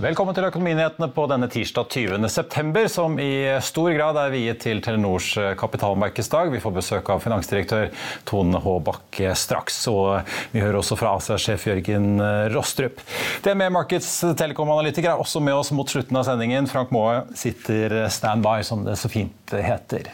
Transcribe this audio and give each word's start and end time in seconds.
Velkommen 0.00 0.32
til 0.32 0.46
Økonominyhetene 0.46 1.10
på 1.12 1.26
denne 1.28 1.44
tirsdag 1.52 1.90
20.9, 1.92 2.84
som 2.88 3.18
i 3.20 3.58
stor 3.60 3.90
grad 3.92 4.16
er 4.16 4.30
viet 4.32 4.62
til 4.62 4.78
Telenors 4.80 5.34
kapitalmarkedsdag. 5.60 6.48
Vi 6.54 6.60
får 6.62 6.72
besøk 6.72 7.10
av 7.12 7.20
finansdirektør 7.20 7.90
Tone 8.24 8.62
H. 8.64 8.78
Straks. 9.36 9.82
Og 9.92 10.24
vi 10.54 10.64
hører 10.64 10.80
også 10.80 10.96
fra 10.96 11.12
Asia-sjef 11.18 11.68
Jørgen 11.68 12.16
Rostrup. 12.54 13.04
DNB 13.44 13.68
Markets 13.76 14.08
telekomanalytiker 14.40 15.12
er 15.12 15.20
også 15.20 15.44
med 15.44 15.58
oss 15.60 15.74
mot 15.76 15.92
slutten 15.92 16.16
av 16.16 16.24
sendingen. 16.30 16.70
Frank 16.70 16.96
Maae 16.96 17.26
sitter 17.36 17.98
standby, 18.08 18.64
som 18.64 18.88
det 18.88 18.96
så 18.96 19.12
fint 19.12 19.52
heter. 19.52 20.08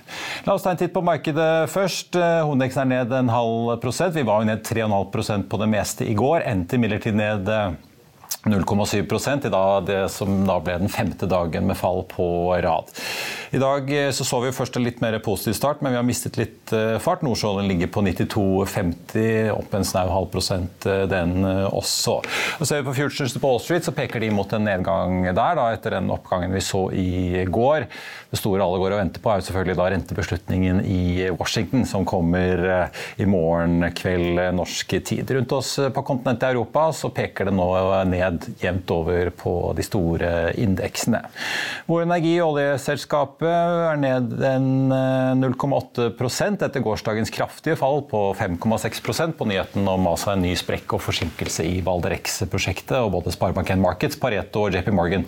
La 0.48 0.58
oss 0.58 0.66
ta 0.66 0.74
en 0.74 0.82
titt 0.82 0.96
på 0.96 1.06
markedet 1.06 1.70
først. 1.70 2.18
Hovedeksen 2.18 2.88
er 2.88 2.94
ned 3.04 3.20
en 3.22 3.30
halv 3.30 3.76
prosent. 3.86 4.18
Vi 4.18 4.26
var 4.26 4.42
jo 4.42 4.50
ned 4.50 4.66
3,5% 4.66 5.46
på 5.46 5.62
det 5.62 5.74
meste 5.78 6.10
i 6.10 6.18
går. 6.18 6.42
Endte 6.42 6.74
imidlertid 6.74 7.22
ned 7.22 7.54
0,7 8.46 9.46
i 9.46 9.50
dag, 9.52 9.86
det 9.86 10.02
som 10.14 10.44
da 10.46 10.58
ble 10.62 10.78
den 10.82 10.92
femte 10.92 11.26
dagen 11.30 11.66
med 11.66 11.78
fall 11.78 12.04
på 12.10 12.26
rad. 12.62 12.92
I 13.54 13.60
dag 13.62 13.90
så, 14.14 14.24
så 14.26 14.40
vi 14.42 14.52
først 14.54 14.76
en 14.78 14.84
litt 14.86 15.00
mer 15.02 15.18
positiv 15.24 15.56
start, 15.58 15.82
men 15.82 15.94
vi 15.94 16.00
har 16.00 16.06
mistet 16.06 16.38
litt 16.38 16.74
fart. 17.02 17.22
Nordsjøen 17.26 17.66
ligger 17.68 17.90
på 17.92 18.02
92,50, 18.06 19.50
opp 19.54 19.74
en 19.74 19.86
snau 19.86 20.10
halv 20.12 20.30
prosent 20.32 20.86
den 21.10 21.46
også. 21.46 22.18
Og 22.60 22.68
ser 22.68 22.82
vi 22.82 22.88
på 22.88 22.96
Futures 23.00 23.36
på 23.36 23.46
Wall 23.46 23.62
Street, 23.62 23.86
så 23.86 23.94
peker 23.96 24.22
de 24.22 24.32
mot 24.34 24.52
en 24.54 24.66
nedgang 24.66 25.24
der, 25.26 25.58
da, 25.58 25.68
etter 25.74 25.96
den 25.98 26.12
oppgangen 26.14 26.54
vi 26.54 26.62
så 26.64 26.86
i 26.94 27.44
går. 27.50 27.88
Det 28.30 28.40
store 28.40 28.64
alle 28.64 28.80
går 28.82 28.96
og 28.96 29.00
venter 29.00 29.22
på, 29.22 29.30
er 29.30 29.40
jo 29.40 29.46
selvfølgelig 29.48 29.78
da 29.78 29.88
rentebeslutningen 29.94 30.82
i 30.82 31.02
Washington, 31.38 31.86
som 31.88 32.06
kommer 32.08 32.90
i 33.16 33.28
morgen 33.30 33.86
kveld 33.96 34.42
norsk 34.56 34.96
tid. 35.06 35.30
Rundt 35.38 35.54
oss 35.56 35.76
på 35.94 36.06
kontinentet 36.06 36.50
i 36.50 36.56
Europa 36.56 36.88
så 36.96 37.12
peker 37.14 37.48
det 37.48 37.56
nå 37.56 37.70
ned 38.10 38.35
jevnt 38.60 38.90
over 38.92 39.30
på 39.36 39.52
de 39.76 39.84
store 39.86 40.32
indeksene. 40.60 41.22
Vår 41.88 42.04
Energi, 42.04 42.34
og 42.42 42.56
oljeselskapet, 42.56 43.46
er 43.46 44.00
ned 44.00 44.34
en 44.46 44.68
0,8% 45.40 46.66
etter 46.66 46.84
gårsdagens 46.84 47.32
kraftige 47.34 47.78
fall 47.80 48.02
på 48.10 48.22
5,6% 48.38 49.36
på 49.38 49.48
nyheten 49.48 49.88
om 49.90 50.10
altså 50.10 50.34
en 50.34 50.44
ny 50.46 50.54
sprekk 50.58 50.98
og 50.98 51.04
forsinkelse 51.06 51.66
i 51.66 51.80
Valderex-prosjektet. 51.86 52.98
og 53.00 53.14
Både 53.18 53.34
Sparebank1 53.34 53.82
Markets, 53.82 54.20
Pareto 54.20 54.66
og 54.66 54.76
JP 54.76 54.92
Morgan 54.96 55.26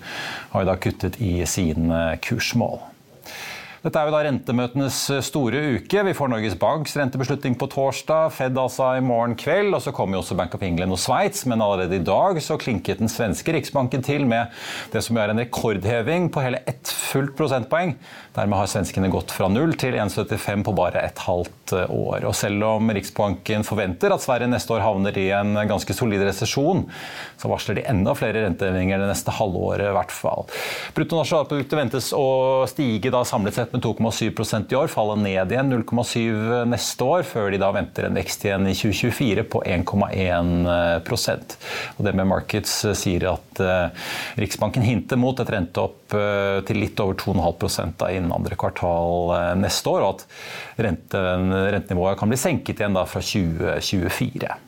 har 0.52 0.64
i 0.64 0.70
dag 0.70 0.84
kuttet 0.84 1.20
i 1.22 1.38
sine 1.48 2.04
kursmål. 2.24 2.87
Dette 3.78 4.00
er 4.00 4.08
jo 4.08 4.12
da 4.14 4.20
rentemøtenes 4.26 4.96
store 5.22 5.60
uke. 5.78 6.00
Vi 6.08 6.14
får 6.18 6.30
Norges 6.32 6.56
Banks 6.58 6.96
rentebeslutning 6.98 7.54
på 7.60 7.68
torsdag, 7.70 8.32
Fed 8.34 8.58
altså 8.58 8.88
i 8.98 9.04
morgen 9.04 9.36
kveld, 9.38 9.70
og 9.76 9.84
så 9.84 9.92
kommer 9.94 10.18
jo 10.18 10.24
også 10.24 10.34
Bank 10.38 10.56
of 10.56 10.64
England 10.66 10.96
og 10.96 10.98
Sveits. 10.98 11.44
Men 11.46 11.62
allerede 11.62 12.00
i 12.00 12.02
dag 12.02 12.40
så 12.42 12.58
klinket 12.58 12.98
den 12.98 13.12
svenske 13.12 13.54
riksbanken 13.54 14.02
til 14.02 14.26
med 14.26 14.50
det 14.90 15.04
som 15.06 15.20
er 15.22 15.30
en 15.30 15.38
rekordheving 15.44 16.26
på 16.34 16.42
hele 16.42 16.64
ett 16.66 16.90
fullt 16.90 17.36
prosentpoeng. 17.38 17.94
Dermed 18.34 18.58
har 18.58 18.70
svenskene 18.70 19.12
gått 19.14 19.30
fra 19.34 19.46
null 19.50 19.76
til 19.78 19.94
1,75 19.94 20.66
på 20.66 20.74
bare 20.78 21.04
et 21.06 21.22
halvt 21.28 21.76
år. 21.86 22.26
Og 22.26 22.34
selv 22.38 22.66
om 22.66 22.90
Riksbanken 22.94 23.62
forventer 23.66 24.14
at 24.14 24.26
Sverige 24.26 24.50
neste 24.50 24.74
år 24.74 24.82
havner 24.82 25.16
i 25.22 25.28
en 25.34 25.54
ganske 25.70 25.94
solid 25.94 26.26
resesjon, 26.26 26.84
så 27.38 27.50
varsler 27.50 27.78
de 27.78 27.86
enda 27.90 28.14
flere 28.18 28.42
rentehevinger 28.42 29.02
det 29.02 29.10
neste 29.12 29.34
halvåret 29.38 29.86
i 29.86 29.94
hvert 29.94 30.14
fall. 30.14 30.46
Bruttonasjonalproduktet 30.98 31.78
ventes 31.78 32.12
å 32.16 32.66
stige 32.70 33.14
da 33.14 33.22
samlet 33.26 33.54
sett 33.54 33.67
med 33.72 33.82
2,7% 33.84 34.72
i 34.72 34.76
år, 34.78 34.90
falle 34.92 35.16
ned 35.20 35.52
igjen 35.52 35.72
0,7 35.72 36.68
neste 36.70 37.04
år, 37.04 37.24
før 37.28 37.50
de 37.52 37.60
da 37.62 37.70
venter 37.74 38.08
en 38.08 38.18
vekst 38.18 38.44
igjen 38.46 38.68
i 38.68 38.74
2024 38.76 39.44
på 39.52 39.62
1,1% 39.66 41.56
Og 41.96 42.04
Det 42.06 42.14
med 42.16 42.30
Markets 42.30 42.74
sier 42.98 43.28
at 43.32 43.62
Riksbanken 44.38 44.86
hinter 44.86 45.20
mot 45.20 45.40
et 45.40 45.52
renteopp 45.52 46.16
til 46.68 46.80
litt 46.80 47.00
over 47.02 47.18
2,5 47.18 47.96
da 47.98 48.12
innen 48.14 48.32
andre 48.34 48.56
kvartal 48.58 49.34
neste 49.58 49.90
år, 49.90 50.06
og 50.06 50.10
at 50.14 50.24
renten, 50.88 51.52
rentenivået 51.74 52.18
kan 52.20 52.30
bli 52.30 52.40
senket 52.40 52.80
igjen 52.80 52.98
fra 53.08 53.22
2024. 53.24 54.67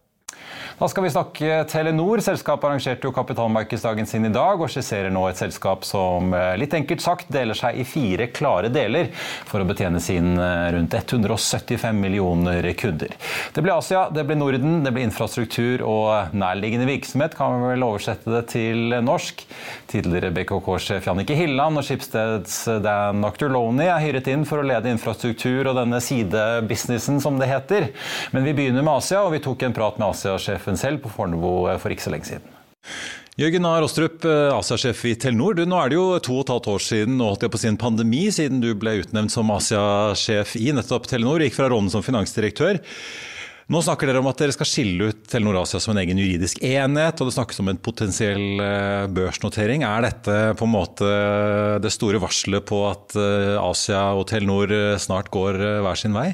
Da 0.81 0.87
skal 0.89 1.05
vi 1.05 1.11
snakke 1.13 1.57
Telenor. 1.69 2.21
Selskapet 2.25 2.65
arrangerte 2.65 3.05
jo 3.05 3.13
kapitalmarkedsdagen 3.13 4.07
sin 4.09 4.25
i 4.25 4.31
dag, 4.33 4.57
og 4.57 4.71
skisserer 4.71 5.13
nå 5.13 5.27
et 5.29 5.37
selskap 5.37 5.85
som 5.85 6.33
litt 6.57 6.73
enkelt 6.73 7.03
sagt 7.03 7.29
deler 7.29 7.57
seg 7.57 7.77
i 7.77 7.85
fire 7.85 8.31
klare 8.33 8.71
deler 8.73 9.11
for 9.45 9.61
å 9.61 9.67
betjene 9.69 10.01
sine 10.01 10.47
rundt 10.73 10.95
175 10.97 12.01
millioner 12.01 12.65
kunder. 12.79 13.13
Det 13.53 13.61
blir 13.61 13.75
Asia, 13.75 14.07
det 14.09 14.23
blir 14.25 14.39
Norden, 14.41 14.79
det 14.81 14.93
blir 14.95 15.05
infrastruktur 15.05 15.83
og 15.85 16.33
nærliggende 16.33 16.87
virksomhet, 16.89 17.37
kan 17.37 17.59
vi 17.61 17.75
vel 17.75 17.85
oversette 17.85 18.33
det 18.33 18.41
til 18.55 18.97
norsk. 19.05 19.45
Tidligere 19.91 20.33
BKK-sjef 20.33 21.11
Jannike 21.11 21.37
Hilland 21.37 21.77
og 21.77 21.85
Skipsteds 21.85 22.57
Dan 22.81 23.21
Octorloni 23.27 23.85
er 23.85 24.01
hyret 24.01 24.31
inn 24.31 24.47
for 24.49 24.63
å 24.63 24.65
lede 24.65 24.89
infrastruktur 24.89 25.69
og 25.69 25.77
denne 25.77 26.01
sidebusinessen, 26.01 27.21
som 27.21 27.37
det 27.37 27.51
heter. 27.51 27.91
Men 28.33 28.49
vi 28.49 28.55
begynner 28.57 28.81
med 28.81 28.97
Asia, 28.97 29.21
og 29.21 29.35
vi 29.35 29.43
tok 29.43 29.67
en 29.67 29.77
prat 29.77 30.01
med 30.01 30.09
Asia-sjefen 30.31 30.79
selv 30.79 31.01
på 31.03 31.11
Fornebu 31.11 31.67
for 31.81 31.93
ikke 31.93 32.05
så 32.07 32.13
lenge 32.13 32.29
siden. 32.29 32.59
Jørgen 33.39 33.65
A. 33.65 33.77
Rostrup, 33.81 34.25
Asia-sjef 34.27 35.05
i 35.07 35.15
Telenor. 35.15 35.55
Du, 35.55 35.63
nå 35.65 35.77
er 35.79 35.91
det 35.91 35.97
jo 35.97 36.05
to 36.23 36.35
og 36.35 36.43
et 36.43 36.51
halvt 36.51 36.71
år 36.73 36.83
siden 36.83 37.15
nå 37.17 37.29
holdt 37.29 37.45
jeg 37.45 37.53
på 37.53 37.59
å 37.59 37.63
si 37.63 37.69
en 37.71 37.79
pandemi 37.79 38.23
siden 38.33 38.59
du 38.63 38.73
ble 38.77 38.97
utnevnt 39.01 39.33
som 39.33 39.51
Asia-sjef 39.55 40.57
i 40.59 40.71
nettopp 40.75 41.07
Telenor. 41.09 41.43
Gikk 41.45 41.55
fra 41.57 41.69
rollen 41.71 41.91
som 41.93 42.03
finansdirektør. 42.05 42.81
Nå 43.71 43.79
snakker 43.79 44.09
dere 44.09 44.19
om 44.19 44.27
at 44.27 44.41
dere 44.41 44.51
skal 44.51 44.67
skille 44.67 45.05
ut 45.11 45.19
Telenor 45.31 45.61
Asia 45.61 45.79
som 45.79 45.93
en 45.93 46.01
egen 46.01 46.19
juridisk 46.19 46.59
enhet, 46.59 47.21
og 47.21 47.29
det 47.29 47.35
snakkes 47.37 47.61
om 47.63 47.69
en 47.71 47.79
potensiell 47.79 48.59
børsnotering. 49.15 49.85
Er 49.87 50.03
dette 50.03 50.35
på 50.59 50.67
en 50.67 50.73
måte 50.73 51.11
det 51.79 51.91
store 51.95 52.19
varselet 52.19 52.65
på 52.67 52.81
at 52.89 53.15
Asia 53.61 54.09
og 54.17 54.25
Telenor 54.27 54.73
snart 54.99 55.31
går 55.31 55.61
hver 55.85 56.01
sin 56.01 56.17
vei? 56.17 56.33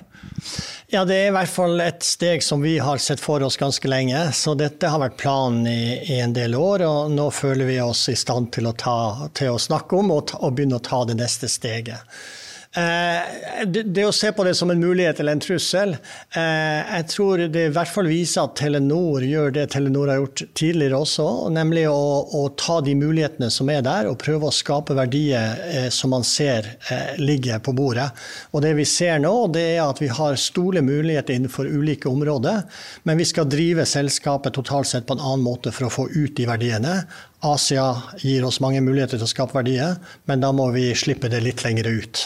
Ja, 0.89 1.03
det 1.05 1.19
er 1.19 1.29
i 1.29 1.35
hvert 1.35 1.51
fall 1.51 1.81
et 1.83 2.01
steg 2.07 2.41
som 2.41 2.65
vi 2.65 2.77
har 2.81 2.97
sett 3.03 3.21
for 3.21 3.43
oss 3.45 3.59
ganske 3.59 3.89
lenge. 3.91 4.17
Så 4.33 4.55
dette 4.57 4.89
har 4.89 5.01
vært 5.03 5.19
planen 5.21 5.67
i, 5.69 5.97
i 6.09 6.17
en 6.23 6.33
del 6.33 6.57
år, 6.57 6.87
og 6.87 7.13
nå 7.13 7.29
føler 7.35 7.69
vi 7.69 7.77
oss 7.83 8.07
i 8.09 8.17
stand 8.17 8.49
til 8.55 8.69
å, 8.71 8.73
ta, 8.73 9.29
til 9.37 9.53
å 9.53 9.61
snakke 9.61 9.99
om 9.99 10.13
og, 10.15 10.25
ta, 10.31 10.41
og 10.41 10.57
begynne 10.57 10.79
å 10.79 10.87
ta 10.89 11.03
det 11.05 11.19
neste 11.19 11.51
steget. 11.51 12.17
Eh, 12.77 13.65
det, 13.65 14.03
å 14.05 14.11
se 14.13 14.29
på 14.37 14.43
det 14.45 14.53
som 14.53 14.69
en 14.69 14.77
mulighet 14.77 15.17
eller 15.17 15.33
en 15.33 15.41
trussel 15.41 15.95
eh, 15.95 16.81
Jeg 16.85 17.05
tror 17.09 17.41
det 17.49 17.63
i 17.65 17.71
hvert 17.73 17.89
fall 17.89 18.05
viser 18.05 18.43
at 18.43 18.53
Telenor 18.59 19.23
gjør 19.25 19.55
det 19.55 19.63
Telenor 19.73 20.11
har 20.11 20.19
gjort 20.19 20.43
tidligere 20.53 20.99
også, 21.01 21.25
nemlig 21.55 21.87
å, 21.89 21.95
å 22.37 22.43
ta 22.59 22.75
de 22.85 22.93
mulighetene 22.99 23.49
som 23.53 23.71
er 23.73 23.81
der, 23.87 24.11
og 24.11 24.19
prøve 24.21 24.51
å 24.51 24.53
skape 24.53 24.93
verdier 24.99 25.63
eh, 25.71 25.87
som 25.93 26.13
man 26.13 26.27
ser 26.27 26.69
ligger 27.17 27.63
på 27.65 27.73
bordet. 27.73 28.11
Og 28.53 28.61
Det 28.61 28.75
vi 28.77 28.85
ser 28.85 29.23
nå, 29.23 29.33
det 29.55 29.65
er 29.71 29.81
at 29.87 30.03
vi 30.03 30.11
har 30.13 30.37
store 30.37 30.85
muligheter 30.85 31.33
innenfor 31.33 31.65
ulike 31.65 32.11
områder, 32.11 32.61
men 33.09 33.17
vi 33.17 33.25
skal 33.25 33.49
drive 33.49 33.87
selskapet 33.89 34.53
totalt 34.59 34.91
sett 34.91 35.09
på 35.09 35.17
en 35.17 35.23
annen 35.23 35.47
måte 35.47 35.73
for 35.73 35.89
å 35.89 35.93
få 35.97 36.07
ut 36.13 36.37
de 36.37 36.45
verdiene. 36.45 36.99
Asia 37.47 37.89
gir 38.21 38.45
oss 38.45 38.61
mange 38.61 38.85
muligheter 38.85 39.17
til 39.17 39.25
å 39.25 39.33
skape 39.33 39.57
verdier, 39.57 39.97
men 40.29 40.45
da 40.45 40.53
må 40.53 40.69
vi 40.77 40.91
slippe 40.93 41.31
det 41.33 41.41
litt 41.47 41.65
lenger 41.65 41.89
ut. 41.89 42.25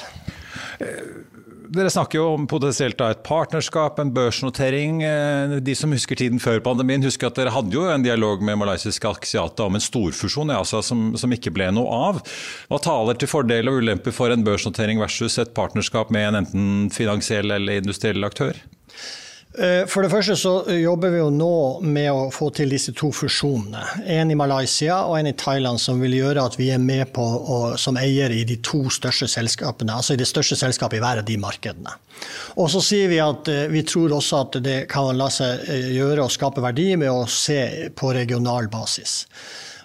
Dere 1.71 1.87
snakker 1.87 2.19
jo 2.19 2.23
om 2.33 2.45
potensielt 2.51 2.99
et 3.05 3.21
partnerskap, 3.23 3.99
en 4.01 4.09
børsnotering. 4.11 4.97
Eh, 5.07 5.53
de 5.63 5.75
som 5.77 5.93
husker 5.95 6.19
tiden 6.19 6.41
før 6.43 6.59
pandemien, 6.65 7.03
husker 7.07 7.29
at 7.29 7.39
dere 7.39 7.53
hadde 7.55 7.71
jo 7.77 7.85
en 7.87 8.03
dialog 8.03 8.43
med 8.43 8.59
malaysiske 8.59 9.07
Axiata 9.07 9.69
om 9.69 9.79
en 9.79 9.83
storfusjon 9.83 10.51
i 10.51 10.57
Asia 10.57 10.81
som, 10.83 11.13
som, 11.15 11.31
ikke 11.31 11.53
ble 11.55 11.69
noe 11.71 12.01
av. 12.09 12.19
Hva 12.67 12.81
taler 12.83 13.15
til 13.15 13.31
fordel 13.31 13.71
og 13.71 13.79
ulemper 13.79 14.11
for 14.15 14.35
en 14.35 14.43
børsnotering 14.43 14.99
versus 14.99 15.39
et 15.39 15.55
partnerskap 15.55 16.11
med 16.11 16.27
en 16.27 16.41
enten 16.41 16.91
finansiell 16.91 17.55
eller 17.55 17.79
industriell 17.79 18.27
aktør? 18.27 18.59
Eh, 19.57 19.83
for 19.87 20.05
det 20.05 20.11
første 20.13 20.35
så 20.39 20.51
jobber 20.79 21.11
vi 21.11 21.19
jo 21.19 21.27
nå 21.33 21.55
med 21.83 22.07
å 22.13 22.29
få 22.31 22.47
til 22.55 22.71
disse 22.71 22.93
to 22.95 23.09
fusjonene. 23.11 23.81
En 24.07 24.31
i 24.31 24.37
Malaysia 24.39 25.01
og 25.09 25.17
en 25.17 25.27
i 25.27 25.35
Thailand, 25.35 25.81
som 25.81 25.99
vil 25.99 26.15
gjøre 26.15 26.45
at 26.47 26.55
vi 26.59 26.69
er 26.71 26.79
med 26.79 27.11
på 27.15 27.25
å, 27.25 27.57
som 27.79 27.99
eier 27.99 28.31
i 28.31 28.45
de 28.47 28.61
to 28.63 28.85
største 28.93 29.27
selskapene, 29.31 29.97
altså 29.97 30.15
i 30.15 30.21
det 30.21 30.29
største 30.29 30.55
selskapet 30.59 30.99
i 30.99 31.03
hver 31.03 31.19
av 31.19 31.27
de 31.27 31.35
markedene. 31.41 31.97
Og 32.55 32.71
så 32.71 32.83
sier 32.85 33.11
vi 33.11 33.19
at 33.23 33.51
eh, 33.51 33.67
vi 33.71 33.83
tror 33.87 34.15
også 34.15 34.45
at 34.45 34.61
det 34.63 34.77
kan 34.91 35.11
la 35.19 35.27
seg 35.33 35.67
eh, 35.67 35.91
gjøre 35.97 36.23
å 36.23 36.31
skape 36.31 36.63
verdi 36.63 36.93
med 37.01 37.11
å 37.11 37.27
se 37.27 37.91
på 37.91 38.13
regional 38.15 38.71
basis. 38.71 39.25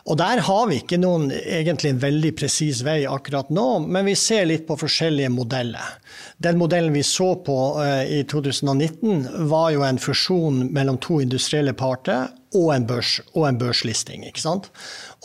Og 0.06 0.14
der 0.20 0.38
har 0.46 0.68
vi 0.70 0.78
ikke 0.78 1.00
noen 1.02 1.32
egentlig 1.34 1.90
en 1.90 2.02
veldig 2.02 2.30
presis 2.38 2.84
vei 2.86 3.00
akkurat 3.10 3.48
nå, 3.50 3.66
men 3.90 4.06
vi 4.06 4.14
ser 4.18 4.46
litt 4.46 4.66
på 4.68 4.76
forskjellige 4.78 5.32
modeller. 5.34 5.96
Den 6.38 6.60
modellen 6.60 6.94
vi 6.94 7.02
så 7.06 7.32
på 7.42 7.58
uh, 7.80 8.04
i 8.06 8.22
2019, 8.30 9.48
var 9.50 9.72
jo 9.74 9.82
en 9.82 9.98
fusjon 9.98 10.68
mellom 10.70 11.00
to 11.02 11.18
industrielle 11.24 11.74
parter 11.74 12.30
og 12.54 12.70
en, 12.74 12.86
børs, 12.86 13.18
og 13.34 13.48
en 13.48 13.58
børslisting. 13.58 14.24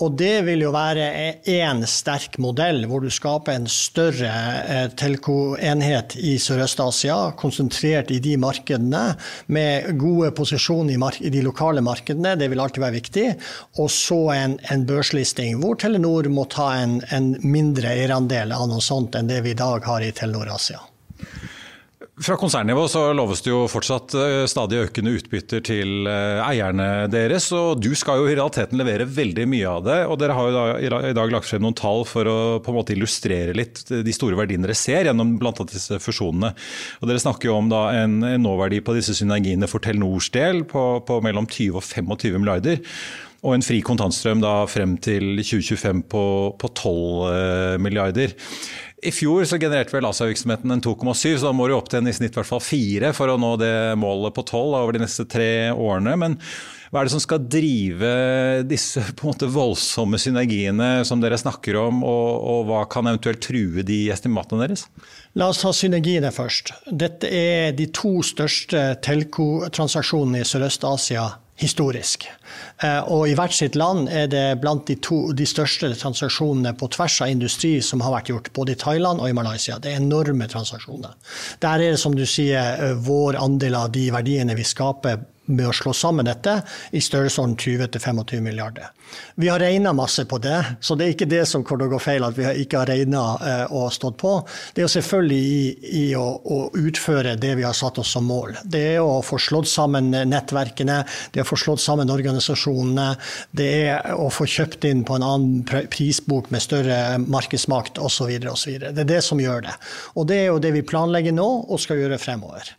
Og 0.02 0.16
det 0.18 0.46
vil 0.48 0.64
jo 0.64 0.72
være 0.74 1.06
én 1.50 1.84
sterk 1.90 2.38
modell, 2.42 2.86
hvor 2.90 3.04
du 3.04 3.10
skaper 3.14 3.54
en 3.54 3.68
større 3.70 4.32
eh, 4.66 4.88
telco-enhet 4.98 6.16
i 6.18 6.38
Sørøst-Asia, 6.42 7.36
konsentrert 7.38 8.12
i 8.12 8.20
de 8.24 8.38
markedene, 8.42 9.04
med 9.48 9.92
gode 10.02 10.32
posisjoner 10.38 10.96
i, 10.96 11.28
i, 11.28 11.34
de 11.34 11.44
lokale 11.46 11.84
markedene, 11.86 12.36
det 12.40 12.50
vil 12.52 12.64
alltid 12.64 12.86
være 12.86 12.98
viktig. 12.98 13.28
Og 13.78 13.92
så 13.94 14.22
en, 14.36 14.58
en 14.74 14.88
børslisting, 14.90 15.60
hvor 15.62 15.78
Telenor 15.78 16.32
må 16.34 16.48
ta 16.50 16.72
en, 16.82 17.00
en 17.14 17.36
mindre 17.46 17.94
eierandel 17.94 18.56
av 18.56 18.68
noe 18.72 18.82
sånt 18.82 19.20
enn 19.20 19.30
det 19.30 19.44
vi 19.46 19.54
i 19.54 19.60
dag 19.60 19.86
har 19.86 20.02
i 20.06 20.14
Telenor 20.16 20.56
Asia. 20.56 20.82
Fra 22.20 22.36
konsernnivå 22.36 22.84
så 22.92 23.06
loves 23.16 23.40
det 23.42 23.54
jo 23.54 23.62
fortsatt 23.72 24.14
eh, 24.20 24.42
stadig 24.52 24.82
økende 24.84 25.14
utbytter 25.16 25.62
til 25.64 26.10
eh, 26.12 26.42
eierne 26.44 27.08
deres. 27.10 27.48
og 27.56 27.80
Du 27.80 27.94
skal 27.96 28.20
jo 28.20 28.28
i 28.28 28.36
realiteten 28.36 28.78
levere 28.82 29.08
veldig 29.08 29.46
mye 29.48 29.70
av 29.70 29.86
det. 29.86 29.96
og 30.12 30.20
Dere 30.20 30.36
har 30.36 30.52
jo 30.52 31.00
i 31.08 31.16
dag 31.16 31.32
lagt 31.32 31.48
frem 31.48 31.64
noen 31.64 31.78
tall 31.80 32.04
for 32.06 32.28
å 32.28 32.36
på 32.62 32.74
en 32.74 32.78
måte 32.82 32.94
illustrere 32.98 33.56
litt 33.56 33.86
de 33.88 34.16
store 34.16 34.36
verdiene 34.38 34.68
dere 34.68 34.76
ser 34.78 35.08
gjennom 35.08 35.38
bl.a. 35.40 35.56
disse 35.72 36.02
fusjonene. 36.04 36.52
Og 37.00 37.10
Dere 37.10 37.24
snakker 37.24 37.50
jo 37.50 37.58
om 37.58 37.72
da 37.72 37.88
en 38.04 38.20
nåverdi 38.44 38.84
på 38.84 39.00
disse 39.00 39.16
synergiene 39.18 39.72
for 39.72 39.82
Telenors 39.82 40.30
del 40.36 40.66
på, 40.68 40.86
på 41.08 41.22
mellom 41.24 41.48
20 41.48 41.80
og 41.80 41.88
25 41.88 42.42
milliarder. 42.44 42.84
Og 43.42 43.56
en 43.56 43.64
fri 43.66 43.80
kontantstrøm 43.82 44.42
da 44.44 44.54
frem 44.70 44.96
til 45.02 45.40
2025 45.42 46.04
på, 46.12 46.26
på 46.62 46.70
12 46.78 46.92
eh, 47.32 47.78
milliarder. 47.82 48.36
I 49.02 49.10
fjor 49.10 49.48
så 49.50 49.58
genererte 49.58 49.96
vel 49.96 50.06
Asia-virksomheten 50.06 50.76
en 50.76 50.84
2,7, 50.86 51.40
så 51.42 51.48
da 51.48 51.56
må 51.58 51.66
du 51.66 51.74
opp 51.74 51.90
til 51.90 52.04
en 52.04 52.12
i 52.12 52.14
snitt 52.14 52.38
hvert 52.38 52.46
fall 52.46 52.62
4 52.62 53.10
for 53.18 53.34
å 53.34 53.40
nå 53.42 53.56
det 53.58 53.74
målet 53.98 54.36
på 54.38 54.44
12 54.46 54.78
over 54.78 54.94
de 54.94 55.02
neste 55.02 55.26
tre 55.26 55.50
årene. 55.74 56.14
Men 56.22 56.38
hva 56.92 57.02
er 57.02 57.10
det 57.10 57.16
som 57.16 57.24
skal 57.24 57.42
drive 57.48 58.12
disse 58.70 59.02
måte 59.24 59.50
voldsomme 59.50 60.22
synergiene 60.22 61.06
som 61.08 61.24
dere 61.24 61.40
snakker 61.42 61.80
om, 61.82 62.06
og, 62.06 62.30
og 62.54 62.66
hva 62.70 62.86
kan 62.94 63.10
eventuelt 63.10 63.42
true 63.42 63.82
de 63.88 64.04
estimatene 64.14 64.68
deres? 64.68 64.86
La 65.40 65.50
oss 65.50 65.64
ta 65.64 65.74
synergiene 65.74 66.30
først. 66.36 66.76
Dette 66.92 67.32
er 67.32 67.72
de 67.74 67.90
to 67.96 68.20
største 68.28 68.92
telco-transaksjonene 69.02 70.44
i 70.44 70.52
Sørøst-Asia 70.52 71.26
historisk. 71.62 72.28
Eh, 72.84 73.00
og 73.14 73.30
i 73.30 73.36
hvert 73.38 73.54
sitt 73.56 73.78
land 73.80 74.10
er 74.10 74.30
det 74.32 74.46
blant 74.62 74.88
de, 74.90 74.98
to, 75.04 75.20
de 75.38 75.46
største 75.48 75.92
transaksjonene 75.98 76.74
på 76.78 76.90
tvers 76.96 77.20
av 77.26 77.32
industri 77.34 77.76
som 77.86 78.04
har 78.06 78.16
vært 78.16 78.32
gjort, 78.34 78.52
både 78.58 78.76
i 78.76 78.80
Thailand 78.82 79.22
og 79.22 79.30
i 79.30 79.38
Malaysia. 79.38 79.78
Det 79.80 79.94
er 79.94 80.02
enorme 80.02 80.50
transaksjoner. 80.52 81.14
Der 81.62 81.76
er 81.78 81.94
det, 81.94 82.02
som 82.02 82.18
du 82.18 82.26
sier, 82.26 82.76
eh, 82.78 82.98
vår 82.98 83.40
andel 83.42 83.78
av 83.84 83.92
de 83.96 84.08
verdiene 84.14 84.58
vi 84.58 84.68
skaper 84.68 85.22
med 85.46 85.68
å 85.68 85.74
slå 85.76 85.94
sammen 85.94 86.28
dette 86.28 86.62
i 86.92 87.02
størrelsesorden 87.02 87.56
20-25 87.58 88.42
milliarder. 88.42 88.92
Vi 89.36 89.50
har 89.50 89.60
regna 89.60 89.94
masse 89.94 90.26
på 90.26 90.38
det, 90.38 90.60
så 90.80 90.96
det 90.96 91.06
er 91.06 91.16
ikke 91.16 91.28
det 91.30 91.44
som 91.50 91.64
kommer 91.64 91.84
til 91.84 91.92
å 91.92 91.94
gå 91.96 92.00
feil 92.00 92.26
at 92.26 92.38
vi 92.38 92.46
ikke 92.64 92.80
har 92.80 92.92
regna 92.92 93.24
eh, 93.44 93.74
og 93.76 93.92
stått 93.94 94.18
på. 94.22 94.34
Det 94.72 94.84
er 94.84 94.88
jo 94.88 94.94
selvfølgelig 94.94 95.42
i, 95.42 95.64
i 96.02 96.06
å, 96.16 96.28
å, 96.40 96.60
utføre 96.80 97.36
det 97.42 97.56
vi 97.60 97.66
har 97.68 97.76
satt 97.76 98.00
oss 98.02 98.14
som 98.16 98.28
mål. 98.30 98.56
Det 98.64 98.84
er 98.94 99.02
å 99.04 99.20
få 99.26 99.40
slått 99.42 99.70
sammen 99.72 100.12
nettverkene, 100.12 101.02
det 101.34 101.42
er 101.42 101.48
å 101.48 101.52
få 101.52 101.60
slått 101.60 101.84
sammen 101.84 102.14
organisasjonene, 102.14 103.10
det 103.58 103.70
er 103.90 104.16
å 104.16 104.30
få 104.32 104.48
kjøpt 104.48 104.88
inn 104.88 105.04
på 105.08 105.18
en 105.18 105.28
annen 105.28 105.86
prisbok 105.92 106.52
med 106.54 106.64
større 106.64 107.20
markedsmakt 107.26 108.00
osv. 108.00 108.32
Det 108.40 108.92
er 108.92 109.14
det 109.16 109.24
som 109.26 109.42
gjør 109.42 109.68
det. 109.68 109.78
Og 110.16 110.28
det 110.30 110.44
er 110.44 110.52
jo 110.52 110.62
det 110.64 110.76
vi 110.78 110.88
planlegger 110.88 111.36
nå 111.36 111.50
og 111.68 111.82
skal 111.82 112.00
gjøre 112.00 112.22
fremover. 112.22 112.76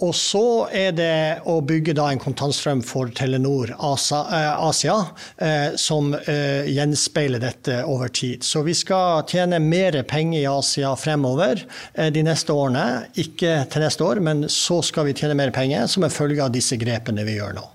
Og 0.00 0.14
så 0.16 0.66
er 0.72 0.94
det 0.96 1.42
å 1.46 1.58
bygge 1.62 1.92
en 2.00 2.20
kontantstrøm 2.20 2.80
for 2.86 3.12
Telenor 3.14 3.74
eh, 3.74 4.64
Asia, 4.64 4.96
eh, 5.36 5.76
som 5.76 6.14
eh, 6.16 6.64
gjenspeiler 6.72 7.42
dette 7.42 7.82
over 7.84 8.08
tid. 8.08 8.42
Så 8.42 8.64
vi 8.66 8.74
skal 8.74 9.26
tjene 9.28 9.60
mer 9.60 10.00
penger 10.08 10.40
i 10.40 10.48
Asia 10.48 10.94
fremover 10.96 11.62
de 11.92 12.24
neste 12.24 12.56
årene. 12.56 13.04
Ikke 13.20 13.60
til 13.70 13.84
neste 13.84 14.08
år, 14.08 14.22
men 14.24 14.46
så 14.50 14.80
skal 14.82 15.10
vi 15.10 15.16
tjene 15.18 15.36
mer 15.38 15.52
penger 15.54 15.86
som 15.86 16.06
en 16.06 16.14
følge 16.14 16.42
av 16.42 16.54
disse 16.56 16.78
grepene 16.80 17.26
vi 17.28 17.36
gjør 17.36 17.60
nå. 17.60 17.68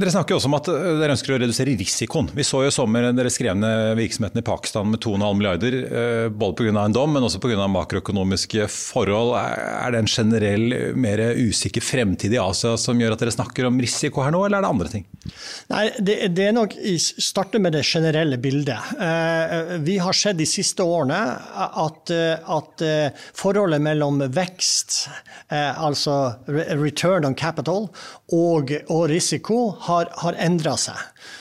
Dere 0.00 0.12
snakker 0.12 0.36
også 0.36 0.48
om 0.48 0.56
at 0.56 0.68
eh, 0.72 0.86
dere 1.00 1.14
ønsker 1.14 1.34
å 1.34 1.38
redusere 1.40 1.74
risikoen. 1.78 2.30
Vi 2.36 2.44
så 2.46 2.62
jo 2.64 2.70
i 2.70 2.74
sommer 2.74 3.08
dere 3.16 3.32
skrev 3.32 3.58
ned 3.58 3.98
virksomheten 3.98 4.40
i 4.40 4.46
Pakistan 4.46 4.88
med 4.90 5.02
2,5 5.04 5.38
milliarder, 5.38 5.76
eh, 5.86 6.26
både 6.30 6.56
pga. 6.58 6.84
en 6.84 6.96
dom, 6.96 7.12
men 7.14 7.26
også 7.26 7.40
pga. 7.42 7.68
makroøkonomiske 7.70 8.68
forhold. 8.70 9.34
Er 9.36 9.92
det 9.92 10.02
en 10.02 10.10
generell, 10.10 10.68
mer 10.94 11.20
usikker 11.36 11.84
fremtid 11.84 12.34
i 12.34 12.40
Asia 12.40 12.76
som 12.80 12.98
gjør 13.00 13.16
at 13.16 13.24
dere 13.24 13.34
snakker 13.34 13.68
om 13.68 13.80
risiko 13.80 14.24
her 14.24 14.34
nå, 14.34 14.44
eller 14.46 14.60
er 14.60 14.66
det 14.66 14.72
andre 14.74 14.92
ting? 14.92 15.06
Nei, 15.70 15.84
Det, 16.00 16.16
det 16.34 16.46
er 16.48 16.56
nok 16.56 16.74
starte 17.20 17.60
med 17.62 17.74
det 17.76 17.84
generelle 17.86 18.38
bildet. 18.40 18.94
Eh, 19.00 19.76
vi 19.84 19.98
har 20.00 20.16
sett 20.16 20.38
de 20.38 20.46
siste 20.48 20.84
årene 20.86 21.18
at, 21.20 22.10
at 22.10 22.84
forholdet 23.36 23.82
mellom 23.82 24.22
vekst, 24.32 25.02
altså 25.50 26.16
return 26.48 27.26
on 27.26 27.36
capital, 27.38 27.88
og, 28.34 28.72
og 28.88 29.04
risiko 29.10 29.49
har, 29.86 30.10
har 30.22 30.38
endra 30.38 30.76
seg. 30.80 30.98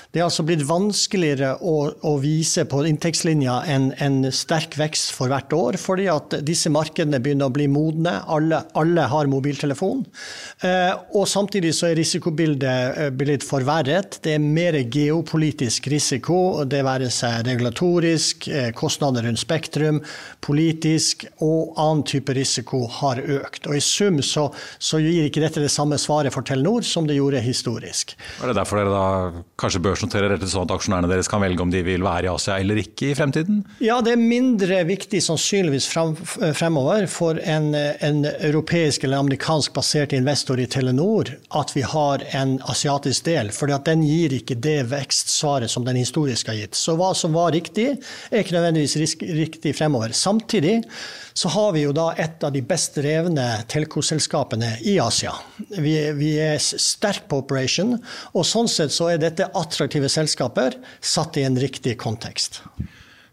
Det 0.10 0.24
er 0.24 0.26
altså 0.26 0.42
blitt 0.42 0.64
vanskeligere 0.66 1.52
å, 1.62 1.76
å 2.10 2.16
vise 2.18 2.64
på 2.66 2.82
inntektslinja 2.90 3.60
en, 3.70 3.92
en, 4.02 4.24
sterk 4.34 4.74
vekst 4.80 5.12
for 5.14 5.30
hvert 5.30 5.54
år, 5.54 5.78
fordi 5.78 6.08
at 6.10 6.34
disse 6.46 6.72
markedene 6.74 7.20
begynner 7.22 7.52
å 7.52 7.54
bli 7.54 7.68
modne. 7.70 8.16
Alle, 8.26 8.64
alle 8.80 9.06
har 9.12 9.30
mobiltelefon. 9.30 10.02
Eh, 10.66 10.96
og 11.14 11.28
samtidig 11.30 11.76
så 11.78 11.92
er 11.92 12.00
risikobildet 12.00 12.98
eh, 13.04 13.12
blitt 13.14 13.46
forverret. 13.46 14.18
Det 14.26 14.34
er 14.34 14.42
mer 14.42 14.80
geopolitisk 14.82 15.92
risiko, 15.94 16.66
det 16.66 16.82
være 16.88 17.12
seg 17.14 17.46
regulatorisk, 17.46 18.50
eh, 18.50 18.72
kostnader 18.74 19.28
rundt 19.30 19.44
Spektrum, 19.44 20.02
politisk 20.42 21.28
og 21.46 21.78
annen 21.78 22.02
type 22.10 22.34
risiko 22.34 22.82
har 22.98 23.22
økt. 23.22 23.70
Og 23.70 23.78
i 23.78 23.84
sum 23.84 24.24
så, 24.26 24.48
så 24.82 24.98
gir 25.06 25.30
ikke 25.30 25.46
dette 25.46 25.62
det 25.62 25.70
samme 25.70 26.02
svaret 26.02 26.34
for 26.34 26.50
Telenor 26.50 26.82
som 26.82 27.06
det 27.06 27.22
gjorde 27.22 27.46
historisk. 27.46 28.18
Er 28.42 28.50
det 28.50 28.58
derfor 28.58 28.82
dere 28.82 28.98
da 28.98 29.46
kanskje 29.62 29.69
bør 29.78 29.90
børsnotere 29.92 30.30
dette 30.32 30.48
sånn 30.50 30.66
at 30.66 30.74
aksjonærene 30.74 31.10
deres 31.12 31.30
kan 31.30 31.42
velge 31.44 31.62
om 31.64 31.72
de 31.74 31.82
vil 31.86 32.04
være 32.06 32.28
i 32.28 32.32
Asia 32.32 32.58
eller 32.62 32.80
ikke 32.82 33.12
i 33.12 33.16
fremtiden? 33.18 33.62
Ja, 33.84 34.00
det 34.06 34.16
er 34.16 34.22
mindre 34.22 34.82
viktig 34.88 35.22
sannsynligvis 35.24 35.90
frem, 35.92 36.16
fremover 36.58 37.06
for 37.12 37.40
en, 37.44 37.72
en, 37.76 38.24
europeisk 38.50 39.04
eller 39.06 39.22
amerikansk 39.24 39.74
basert 39.76 40.14
investor 40.18 40.60
i 40.62 40.68
Telenor 40.72 41.32
at 41.60 41.74
vi 41.76 41.84
har 41.86 42.24
en 42.38 42.58
asiatisk 42.72 43.28
del, 43.30 43.54
for 43.56 43.70
den 43.70 44.04
gir 44.08 44.34
ikke 44.40 44.58
det 44.60 44.80
vekstsvaret 44.92 45.72
som 45.72 45.86
den 45.88 46.00
historisk 46.00 46.50
har 46.52 46.60
gitt. 46.60 46.78
Så 46.78 46.98
hva 47.00 47.14
som 47.18 47.36
var 47.38 47.54
riktig, 47.56 47.92
er 48.32 48.44
ikke 48.44 48.58
nødvendigvis 48.58 49.22
riktig 49.22 49.76
fremover. 49.78 50.16
Samtidig 50.16 50.80
så 51.40 51.50
har 51.54 51.72
vi 51.76 51.86
jo 51.86 51.94
da 51.96 52.10
et 52.20 52.44
av 52.44 52.52
de 52.52 52.62
best 52.66 52.98
drevne 53.00 53.46
telkoselskapene 53.72 54.74
i 54.90 54.98
Asia. 55.00 55.32
Vi, 55.72 55.94
vi 56.18 56.34
er 56.42 56.58
sterke 56.60 57.30
på 57.30 57.40
operation, 57.44 57.96
og 58.34 58.48
sånn 58.48 58.68
sett 58.72 58.92
så 58.92 59.12
er 59.14 59.22
dette 59.22 59.48
attraktive 59.62 60.10
selskaper 60.12 60.80
satt 61.00 61.38
i 61.38 61.46
en 61.48 61.60
riktig 61.60 61.98
kontekst. 62.01 62.63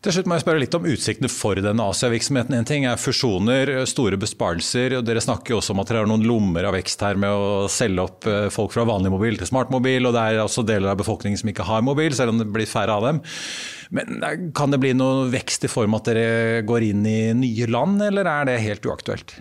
Til 0.06 0.14
slutt 0.14 0.28
må 0.30 0.37
jeg 0.37 0.45
spørre 0.45 0.61
litt 0.62 0.75
om 0.76 0.85
utsiktene 0.87 1.28
for 1.33 1.59
denne 1.59 1.83
Asia-virksomheten. 1.90 2.54
En 2.54 2.68
ting 2.68 2.85
er 2.87 3.00
fusjoner, 3.00 3.73
store 3.90 4.18
besparelser. 4.23 4.95
og 4.99 5.06
Dere 5.09 5.23
snakker 5.25 5.50
jo 5.50 5.59
også 5.59 5.75
om 5.75 5.80
at 5.83 5.90
dere 5.90 6.04
har 6.04 6.11
noen 6.11 6.26
lommer 6.28 6.68
av 6.68 6.76
vekst 6.76 7.02
her 7.02 7.18
med 7.18 7.33
å 7.33 7.64
selge 7.73 8.04
opp 8.04 8.28
eh, 8.30 8.47
folk 8.54 8.71
fra 8.76 8.85
vanlig 8.87 9.11
mobil 9.11 9.40
til 9.40 9.50
smartmobil. 9.50 10.06
Og 10.06 10.14
det 10.14 10.23
er 10.23 10.45
også 10.45 10.62
deler 10.68 10.92
av 10.92 11.00
befolkningen 11.00 11.40
som 11.40 11.50
ikke 11.50 11.66
har 11.66 11.83
mobil, 11.83 12.14
selv 12.14 12.35
om 12.35 12.38
det 12.38 12.47
blir 12.54 12.71
færre 12.71 12.95
av 12.95 13.09
dem. 13.09 13.18
Men 13.99 14.23
eh, 14.23 14.47
kan 14.54 14.71
det 14.71 14.78
bli 14.85 14.95
noe 14.95 15.26
vekst 15.33 15.66
i 15.66 15.73
form 15.73 15.99
av 15.99 16.04
at 16.04 16.12
dere 16.12 16.62
går 16.71 16.87
inn 16.92 17.02
i 17.11 17.18
nye 17.35 17.66
land, 17.66 17.99
eller 18.06 18.30
er 18.30 18.47
det 18.52 18.61
helt 18.62 18.87
uaktuelt? 18.87 19.40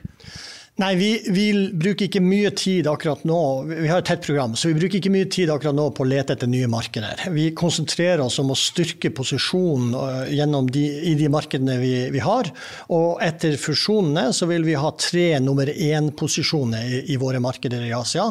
Nei, 0.76 0.96
vi, 1.00 1.10
vi, 1.32 1.44
bruker 1.72 2.10
ikke 2.10 2.20
mye 2.20 2.50
tid 2.52 2.88
akkurat 2.92 3.22
nå. 3.24 3.38
Vi 3.70 3.88
har 3.88 4.02
et 4.02 4.10
tett 4.10 4.26
program, 4.26 4.58
så 4.60 4.68
vi 4.68 4.76
bruker 4.76 5.00
ikke 5.00 5.12
mye 5.14 5.28
tid 5.32 5.48
akkurat 5.48 5.76
nå 5.78 5.86
på 5.96 6.04
å 6.04 6.08
lete 6.12 6.36
etter 6.36 6.50
nye 6.52 6.68
markeder. 6.68 7.22
Vi 7.32 7.46
konsentrerer 7.56 8.20
oss 8.26 8.42
om 8.44 8.52
å 8.52 8.58
styrke 8.60 9.14
posisjonen 9.16 9.96
uh, 9.96 10.58
de, 10.68 10.84
i 11.08 11.14
de 11.16 11.30
markedene 11.32 11.78
vi, 11.80 11.94
vi, 12.12 12.20
har. 12.20 12.50
Og 12.92 13.24
etter 13.24 13.56
fusjonene 13.56 14.34
så 14.36 14.50
vil 14.50 14.68
vi 14.68 14.76
ha 14.76 14.92
tre 15.00 15.40
nummer 15.40 15.72
én-posisjoner 15.72 16.84
i, 16.84 17.00
i, 17.14 17.16
våre 17.24 17.40
markeder 17.40 17.88
i 17.88 17.94
Asia. 17.96 18.28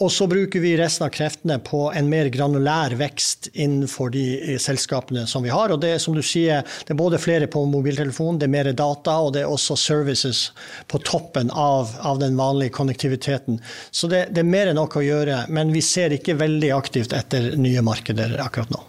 Og 0.00 0.08
så 0.16 0.30
bruker 0.32 0.64
vi 0.64 0.72
resten 0.80 1.10
av 1.10 1.12
kreftene 1.12 1.60
på 1.60 1.82
en 1.92 2.08
mer 2.08 2.32
granulær 2.32 2.96
vekst 3.02 3.50
innenfor 3.52 4.14
de 4.16 4.24
eh, 4.38 4.56
selskapene 4.56 5.26
som 5.28 5.44
vi 5.44 5.52
har. 5.52 5.76
Og 5.76 5.84
det 5.84 5.92
er 5.98 6.00
som 6.00 6.16
du 6.16 6.24
sier, 6.24 6.64
det 6.64 6.96
er 6.96 7.02
både 7.04 7.20
flere 7.20 7.52
på 7.52 7.66
mobiltelefon, 7.68 8.40
det 8.40 8.48
er 8.48 8.56
mer 8.56 8.72
data, 8.72 9.20
og 9.20 9.36
det 9.36 9.44
er 9.44 9.52
også 9.52 9.76
services 9.76 10.46
på 10.88 11.04
toppen 11.04 11.52
av 11.52 11.81
av, 11.82 11.92
av 12.12 12.22
den 12.22 12.38
vanlige 12.38 12.74
konnektiviteten. 12.78 13.58
Så 13.90 14.08
det, 14.08 14.28
det, 14.30 14.44
er 14.44 14.54
mer 14.54 14.70
enn 14.70 14.80
nok 14.80 14.96
å 15.00 15.04
gjøre, 15.04 15.42
men 15.52 15.74
vi 15.74 15.82
ser 15.84 16.14
ikke 16.16 16.38
veldig 16.40 16.72
aktivt 16.78 17.14
etter 17.16 17.52
nye 17.60 17.84
markeder 17.84 18.38
akkurat 18.42 18.72
nå. 18.72 18.82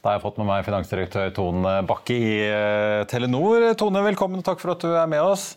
Da 0.00 0.08
har 0.08 0.16
jeg 0.16 0.24
fått 0.24 0.38
med 0.40 0.48
meg 0.48 0.64
finansdirektør 0.64 1.32
Tone 1.36 1.72
Bakke 1.84 2.14
i 2.16 2.36
eh, 2.46 3.02
Telenor. 3.08 3.66
Tone, 3.76 4.00
velkommen 4.06 4.40
og 4.40 4.46
takk 4.46 4.62
for 4.62 4.72
at 4.72 4.80
du 4.80 4.94
er 4.96 5.10
med 5.12 5.20
oss. 5.20 5.50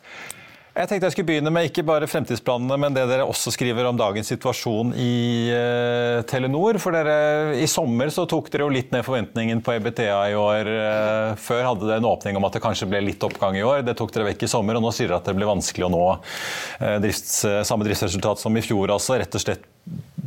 Jeg 0.73 0.89
tenkte 0.89 1.05
jeg 1.05 1.13
skulle 1.13 1.27
begynne 1.27 1.51
med 1.53 1.67
ikke 1.67 1.83
bare 1.85 2.07
fremtidsplanene, 2.09 2.75
men 2.81 2.95
det 2.95 3.03
dere 3.05 3.27
også 3.29 3.51
skriver 3.53 3.85
om 3.85 3.97
dagens 3.97 4.31
situasjon 4.31 4.95
i 4.97 5.11
uh, 5.53 6.23
Telenor. 6.25 6.79
For 6.81 6.95
dere, 6.95 7.17
I 7.61 7.67
sommer 7.69 8.09
så 8.13 8.25
tok 8.29 8.49
dere 8.49 8.65
jo 8.65 8.73
litt 8.73 8.89
ned 8.95 9.05
forventningen 9.05 9.61
på 9.61 9.75
EBTA 9.75 10.17
i 10.31 10.33
år. 10.33 10.69
Uh, 10.73 11.35
før 11.37 11.61
hadde 11.67 11.85
dere 11.85 12.01
en 12.01 12.07
åpning 12.09 12.39
om 12.39 12.47
at 12.49 12.57
det 12.57 12.63
kanskje 12.63 12.87
ble 12.89 13.03
litt 13.05 13.21
oppgang 13.21 13.59
i 13.59 13.61
år. 13.61 13.83
Det 13.85 13.93
tok 13.99 14.15
dere 14.15 14.31
vekk 14.31 14.47
i 14.47 14.49
sommer, 14.49 14.79
og 14.79 14.87
nå 14.87 14.93
sier 14.97 15.11
dere 15.11 15.21
at 15.21 15.29
det 15.29 15.35
blir 15.37 15.51
vanskelig 15.51 15.85
å 15.85 15.91
nå 15.93 16.01
uh, 16.09 16.97
drifts, 17.05 17.35
samme 17.69 17.85
driftsresultat 17.85 18.41
som 18.41 18.57
i 18.57 18.65
fjor. 18.65 18.95
altså, 18.95 19.19
Rett 19.21 19.37
og 19.37 19.45
slett 19.45 19.69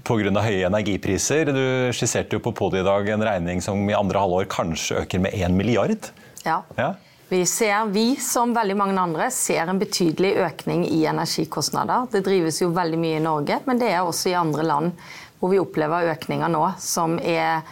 pga. 0.06 0.30
høye 0.46 0.70
energipriser. 0.70 1.50
Du 1.50 1.66
skisserte 1.90 2.38
jo 2.38 2.44
på 2.44 2.54
podiet 2.54 2.84
i 2.84 2.86
dag 2.86 3.10
en 3.16 3.26
regning 3.32 3.66
som 3.66 3.82
i 3.90 3.98
andre 3.98 4.22
halvår 4.22 4.46
kanskje 4.54 5.02
øker 5.02 5.26
med 5.26 5.34
1 5.34 5.58
milliard. 5.58 6.12
Ja. 6.46 6.60
ja. 6.78 6.92
Vi, 7.28 7.46
ser, 7.46 7.86
vi, 7.90 8.16
som 8.16 8.52
veldig 8.54 8.76
mange 8.78 9.00
andre, 9.02 9.30
ser 9.34 9.66
en 9.66 9.80
betydelig 9.82 10.36
økning 10.46 10.84
i 10.86 11.00
energikostnader. 11.10 12.06
Det 12.12 12.20
drives 12.26 12.60
jo 12.62 12.68
veldig 12.74 13.00
mye 13.02 13.16
i 13.18 13.24
Norge, 13.24 13.58
men 13.66 13.80
det 13.82 13.88
er 13.90 14.04
også 14.06 14.30
i 14.30 14.36
andre 14.38 14.66
land 14.66 14.92
hvor 15.40 15.50
vi 15.50 15.58
opplever 15.58 16.12
økninger 16.12 16.48
nå 16.48 16.62
som 16.80 17.18
er 17.18 17.66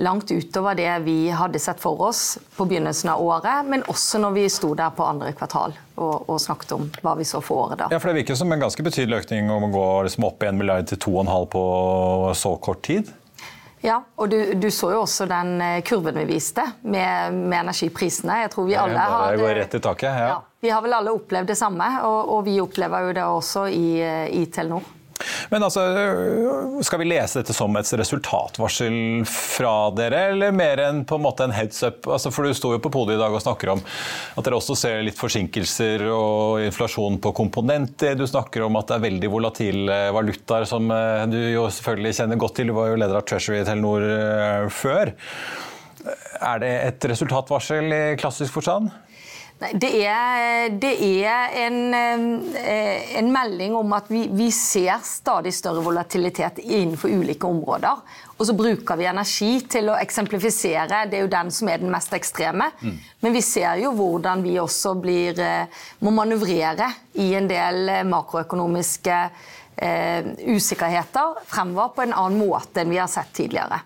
langt 0.00 0.32
utover 0.32 0.74
det 0.76 0.88
vi 1.04 1.28
hadde 1.32 1.60
sett 1.60 1.80
for 1.80 2.00
oss 2.08 2.38
på 2.56 2.64
begynnelsen 2.68 3.12
av 3.12 3.20
året, 3.20 3.68
men 3.68 3.84
også 3.88 4.20
når 4.20 4.34
vi 4.36 4.46
sto 4.52 4.72
der 4.76 4.92
på 4.96 5.04
andre 5.04 5.32
kvartal 5.36 5.76
og, 5.94 6.26
og 6.28 6.40
snakket 6.40 6.74
om 6.76 6.88
hva 7.04 7.14
vi 7.20 7.28
så 7.28 7.40
for 7.44 7.66
året 7.66 7.80
da. 7.80 7.90
Ja, 7.92 8.00
for 8.00 8.12
Det 8.12 8.22
virker 8.22 8.40
som 8.40 8.52
en 8.52 8.64
ganske 8.64 8.84
betydelig 8.84 9.22
økning 9.24 9.52
om 9.52 9.68
å 9.68 9.72
gå 9.72 9.86
liksom 10.08 10.28
opp 10.28 10.44
1 10.44 10.56
milliard 10.56 10.88
til 10.88 11.00
2,5 11.04 11.48
på 11.52 11.64
så 12.36 12.56
kort 12.64 12.84
tid? 12.88 13.12
Ja, 13.86 14.00
og 14.18 14.28
du, 14.28 14.54
du, 14.58 14.66
så 14.74 14.90
jo 14.90 15.04
også 15.04 15.28
den 15.30 15.60
eh, 15.62 15.78
kurven 15.86 16.16
vi 16.18 16.24
viste 16.32 16.64
med, 16.82 17.36
med 17.36 17.60
energiprisene. 17.60 18.40
Jeg 18.42 18.50
tror 18.56 18.66
vi 18.66 18.74
alle 18.74 18.98
har 18.98 19.36
Det 19.36 19.44
går 19.44 19.54
rett 19.60 19.76
i 19.78 19.80
taket, 19.84 20.10
ja. 20.10 20.26
ja. 20.32 20.38
Vi 20.60 20.72
har 20.74 20.82
vel 20.82 20.96
alle 20.96 21.14
opplevd 21.14 21.52
det 21.52 21.58
samme, 21.60 21.86
og, 22.08 22.32
og 22.34 22.40
vi 22.48 22.56
opplever 22.58 23.06
jo 23.06 23.14
det 23.14 23.26
også 23.30 23.68
i, 23.70 23.86
eh, 24.02 24.26
i 24.34 24.42
Telenor. 24.50 24.95
Men 25.50 25.64
altså, 25.66 25.82
Skal 26.86 27.00
vi 27.02 27.08
lese 27.08 27.40
dette 27.40 27.54
som 27.56 27.74
et 27.78 27.92
resultatvarsel 28.00 29.24
fra 29.30 29.74
dere, 29.96 30.22
eller 30.32 30.54
mer 30.56 30.82
enn 30.86 31.04
på 31.08 31.18
en 31.18 31.24
måte 31.26 31.46
en 31.46 31.54
heads 31.56 31.82
up? 31.86 32.08
Altså, 32.08 32.32
for 32.34 32.46
Du 32.46 32.56
sto 32.56 32.72
jo 32.74 32.82
på 32.82 32.92
podiet 32.92 33.18
i 33.18 33.22
dag 33.22 33.34
og 33.34 33.42
snakker 33.42 33.74
om 33.76 33.82
at 33.82 34.46
dere 34.46 34.58
også 34.58 34.76
ser 34.78 35.04
litt 35.06 35.18
forsinkelser 35.18 36.06
og 36.10 36.64
inflasjon 36.66 37.20
på 37.22 37.32
komponenter. 37.36 38.16
Du 38.18 38.26
snakker 38.28 38.66
om 38.66 38.78
at 38.80 38.90
det 38.90 38.98
er 38.98 39.06
veldig 39.06 39.32
volatile 39.32 40.00
valutaer, 40.16 40.66
som 40.68 40.90
eh, 40.92 41.24
du 41.30 41.38
jo 41.54 41.68
selvfølgelig 41.70 42.18
kjenner 42.20 42.40
godt 42.40 42.58
til. 42.60 42.70
Du 42.72 42.76
var 42.76 42.92
jo 42.92 43.00
leder 43.00 43.20
av 43.20 43.26
Treasury 43.28 43.62
i 43.62 43.66
Telenor 43.68 44.06
eh, 44.10 44.68
før. 44.72 45.14
Er 46.46 46.62
det 46.62 46.72
et 46.84 47.08
resultatvarsel 47.10 47.90
i 47.90 48.04
klassisk 48.20 48.54
forstand? 48.58 48.92
Nei, 49.56 49.70
det 49.80 49.88
er, 50.04 50.66
det 50.76 50.90
er 51.00 51.54
en, 51.62 51.78
eh, 51.96 53.14
en, 53.16 53.30
melding 53.32 53.72
om 53.78 53.94
at 53.96 54.10
vi, 54.12 54.26
vi, 54.28 54.50
ser 54.52 55.00
stadig 55.06 55.54
større 55.56 55.80
volatilitet 55.80 56.60
innenfor 56.60 57.08
ulike 57.08 57.48
områder. 57.48 58.02
Og 58.36 58.44
så 58.44 58.52
bruker 58.52 59.00
vi 59.00 59.08
energi 59.08 59.50
til 59.72 59.88
å 59.88 59.96
eksemplifisere. 59.96 61.06
Det 61.08 61.16
er 61.16 61.24
jo 61.24 61.32
den 61.32 61.54
som 61.56 61.72
er 61.72 61.80
den 61.80 61.92
mest 61.94 62.12
ekstreme. 62.12 62.68
Mm. 62.82 63.00
Men 63.24 63.36
vi 63.38 63.44
ser 63.48 63.80
jo 63.80 63.94
hvordan 63.96 64.44
vi 64.44 64.58
også 64.60 64.92
blir, 65.00 65.40
eh, 65.40 65.82
må 66.04 66.12
manøvrere 66.12 66.92
i 67.24 67.32
en 67.40 67.48
del 67.48 67.88
eh, 67.88 68.04
makroøkonomiske 68.12 69.18
eh, 69.80 70.32
usikkerheter 70.52 71.46
fremover 71.48 71.96
på 71.96 72.04
en 72.04 72.12
annen 72.12 72.44
måte 72.44 72.84
enn 72.84 72.92
vi 72.92 73.00
har 73.00 73.08
sett 73.08 73.32
tidligere. 73.40 73.80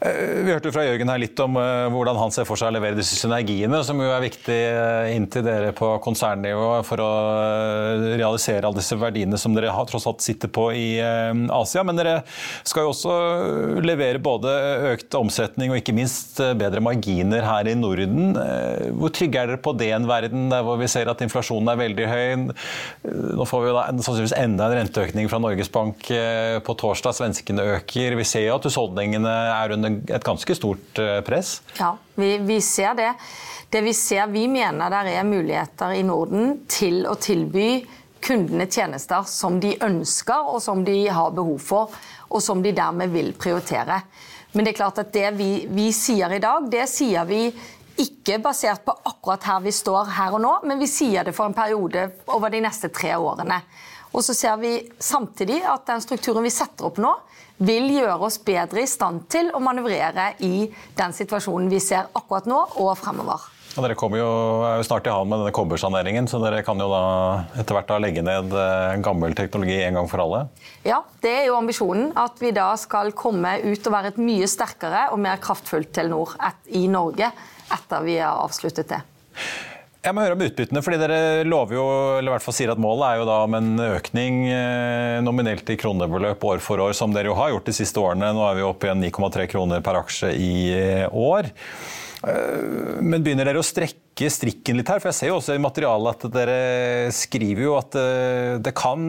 Eh, 0.00 0.42
vi 0.44 0.52
hørte 0.52 0.72
fra 0.74 0.84
Jørgen 0.84 1.08
her 1.08 1.20
litt 1.22 1.40
om 1.40 1.56
eh, 1.60 1.86
hvordan 1.92 2.18
han 2.20 2.32
ser 2.34 2.46
for 2.48 2.58
seg 2.60 2.68
å 2.68 2.76
levere 2.76 2.98
disse 2.98 3.16
synergiene, 3.16 3.80
som 3.86 4.00
jo 4.02 4.10
er 4.12 4.24
viktig 4.24 4.56
inntil 4.56 5.14
inn 5.16 5.28
til 5.32 5.44
dere 5.46 5.72
på 5.76 5.88
konsernnivå 6.04 6.68
for 6.86 7.00
å 7.02 7.10
realisere 8.16 8.66
alle 8.68 8.78
disse 8.78 8.96
verdiene 9.00 9.38
som 9.40 9.54
dere 9.56 9.72
har, 9.74 9.86
tross 9.88 10.06
alt 10.08 10.22
sitter 10.24 10.50
på 10.52 10.68
i 10.76 10.86
Asia. 11.00 11.82
Men 11.86 11.98
dere 11.98 12.14
skal 12.66 12.86
jo 12.86 12.92
også 12.92 13.14
levere 13.84 14.20
både 14.22 14.52
økt 14.92 15.16
omsetning 15.18 15.72
og 15.72 15.80
ikke 15.80 15.94
minst 15.96 16.38
bedre 16.58 16.82
marginer 16.84 17.44
her 17.46 17.70
i 17.70 17.74
Norden. 17.78 18.36
Hvor 19.00 19.12
trygge 19.16 19.42
er 19.42 19.50
dere 19.52 19.62
på 19.62 19.74
det 19.78 19.90
en 19.96 20.08
verden 20.08 20.46
der 20.52 20.64
hvor 20.66 20.78
vi 20.80 20.88
ser 20.90 21.10
at 21.10 21.24
inflasjonen 21.24 21.72
er 21.72 21.80
veldig 21.80 22.08
høy? 22.12 22.46
Nå 23.40 23.48
får 23.48 23.66
vi 23.66 23.74
da 23.76 23.86
sannsynligvis 23.90 24.36
enda 24.38 24.70
en 24.70 24.78
renteøkning 24.80 25.30
fra 25.32 25.42
Norges 25.42 25.72
Bank 25.72 26.06
på 26.06 26.78
torsdag. 26.84 27.18
Svenskene 27.18 27.66
øker. 27.76 28.18
Vi 28.20 28.28
ser 28.28 28.46
jo 28.46 28.56
at 28.60 28.70
husholdningene 28.70 29.35
er 29.36 29.74
under 29.76 30.00
et 30.16 30.24
ganske 30.24 30.56
stort 30.58 31.00
eh, 31.02 31.20
press? 31.26 31.60
Ja, 31.78 31.94
vi, 32.14 32.36
vi 32.38 32.60
ser 32.64 32.96
det. 32.98 33.12
Det 33.70 33.82
Vi 33.82 33.94
ser, 33.94 34.26
vi 34.30 34.46
mener 34.48 34.90
det 34.90 35.16
er 35.18 35.26
muligheter 35.26 35.96
i 35.96 36.04
Norden 36.06 36.60
til 36.70 37.02
å 37.10 37.16
tilby 37.18 37.84
kundene 38.26 38.66
tjenester 38.70 39.26
som 39.28 39.58
de 39.60 39.74
ønsker 39.82 40.50
og 40.52 40.60
som 40.62 40.84
de 40.86 40.96
har 41.12 41.34
behov 41.34 41.58
for, 41.62 41.94
og 42.30 42.42
som 42.42 42.62
de 42.62 42.72
dermed 42.74 43.12
vil 43.12 43.32
prioritere. 43.38 44.00
Men 44.52 44.64
det 44.64 44.72
er 44.72 44.78
klart 44.78 45.00
at 45.02 45.12
det 45.14 45.30
vi, 45.36 45.50
vi 45.68 45.90
sier 45.94 46.32
i 46.32 46.42
dag, 46.42 46.70
det 46.72 46.86
sier 46.90 47.26
vi 47.28 47.50
ikke 48.00 48.38
basert 48.44 48.84
på 48.84 48.94
akkurat 49.08 49.44
her 49.48 49.60
vi 49.64 49.72
står 49.72 50.10
her 50.16 50.36
og 50.36 50.42
nå, 50.42 50.52
men 50.68 50.80
vi 50.80 50.88
sier 50.90 51.24
det 51.24 51.34
for 51.36 51.48
en 51.48 51.56
periode 51.56 52.08
over 52.32 52.52
de 52.52 52.62
neste 52.64 52.90
tre 52.92 53.14
årene. 53.16 53.60
Og 54.16 54.24
så 54.24 54.32
ser 54.32 54.56
vi 54.62 54.78
samtidig 54.98 55.60
at 55.68 55.84
den 55.90 56.00
strukturen 56.00 56.46
vi 56.46 56.52
setter 56.54 56.88
opp 56.88 57.00
nå, 57.02 57.12
vil 57.56 57.90
gjøre 57.92 58.16
oss 58.24 58.38
bedre 58.44 58.82
i 58.82 58.88
stand 58.88 59.26
til 59.32 59.50
å 59.52 59.60
manøvrere 59.64 60.30
i 60.44 60.68
den 60.96 61.14
situasjonen 61.16 61.68
vi 61.72 61.80
ser 61.84 62.08
akkurat 62.16 62.48
nå 62.48 62.62
og 62.80 62.96
fremover. 63.00 63.44
Og 63.76 63.84
dere 63.84 63.96
kommer 63.98 64.22
jo, 64.22 64.28
er 64.64 64.78
jo 64.80 64.86
snart 64.88 65.04
i 65.04 65.12
havn 65.12 65.28
med 65.28 65.42
denne 65.42 65.52
kobbersaneringen, 65.52 66.28
så 66.32 66.40
dere 66.40 66.62
kan 66.64 66.80
jo 66.80 66.86
da 66.88 67.02
etter 67.60 67.76
hvert 67.76 67.90
da 67.90 67.98
legge 68.00 68.24
ned 68.24 68.54
eh, 68.56 68.94
gammel 69.04 69.36
teknologi 69.36 69.76
en 69.84 70.00
gang 70.00 70.08
for 70.08 70.24
alle? 70.24 70.46
Ja, 70.86 71.02
det 71.20 71.34
er 71.42 71.44
jo 71.50 71.58
ambisjonen. 71.58 72.08
At 72.16 72.40
vi 72.40 72.54
da 72.56 72.70
skal 72.80 73.12
komme 73.16 73.58
ut 73.66 73.84
og 73.84 73.96
være 73.98 74.14
et 74.14 74.22
mye 74.22 74.48
sterkere 74.48 75.10
og 75.12 75.20
mer 75.20 75.42
kraftfullt 75.44 75.92
Telenor 75.92 76.38
i 76.72 76.86
Norge 76.88 77.28
etter 77.76 78.08
vi 78.08 78.16
har 78.16 78.40
avsluttet 78.46 78.94
det. 78.94 79.02
Jeg 80.06 80.14
må 80.14 80.22
høre 80.22 80.36
om 80.36 80.42
utbyttene, 80.44 80.80
fordi 80.86 80.98
Dere 81.00 81.20
lover 81.50 81.74
jo, 81.74 81.84
eller 82.20 82.30
i 82.30 82.34
hvert 82.36 82.44
fall 82.44 82.54
sier 82.54 82.70
at 82.70 82.78
målet 82.78 83.08
er 83.08 83.18
jo 83.18 83.24
da 83.26 83.40
om 83.42 83.56
en 83.58 83.72
økning 83.88 84.36
eh, 84.54 85.16
nominelt 85.26 85.66
i 85.74 85.78
kronebeløp 85.80 86.46
år 86.46 86.62
for 86.62 86.78
år, 86.84 86.94
som 86.94 87.10
dere 87.10 87.32
jo 87.32 87.34
har 87.34 87.50
gjort 87.50 87.66
de 87.66 87.74
siste 87.74 87.98
årene. 87.98 88.30
Nå 88.36 88.44
er 88.46 88.60
vi 88.60 88.66
oppe 88.68 88.86
igjen 88.86 89.02
9,3 89.02 89.48
kroner 89.50 89.82
per 89.82 89.98
aksje 89.98 90.30
i 90.38 90.52
eh, 90.76 91.04
år. 91.10 91.50
Eh, 92.22 93.02
men 93.02 93.26
begynner 93.26 93.50
dere 93.50 93.64
å 93.64 93.66
strekke 93.66 94.05
strikken 94.32 94.78
litt 94.78 94.88
her? 94.88 95.00
For 95.02 95.10
jeg 95.10 95.18
ser 95.18 95.28
jo 95.28 95.36
også 95.36 95.56
i 95.56 95.60
materialet 95.60 96.24
at 96.24 96.32
dere 96.32 97.10
skriver 97.14 97.66
jo 97.66 97.74
at 97.76 97.98
eh, 98.00 98.56
det 98.64 98.72
kan 98.76 99.02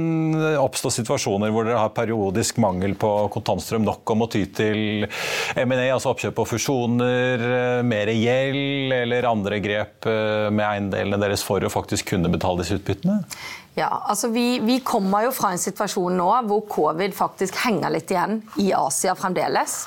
oppstå 0.59 0.91
situasjoner 0.97 1.53
hvor 1.53 1.67
dere 1.67 1.79
har 1.79 1.93
periodisk 1.95 2.59
mangel 2.59 2.97
på 2.99 3.11
kontantstrøm 3.31 3.85
nok 3.87 4.13
om 4.13 4.25
å 4.25 4.29
ty 4.31 4.43
til 4.51 5.07
M&A, 5.07 5.87
altså 5.93 6.11
oppkjøp 6.11 6.43
og 6.43 6.49
fusjoner, 6.51 7.45
eh, 7.47 7.85
mer 7.87 8.11
gjeld 8.11 8.97
eller 8.97 9.29
andre 9.31 9.61
grep 9.63 10.07
med 10.07 10.63
eiendelene 10.63 11.21
deres 11.23 11.43
for 11.45 11.63
å 11.63 11.71
faktisk 11.71 12.11
kunne 12.11 12.29
betale 12.31 12.61
disse 12.61 12.75
utbyttene? 12.77 13.21
Ja, 13.77 13.89
altså 14.09 14.27
vi, 14.33 14.59
vi, 14.65 14.79
kommer 14.81 15.27
jo 15.27 15.33
fra 15.35 15.53
en 15.53 15.61
situasjon 15.61 16.15
nå 16.17 16.29
hvor 16.49 16.63
covid 16.71 17.13
faktisk 17.15 17.59
henger 17.61 17.93
litt 17.93 18.11
igjen 18.11 18.41
i 18.59 18.71
Asia 18.75 19.13
fremdeles. 19.15 19.83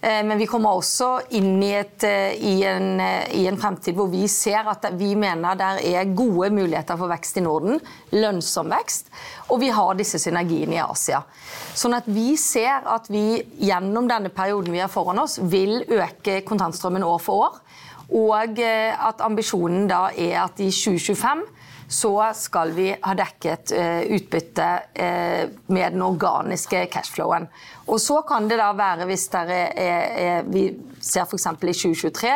Eh, 0.00 0.22
men 0.24 0.38
vi 0.38 0.46
kommer 0.46 0.76
også 0.76 1.08
inn 1.38 1.56
i, 1.64 1.72
et, 1.78 2.04
eh, 2.04 2.34
i, 2.36 2.56
en, 2.68 3.00
eh, 3.00 3.30
i, 3.38 3.46
en, 3.48 3.56
fremtid 3.58 3.96
hvor 3.96 4.10
vi 4.12 4.26
ser 4.28 4.68
at 4.68 4.84
vi 4.98 5.14
mener 5.16 5.56
det 5.56 5.70
er 5.88 6.12
gode 6.16 6.50
muligheter 6.52 6.98
for 7.00 7.10
vekst 7.10 7.40
i 7.40 7.44
Norden. 7.46 7.80
Lønnsom 8.12 8.70
vekst. 8.74 9.08
Og 9.48 9.60
vi 9.64 9.72
har 9.72 9.96
disse 9.96 10.20
synergiene 10.20 10.76
i 10.76 10.84
Asia. 10.84 11.22
Sånn 11.74 11.96
at 11.96 12.08
vi 12.10 12.36
ser 12.40 12.84
at 12.86 13.08
vi 13.12 13.40
gjennom 13.64 14.08
denne 14.10 14.32
perioden 14.34 14.76
vi 14.76 14.84
har 14.84 14.92
foran 14.92 15.22
oss, 15.24 15.38
vil 15.40 15.80
øke 15.88 16.42
kontantstrømmen 16.46 17.06
år 17.06 17.22
for 17.22 17.48
år. 17.48 17.60
Og 18.16 18.60
at 18.62 19.22
ambisjonen 19.24 19.88
da 19.90 20.12
er 20.14 20.36
at 20.44 20.60
i 20.62 20.68
2025 20.70 21.42
så 21.88 22.12
skal 22.34 22.72
vi 22.74 22.88
ha 23.02 23.14
dekket 23.14 23.70
utbytte 24.10 24.68
med 25.66 25.92
den 25.94 26.02
organiske 26.02 26.80
cashflowen. 26.90 27.46
Og 27.86 28.00
så 28.02 28.20
kan 28.26 28.48
det 28.50 28.58
da 28.58 28.72
være, 28.74 29.06
hvis 29.06 29.28
er, 29.38 29.52
er, 29.78 30.48
vi 30.50 30.68
ser 30.98 31.28
f.eks. 31.28 31.46
i 31.46 31.76
2023 31.76 32.32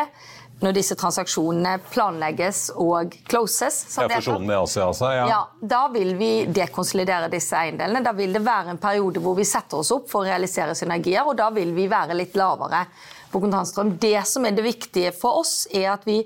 når 0.61 0.75
disse 0.77 0.95
transaksjonene 0.97 1.77
planlegges 1.89 2.67
og 2.79 3.15
closes. 3.29 3.79
Ja, 3.97 4.07
fusjonen 4.11 4.45
med 4.45 4.59
Asia, 4.59 4.85
altså? 4.91 5.09
Ja. 5.15 5.23
ja. 5.29 5.39
Da 5.73 5.81
vil 5.93 6.13
vi 6.19 6.31
dekonsolidere 6.53 7.31
disse 7.33 7.57
eiendelene. 7.57 8.03
Da 8.05 8.13
vil 8.17 8.35
det 8.35 8.43
være 8.45 8.75
en 8.75 8.81
periode 8.81 9.23
hvor 9.23 9.37
vi 9.39 9.47
setter 9.47 9.81
oss 9.81 9.91
opp 9.95 10.09
for 10.11 10.21
å 10.21 10.29
realisere 10.29 10.77
synergier, 10.77 11.25
og 11.25 11.39
da 11.39 11.49
vil 11.55 11.73
vi 11.77 11.87
være 11.91 12.17
litt 12.17 12.37
lavere 12.37 12.85
på 13.31 13.41
kontantstrøm. 13.43 13.95
Det 14.01 14.19
som 14.27 14.45
er 14.45 14.55
det 14.57 14.65
viktige 14.65 15.13
for 15.15 15.41
oss, 15.41 15.65
er 15.73 15.93
at 15.95 16.07
vi 16.07 16.21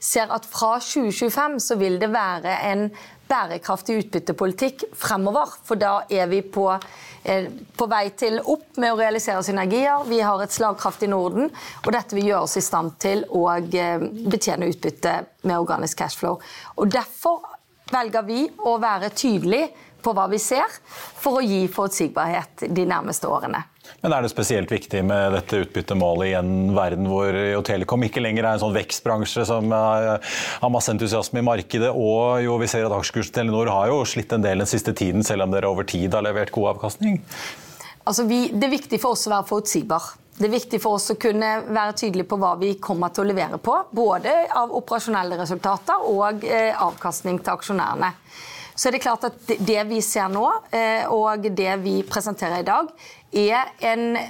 ser 0.00 0.32
at 0.34 0.48
fra 0.48 0.76
2025 0.80 1.60
så 1.62 1.78
vil 1.80 2.00
det 2.02 2.12
være 2.14 2.56
en 2.70 2.88
bærekraftig 3.26 3.98
utbyttepolitikk 4.04 4.86
fremover. 4.94 5.56
For 5.66 5.78
da 5.80 6.00
er 6.10 6.30
vi 6.30 6.42
på 6.42 6.70
på 7.76 7.86
vei 7.90 8.04
til 8.14 8.38
opp 8.38 8.78
med 8.78 8.92
å 8.92 8.98
realisere 9.00 9.42
synergier. 9.42 10.04
Vi 10.06 10.20
har 10.22 10.42
et 10.42 10.54
slagkraftig 10.54 11.08
Norden, 11.10 11.50
og 11.82 11.88
dette 11.94 12.14
vil 12.14 12.30
gjøre 12.30 12.46
oss 12.46 12.56
i 12.60 12.64
stand 12.64 12.96
til 13.02 13.24
å 13.34 13.48
eh, 13.56 14.04
betjene 14.30 14.68
utbytte 14.70 15.16
med 15.42 15.58
organisk 15.58 16.04
cashflow. 16.04 16.38
Og 16.78 16.92
Derfor 16.92 17.42
velger 17.90 18.26
vi 18.26 18.44
å 18.66 18.76
være 18.82 19.10
tydelige 19.14 19.72
på 20.02 20.14
hva 20.14 20.28
vi 20.30 20.38
ser, 20.38 20.70
for 21.18 21.40
å 21.40 21.44
gi 21.44 21.64
forutsigbarhet 21.72 22.68
de 22.70 22.86
nærmeste 22.86 23.26
årene. 23.26 23.64
Men 24.02 24.12
Er 24.12 24.24
det 24.24 24.32
spesielt 24.32 24.70
viktig 24.72 25.02
med 25.04 25.34
dette 25.36 25.62
utbyttemålet 25.64 26.30
i 26.30 26.34
en 26.38 26.74
verden 26.76 27.08
hvor 27.10 27.34
jo 27.34 27.62
Telekom 27.66 28.06
ikke 28.06 28.22
lenger 28.24 28.44
er 28.44 28.56
en 28.56 28.64
sånn 28.64 28.76
vekstbransje 28.76 29.46
som 29.48 29.72
har 29.72 30.72
masse 30.72 30.92
entusiasme 30.92 31.42
i 31.42 31.46
markedet, 31.46 31.90
og 31.92 32.42
jo 32.44 32.58
vi 32.62 32.70
ser 32.70 32.86
at 32.88 32.94
aksjekursen 32.96 33.36
Telenor 33.40 33.70
har 33.72 33.90
jo 33.92 34.02
slitt 34.08 34.32
en 34.36 34.44
del 34.44 34.62
den 34.62 34.70
siste 34.70 34.94
tiden, 34.96 35.24
selv 35.26 35.46
om 35.46 35.54
dere 35.54 35.70
over 35.70 35.88
tid 35.88 36.14
har 36.14 36.24
levert 36.26 36.54
god 36.54 36.76
avkastning? 36.76 37.20
Altså 38.06 38.26
vi, 38.28 38.46
det 38.54 38.68
er 38.68 38.76
viktig 38.76 39.00
for 39.02 39.16
oss 39.16 39.26
å 39.26 39.34
være 39.34 39.48
forutsigbar. 39.48 40.12
Det 40.36 40.46
er 40.46 40.52
viktig 40.52 40.78
for 40.82 40.98
oss 40.98 41.08
å 41.10 41.16
kunne 41.18 41.48
være 41.64 41.94
tydelige 41.96 42.28
på 42.28 42.36
hva 42.38 42.52
vi 42.60 42.74
kommer 42.82 43.10
til 43.14 43.24
å 43.24 43.30
levere 43.30 43.58
på. 43.58 43.72
Både 43.96 44.34
av 44.52 44.74
operasjonelle 44.76 45.38
resultater 45.40 46.04
og 46.12 46.44
eh, 46.44 46.76
avkastning 46.76 47.40
til 47.40 47.54
aksjonærene. 47.54 48.12
Så 48.76 48.88
er 48.88 48.96
det 48.96 49.04
klart 49.04 49.24
at 49.24 49.54
det 49.56 49.78
vi 49.88 50.02
ser 50.04 50.28
nå, 50.32 50.44
eh, 50.70 51.08
og 51.08 51.48
det 51.56 51.72
vi 51.80 52.02
presenterer 52.06 52.60
i 52.60 52.68
dag, 52.68 52.92
er 53.32 53.72
en 53.88 54.20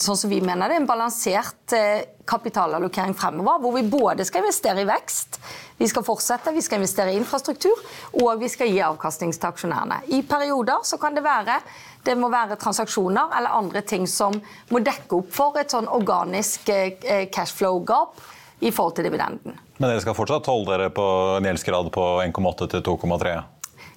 sånn 0.00 0.16
som 0.16 0.30
vi 0.30 0.40
mener 0.44 0.70
det, 0.70 0.78
en 0.80 0.88
balansert 0.88 1.74
eh, 1.76 2.06
kapitalallokering 2.28 3.14
fremover. 3.18 3.58
Hvor 3.60 3.74
vi 3.74 3.82
både 3.90 4.24
skal 4.24 4.44
investere 4.44 4.84
i 4.84 4.88
vekst, 4.88 5.40
vi 5.80 5.88
skal 5.90 6.04
fortsette, 6.06 6.54
vi 6.54 6.62
skal 6.64 6.80
investere 6.80 7.12
i 7.12 7.18
infrastruktur, 7.18 7.82
og 8.22 8.40
vi 8.40 8.48
skal 8.52 8.70
gi 8.70 8.80
avkastning 8.84 9.34
til 9.34 9.50
aksjonærene. 9.50 10.02
I 10.14 10.22
perioder 10.28 10.84
så 10.86 11.00
kan 11.00 11.16
det 11.16 11.26
være 11.26 11.58
det 12.06 12.16
må 12.16 12.30
være 12.32 12.56
transaksjoner 12.60 13.34
eller 13.36 13.58
andre 13.58 13.82
ting 13.84 14.06
som 14.08 14.38
må 14.70 14.80
dekke 14.80 15.18
opp 15.18 15.34
for 15.34 15.58
et 15.60 15.72
sånn 15.72 15.88
organisk 15.90 16.70
eh, 16.72 17.26
cashflow-gap 17.32 18.22
i 18.60 18.70
forhold 18.72 18.96
til 18.96 19.08
dividenden. 19.08 19.58
Men 19.80 19.88
dere 19.88 20.00
skal 20.04 20.16
fortsatt 20.16 20.48
holde 20.48 20.72
dere 20.72 20.92
på 20.92 21.06
en 21.38 21.48
gjeldsgrad 21.48 21.90
på 21.92 22.06
1,8 22.24 22.70
til 22.72 22.84
2,3? 22.88 23.34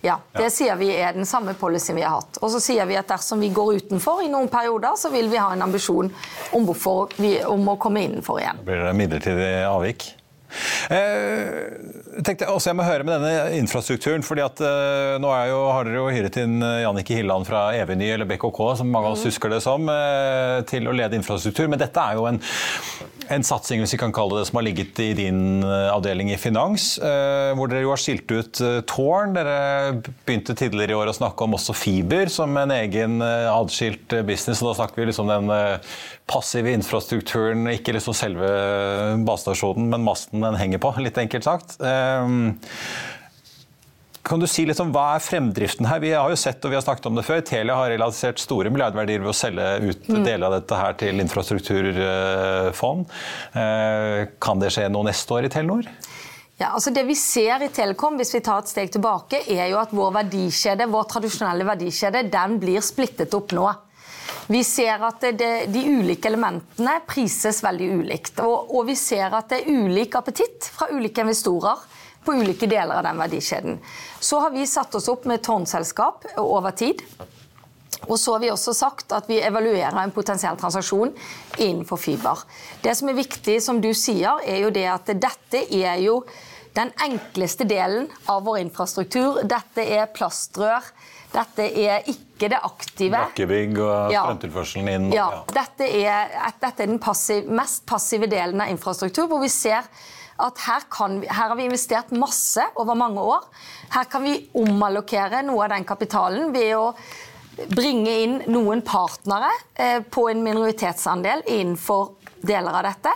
Ja, 0.03 0.17
det 0.35 0.49
sier 0.51 0.75
vi 0.75 0.89
er 0.99 1.13
den 1.15 1.25
samme 1.25 1.53
policyen 1.55 1.95
vi 1.95 2.03
har 2.03 2.17
hatt. 2.17 2.41
Og 2.43 2.51
så 2.51 2.59
sier 2.59 2.87
vi 2.89 2.97
at 2.99 3.07
dersom 3.07 3.39
vi 3.39 3.53
går 3.55 3.77
utenfor 3.85 4.19
i 4.25 4.27
noen 4.31 4.49
perioder, 4.51 4.97
så 4.99 5.07
vil 5.13 5.29
vi 5.31 5.39
ha 5.39 5.53
en 5.55 5.63
ambisjon 5.63 6.11
om, 6.51 6.67
vi, 7.15 7.37
om 7.47 7.69
å 7.71 7.77
komme 7.79 8.03
innenfor 8.03 8.41
igjen. 8.41 8.59
Blir 8.67 8.83
det 8.83 8.91
midlertidig 8.99 9.53
avvik? 9.69 10.09
Eh, 10.91 12.21
tenkte 12.25 12.49
også 12.51 12.71
jeg 12.71 12.77
må 12.77 12.85
høre 12.87 13.05
med 13.07 13.15
denne 13.17 13.57
infrastrukturen. 13.59 14.23
fordi 14.25 14.43
at 14.45 14.61
eh, 14.63 15.15
Nå 15.21 15.31
jo, 15.49 15.61
har 15.73 15.87
dere 15.87 15.99
jo 15.99 16.11
hyret 16.13 16.37
inn 16.41 16.59
eh, 16.63 16.83
Jannicke 16.83 17.17
Hilland 17.17 17.47
fra 17.47 17.65
Eveny, 17.77 18.11
eller 18.13 18.29
BKK, 18.29 18.61
som 18.79 18.91
mange 18.91 19.09
av 19.09 19.17
oss 19.17 19.25
mm. 19.25 19.31
husker 19.31 19.53
det 19.53 19.61
som, 19.63 19.89
til 20.69 20.87
å 20.87 20.95
lede 20.95 21.17
infrastruktur. 21.17 21.67
Men 21.71 21.81
dette 21.81 21.99
er 22.01 22.17
jo 22.17 22.27
en, 22.29 22.39
en 23.33 23.45
satsing 23.45 23.83
hvis 23.83 23.95
vi 23.95 24.01
kan 24.01 24.13
kalle 24.15 24.39
det, 24.39 24.47
som 24.49 24.59
har 24.59 24.67
ligget 24.67 24.99
i 25.03 25.11
din 25.17 25.63
avdeling 25.63 26.33
i 26.33 26.39
finans. 26.39 26.95
Eh, 27.01 27.51
hvor 27.57 27.71
dere 27.71 27.85
jo 27.85 27.93
har 27.93 28.01
skilt 28.01 28.29
ut 28.31 28.63
tårn. 28.89 29.35
Dere 29.37 29.57
begynte 30.25 30.57
tidligere 30.57 30.95
i 30.95 30.99
år 31.01 31.13
å 31.13 31.17
snakke 31.17 31.47
om 31.47 31.57
også 31.57 31.75
fiber 31.77 32.31
som 32.31 32.55
en 32.59 32.73
egen 32.75 33.21
adskilt 33.23 34.13
business. 34.27 34.61
og 34.61 34.71
Da 34.71 34.83
snakker 34.83 35.03
vi 35.03 35.09
liksom 35.11 35.31
den 35.31 35.51
passive 36.29 36.71
infrastrukturen, 36.71 37.65
ikke 37.73 37.95
liksom 37.97 38.15
selve 38.15 38.47
basestasjonen, 39.27 39.89
men 39.91 40.05
masten 40.05 40.42
den 40.45 40.59
henger 40.59 40.81
på, 40.83 40.93
litt 41.03 41.17
enkelt 41.19 41.47
sagt. 41.47 41.77
Ehm, 41.83 42.55
kan 44.23 44.39
du 44.39 44.47
si 44.47 44.63
litt 44.63 44.79
om 44.79 44.91
Hva 44.95 45.17
er 45.17 45.23
fremdriften 45.23 45.87
her? 45.89 45.99
Vi 45.99 46.13
har 46.15 46.31
jo 46.31 46.37
sett 46.39 46.63
og 46.63 46.71
vi 46.71 46.77
har 46.77 46.85
snakket 46.85 47.09
om 47.09 47.17
det 47.19 47.25
før. 47.27 47.41
Telia 47.43 47.75
har 47.75 47.91
realisert 47.91 48.39
store 48.39 48.71
milliardverdier 48.71 49.19
ved 49.19 49.33
å 49.33 49.35
selge 49.35 49.67
ut 49.83 50.07
mm. 50.07 50.21
deler 50.23 50.47
av 50.47 50.55
dette 50.55 50.79
her 50.79 50.95
til 51.01 51.19
infrastrukturfond. 51.25 53.11
Eh, 53.59 54.19
kan 54.43 54.63
det 54.63 54.71
skje 54.75 54.87
noe 54.93 55.09
neste 55.09 55.35
år 55.35 55.49
i 55.49 55.51
Telenor? 55.51 55.91
Ja, 56.61 56.69
altså 56.69 56.93
det 56.95 57.03
vi 57.07 57.15
ser 57.19 57.65
i 57.65 57.71
Telekom, 57.73 58.15
hvis 58.21 58.31
vi 58.35 58.43
tar 58.45 58.61
et 58.61 58.71
steg 58.71 58.91
tilbake, 58.93 59.41
er 59.51 59.67
jo 59.73 59.79
at 59.81 59.91
vår 59.91 60.13
verdikjede, 60.21 60.87
vår 60.93 61.09
tradisjonelle 61.11 61.67
verdikjede 61.67 62.23
den 62.31 62.59
blir 62.61 62.85
splittet 62.85 63.33
opp 63.35 63.51
nå. 63.57 63.65
Vi 64.47 64.63
ser 64.63 65.03
at 65.07 65.23
det, 65.23 65.51
de 65.71 65.83
ulike 65.87 66.27
elementene 66.27 66.97
prises 67.07 67.61
veldig 67.63 67.89
ulikt. 67.99 68.41
Og, 68.43 68.73
og, 68.75 68.85
vi 68.89 68.95
ser 68.99 69.33
at 69.33 69.51
det 69.53 69.61
er 69.63 69.83
ulik 69.85 70.17
appetitt 70.19 70.67
fra 70.73 70.89
ulike 70.91 71.23
investorer 71.23 71.85
på 72.23 72.35
ulike 72.39 72.67
deler 72.71 72.99
av 72.99 73.05
den 73.07 73.19
verdikjeden. 73.19 73.79
Så 74.19 74.39
har 74.43 74.51
vi 74.55 74.67
satt 74.67 74.95
oss 74.95 75.09
opp 75.11 75.27
med 75.29 75.43
tårnselskap 75.43 76.27
over 76.43 76.75
tid. 76.75 77.03
Og 78.03 78.17
så 78.19 78.35
har 78.35 78.41
vi 78.43 78.51
også 78.51 78.73
sagt 78.75 79.13
at 79.15 79.29
vi 79.31 79.39
evaluerer 79.43 79.95
en 80.01 80.11
potensiell 80.11 80.57
transaksjon 80.59 81.13
innenfor 81.57 81.99
fiber. 82.01 82.41
Det 82.83 82.95
som 82.99 83.11
er 83.11 83.19
viktig, 83.19 83.61
som 83.63 83.79
du 83.83 83.93
sier, 83.95 84.43
er 84.43 84.63
jo 84.65 84.73
det 84.75 84.89
at 84.91 85.13
dette 85.23 85.63
er 85.71 86.01
jo 86.03 86.19
den 86.75 86.91
enkleste 87.05 87.67
delen 87.69 88.09
av 88.31 88.43
vår 88.47 88.63
infrastruktur. 88.65 89.43
Dette 89.47 89.85
er 89.85 90.09
plastrør. 90.11 90.83
Dette 91.33 91.69
er 91.69 92.03
ikke 92.09 92.32
det 92.51 92.59
aktive. 92.63 93.15
Brakkebygg 93.15 93.77
og 93.79 94.11
strømtilførselen 94.13 94.91
inn. 94.91 95.07
Ja. 95.15 95.29
ja. 95.37 95.43
Dette, 95.55 95.87
er, 95.87 96.33
dette 96.61 96.85
er 96.85 96.91
den 96.91 96.99
passiv, 97.03 97.47
mest 97.51 97.85
passive 97.89 98.29
delen 98.31 98.61
av 98.63 98.73
infrastruktur, 98.73 99.29
hvor 99.31 99.43
vi 99.43 99.51
ser 99.53 99.87
at 100.43 100.63
her, 100.65 100.87
vi, 101.19 101.27
her, 101.27 101.51
har 101.51 101.55
vi 101.55 101.67
investert 101.67 102.11
masse 102.17 102.63
over 102.81 102.97
mange 102.97 103.21
år. 103.21 103.45
Her 103.93 104.09
kan 104.09 104.25
vi 104.25 104.39
omallokere 104.57 105.43
noe 105.45 105.67
av 105.67 105.75
den 105.75 105.85
kapitalen 105.87 106.51
ved 106.55 106.73
å 106.77 106.89
bringe 107.69 108.13
inn 108.23 108.39
noen 108.49 108.81
partnere 108.85 109.51
eh, 109.77 109.99
på 110.01 110.25
en 110.31 110.41
minoritetsandel 110.45 111.45
innenfor 111.45 112.15
deler 112.41 112.79
av 112.79 112.87
dette. 112.87 113.13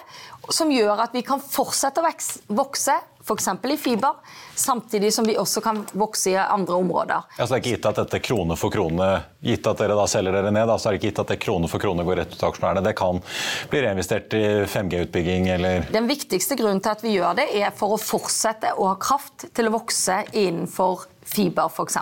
Som 0.53 0.71
gjør 0.71 1.07
at 1.07 1.15
vi 1.17 1.25
kan 1.27 1.41
fortsette 1.43 2.03
å 2.03 2.11
vokse 2.55 2.95
f.eks. 3.27 3.47
i 3.73 3.77
fiber, 3.77 4.13
samtidig 4.55 5.13
som 5.13 5.25
vi 5.27 5.37
også 5.37 5.61
kan 5.61 5.83
vokse 5.91 6.31
i 6.31 6.35
andre 6.37 6.75
områder. 6.75 7.27
Ja, 7.37 7.47
så 7.47 7.53
det 7.53 7.57
er 7.57 7.63
ikke 7.63 7.75
gitt 7.75 7.89
at 7.89 7.99
dette 8.01 8.21
krone 8.23 8.57
for 8.59 8.73
krone, 8.73 9.09
gitt 9.43 9.67
at 9.67 9.83
dere 9.83 9.97
da 9.99 10.07
selger 10.09 10.37
dere 10.39 10.53
ned, 10.53 10.67
da, 10.69 10.77
så 10.79 10.89
er 10.89 10.95
det 10.95 11.01
ikke 11.01 11.11
gitt 11.11 11.23
at 11.25 11.33
det 11.33 11.39
krone 11.43 11.71
for 11.71 11.83
krone 11.83 12.05
går 12.07 12.21
rett 12.21 12.33
ut 12.33 12.39
til 12.39 12.49
aksjonærene. 12.49 12.85
Det 12.87 12.95
kan 12.97 13.21
bli 13.71 13.83
reinvestert 13.83 14.37
i 14.37 14.45
5G-utbygging 14.71 15.51
eller 15.57 15.87
Den 15.93 16.09
viktigste 16.09 16.57
grunnen 16.59 16.81
til 16.83 16.95
at 16.95 17.05
vi 17.05 17.17
gjør 17.17 17.37
det, 17.41 17.49
er 17.59 17.75
for 17.75 17.97
å 17.97 18.01
fortsette 18.01 18.73
å 18.77 18.91
ha 18.91 18.97
kraft 19.01 19.49
til 19.53 19.69
å 19.69 19.75
vokse 19.75 20.23
innenfor 20.31 21.07
fiber, 21.27 21.67
f.eks. 21.67 21.97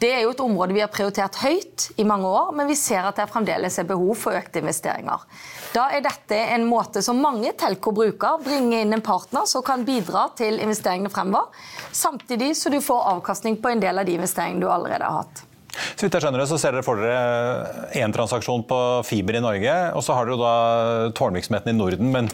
Det 0.00 0.08
er 0.14 0.22
jo 0.24 0.30
et 0.32 0.40
område 0.40 0.72
vi 0.72 0.80
har 0.80 0.88
prioritert 0.88 1.36
høyt 1.42 1.90
i 2.00 2.06
mange 2.08 2.24
år, 2.24 2.54
men 2.56 2.70
vi 2.70 2.76
ser 2.78 3.04
at 3.04 3.18
det 3.20 3.26
fremdeles 3.28 3.74
er 3.82 3.88
behov 3.88 4.14
for 4.16 4.38
økte 4.38 4.62
investeringer. 4.62 5.26
Da 5.74 5.90
er 5.92 6.00
dette 6.06 6.38
en 6.54 6.64
måte 6.68 7.02
som 7.04 7.20
mange 7.20 7.52
telco 7.60 7.92
bruker. 7.92 8.40
Bringe 8.40 8.80
inn 8.80 8.96
en 8.96 9.04
partner 9.04 9.44
som 9.50 9.64
kan 9.66 9.84
bidra 9.84 10.30
til 10.40 10.56
investeringene 10.56 11.12
fremover, 11.12 11.52
samtidig 11.92 12.54
så 12.56 12.72
du 12.72 12.80
får 12.80 13.12
avkastning 13.12 13.60
på 13.60 13.74
en 13.74 13.84
del 13.84 14.00
av 14.00 14.08
de 14.08 14.16
investeringene 14.16 14.64
du 14.64 14.72
allerede 14.72 15.04
har 15.04 15.20
hatt. 15.20 15.44
Så 15.70 16.06
vidt 16.06 16.16
jeg 16.16 16.24
skjønner 16.24 16.42
det, 16.42 16.48
så 16.50 16.58
ser 16.58 16.74
dere 16.74 16.84
for 16.86 16.98
dere 16.98 17.92
én 18.00 18.12
transaksjon 18.14 18.64
på 18.66 18.78
fiber 19.06 19.36
i 19.36 19.44
Norge, 19.44 19.74
og 19.94 20.02
så 20.02 20.16
har 20.16 20.26
dere 20.26 20.40
da 20.40 21.12
tårnvirksomheten 21.16 21.74
i 21.74 21.76
Norden. 21.76 22.10
men 22.10 22.32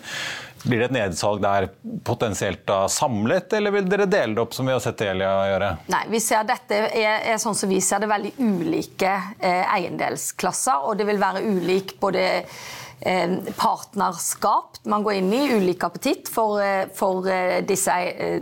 blir 0.66 0.82
det 0.82 0.88
et 0.88 0.96
nedsalg 0.96 1.42
der 1.42 1.68
potensielt 2.04 2.64
da 2.68 2.84
samlet, 2.90 3.52
eller 3.56 3.74
vil 3.74 3.90
dere 3.90 4.08
dele 4.10 4.36
det 4.36 4.42
opp 4.42 4.54
som 4.56 4.66
vi 4.66 4.74
har 4.74 4.82
sett 4.82 5.04
Elia 5.06 5.34
gjøre? 5.50 5.70
Nei, 5.92 6.02
vi 6.12 6.22
ser 6.22 6.46
Dette 6.46 6.80
er, 6.88 7.20
er 7.32 7.38
sånn 7.42 7.56
som 7.58 7.70
vi 7.70 7.80
ser 7.84 8.02
det 8.02 8.10
veldig 8.10 8.32
ulike 8.42 9.12
eh, 9.38 9.62
eiendelsklasser, 9.76 10.88
og 10.88 10.98
det 10.98 11.06
vil 11.08 11.20
være 11.22 11.44
ulik 11.46 11.96
både 12.02 12.24
eh, 12.36 13.36
partnerskap 13.58 14.82
man 14.90 15.06
går 15.06 15.20
inn 15.20 15.30
i, 15.34 15.44
ulik 15.56 15.86
appetitt 15.86 16.30
for, 16.32 16.58
eh, 16.62 16.88
for 16.94 17.26
eh, 17.30 17.60
disse, 17.66 17.94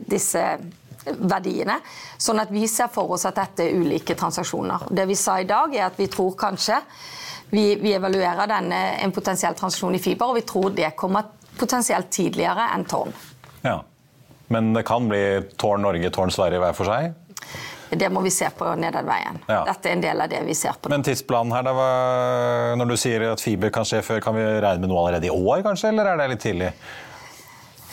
disse 0.09 0.47
verdiene. 1.05 1.79
Sånn 2.17 2.41
at 2.41 2.53
vi 2.53 2.65
ser 2.71 2.89
for 2.93 3.13
oss 3.17 3.27
at 3.29 3.37
dette 3.37 3.67
er 3.67 3.77
ulike 3.77 4.17
transaksjoner. 4.19 4.89
Det 4.91 5.05
vi 5.09 5.19
sa 5.19 5.39
i 5.41 5.49
dag, 5.49 5.75
er 5.77 5.89
at 5.91 6.01
vi 6.01 6.09
tror 6.13 6.33
kanskje 6.41 6.81
vi, 7.55 7.75
vi 7.79 7.93
evaluerer 7.95 8.49
denne, 8.51 8.83
en 9.05 9.13
potensiell 9.15 9.57
transaksjon 9.57 9.95
i 9.95 10.03
fiber, 10.03 10.33
og 10.33 10.41
vi 10.41 10.47
tror 10.49 10.73
det 10.75 10.95
kommer 10.99 11.29
potensielt 11.65 12.13
tidligere 12.13 12.69
enn 12.77 12.87
tårn. 12.89 13.13
Ja. 13.65 13.81
Men 14.53 14.73
det 14.77 14.85
kan 14.87 15.09
bli 15.09 15.25
tårn 15.57 15.83
Norge, 15.83 16.11
tårn 16.13 16.33
Sverige 16.33 16.61
hver 16.63 16.77
for 16.77 16.91
seg? 16.93 17.15
Det 17.95 18.09
må 18.11 18.21
vi 18.25 18.31
se 18.33 18.49
på 18.51 18.67
nedover 18.81 19.07
veien. 19.07 19.39
Ja. 19.47 19.63
Dette 19.69 19.91
er 19.91 19.97
en 19.97 20.03
del 20.03 20.23
av 20.25 20.31
det 20.31 20.41
vi 20.47 20.55
ser 20.59 20.77
på. 20.81 20.91
Men 20.91 21.05
tidsplanen 21.07 21.55
her, 21.55 21.67
da, 21.67 21.75
når 22.81 22.91
du 22.91 22.97
sier 22.99 23.27
at 23.31 23.43
fiber 23.43 23.71
kan 23.75 23.87
skje 23.87 24.03
før, 24.05 24.23
kan 24.25 24.37
vi 24.37 24.45
regne 24.45 24.83
med 24.83 24.91
noe 24.91 25.05
allerede 25.05 25.29
i 25.29 25.35
år, 25.35 25.63
kanskje, 25.67 25.93
eller 25.93 26.11
er 26.11 26.21
det 26.21 26.31
litt 26.33 26.43
tidlig? 26.45 26.73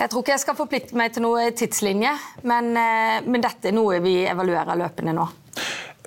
Jeg 0.02 0.10
tror 0.10 0.24
ikke 0.24 0.34
jeg 0.34 0.42
skal 0.42 0.58
forplikte 0.58 0.98
meg 0.98 1.14
til 1.14 1.26
noe 1.28 1.52
tidslinje, 1.54 2.16
men, 2.50 2.72
eh, 2.80 3.20
men 3.28 3.44
dette 3.44 3.70
er 3.70 3.78
noe 3.78 4.00
vi 4.02 4.16
evaluerer 4.26 4.80
løpende 4.80 5.14
nå. 5.14 5.28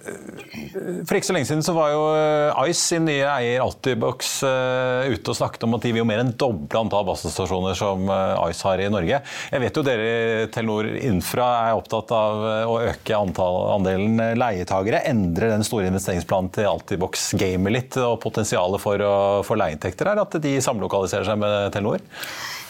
For 0.04 1.16
ikke 1.16 1.28
så 1.28 1.34
lenge 1.36 1.48
siden 1.48 1.64
så 1.64 1.72
var 1.76 1.92
jo 1.92 2.02
eh, 2.12 2.70
Ice 2.70 2.80
sin 2.90 3.06
nye 3.08 3.24
eier 3.24 3.62
Altibox 3.64 4.34
uh, 4.44 5.06
ute 5.08 5.32
og 5.32 5.38
snakket 5.38 5.64
om 5.66 5.76
at 5.78 5.84
de 5.84 5.92
vil 5.94 6.02
jo 6.02 6.06
mer 6.08 6.20
enn 6.20 6.32
doble 6.40 6.80
antall 6.80 7.06
basestasjoner 7.08 7.76
som 7.78 8.04
uh, 8.10 8.42
Ice 8.50 8.66
har 8.66 8.82
i 8.82 8.90
Norge. 8.92 9.20
Jeg 9.52 9.62
vet 9.62 9.78
jo 9.78 9.84
dere 9.86 10.08
i 10.08 10.48
Telenor 10.52 10.90
Infra 10.98 11.48
er 11.70 11.78
opptatt 11.78 12.12
av 12.16 12.44
å 12.68 12.78
øke 12.84 13.16
antall, 13.16 13.60
andelen 13.78 14.36
leietagere. 14.40 15.04
Endre 15.08 15.52
den 15.54 15.64
store 15.66 15.88
investeringsplanen 15.88 16.52
til 16.54 16.68
Altibox 16.68 17.30
gamer 17.40 17.74
litt, 17.74 17.96
og 18.00 18.18
potensialet 18.24 18.82
for, 18.82 19.00
å, 19.00 19.16
for 19.46 19.60
leieinntekter 19.60 20.10
er 20.10 20.20
at 20.24 20.36
de 20.42 20.58
samlokaliserer 20.64 21.30
seg 21.30 21.40
med 21.40 21.72
Telenor? 21.74 22.04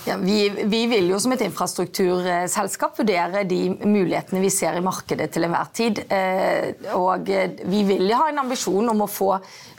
Ja, 0.06 0.16
vi, 0.16 0.48
vi, 0.64 0.86
vil 0.86 1.06
jo 1.08 1.18
som 1.20 1.32
et 1.32 1.40
infrastrukturselskap 1.46 2.98
vurdere 3.00 3.40
de 3.48 3.70
mulighetene 3.72 4.42
vi 4.42 4.50
ser 4.52 4.76
i 4.76 4.82
markedet 4.84 5.30
til 5.32 5.46
enhver 5.46 5.70
tid. 5.72 6.02
Eh, 6.12 6.90
og 6.92 7.30
vi 7.72 7.80
vil 7.88 8.12
ha 8.12 8.26
en 8.28 8.42
ambisjon 8.42 8.92
om 8.92 9.00
å 9.00 9.08
få 9.08 9.30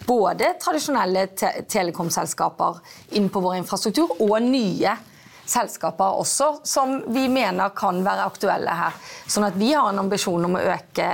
både 0.07 0.55
tradisjonelle 0.61 1.27
te 1.37 1.51
telekomselskaper 1.69 2.81
inn 3.19 3.29
på 3.29 3.43
vår 3.45 3.59
infrastruktur, 3.59 4.15
og 4.25 4.41
nye 4.41 4.95
selskaper 5.45 6.17
også, 6.23 6.49
som 6.65 6.97
vi 7.13 7.27
mener 7.29 7.69
kan 7.77 8.01
være 8.05 8.25
aktuelle 8.25 8.79
her. 8.81 8.97
Sånn 9.29 9.45
at 9.45 9.61
vi 9.61 9.75
har 9.75 9.91
en 9.91 10.07
ambisjon 10.07 10.49
om 10.49 10.57
å 10.57 10.65
øke 10.73 11.05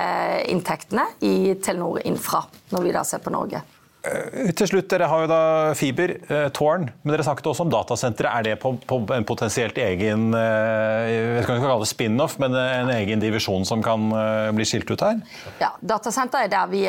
inntektene 0.55 1.09
i 1.27 1.57
Telenor 1.59 1.99
Infra, 2.07 2.45
når 2.71 2.87
vi 2.87 2.95
da 2.95 3.03
ser 3.07 3.19
på 3.27 3.35
Norge. 3.35 3.65
Eh, 4.01 4.49
til 4.57 4.65
slutt, 4.65 4.87
Dere 4.89 5.05
har 5.05 5.23
jo 5.23 5.27
da 5.29 5.41
fiber, 5.77 6.15
eh, 6.25 6.47
tårn, 6.49 6.87
men 7.03 7.13
dere 7.13 7.25
snakket 7.25 7.51
også 7.51 7.67
om 7.67 7.69
datasentre. 7.69 8.31
Er 8.31 8.43
det 8.47 8.55
på, 8.61 8.73
på 8.87 8.97
en 9.13 9.27
potensielt 9.27 9.77
egen 9.77 10.33
eh, 10.33 11.11
jeg 11.11 11.27
vet 11.27 11.43
ikke 11.43 11.57
om 11.57 11.67
kalle 11.67 11.85
det 11.85 11.91
spin-off, 11.91 12.37
men 12.41 12.57
en 12.57 12.89
egen 12.95 13.21
divisjon 13.21 13.65
som 13.67 13.83
kan 13.85 14.09
bli 14.55 14.65
skilt 14.65 14.89
ut 14.89 15.03
her? 15.05 15.21
Ja, 15.61 15.69
Datasenter 15.85 16.47
er 16.47 16.49
der 16.51 16.71
vi, 16.71 16.81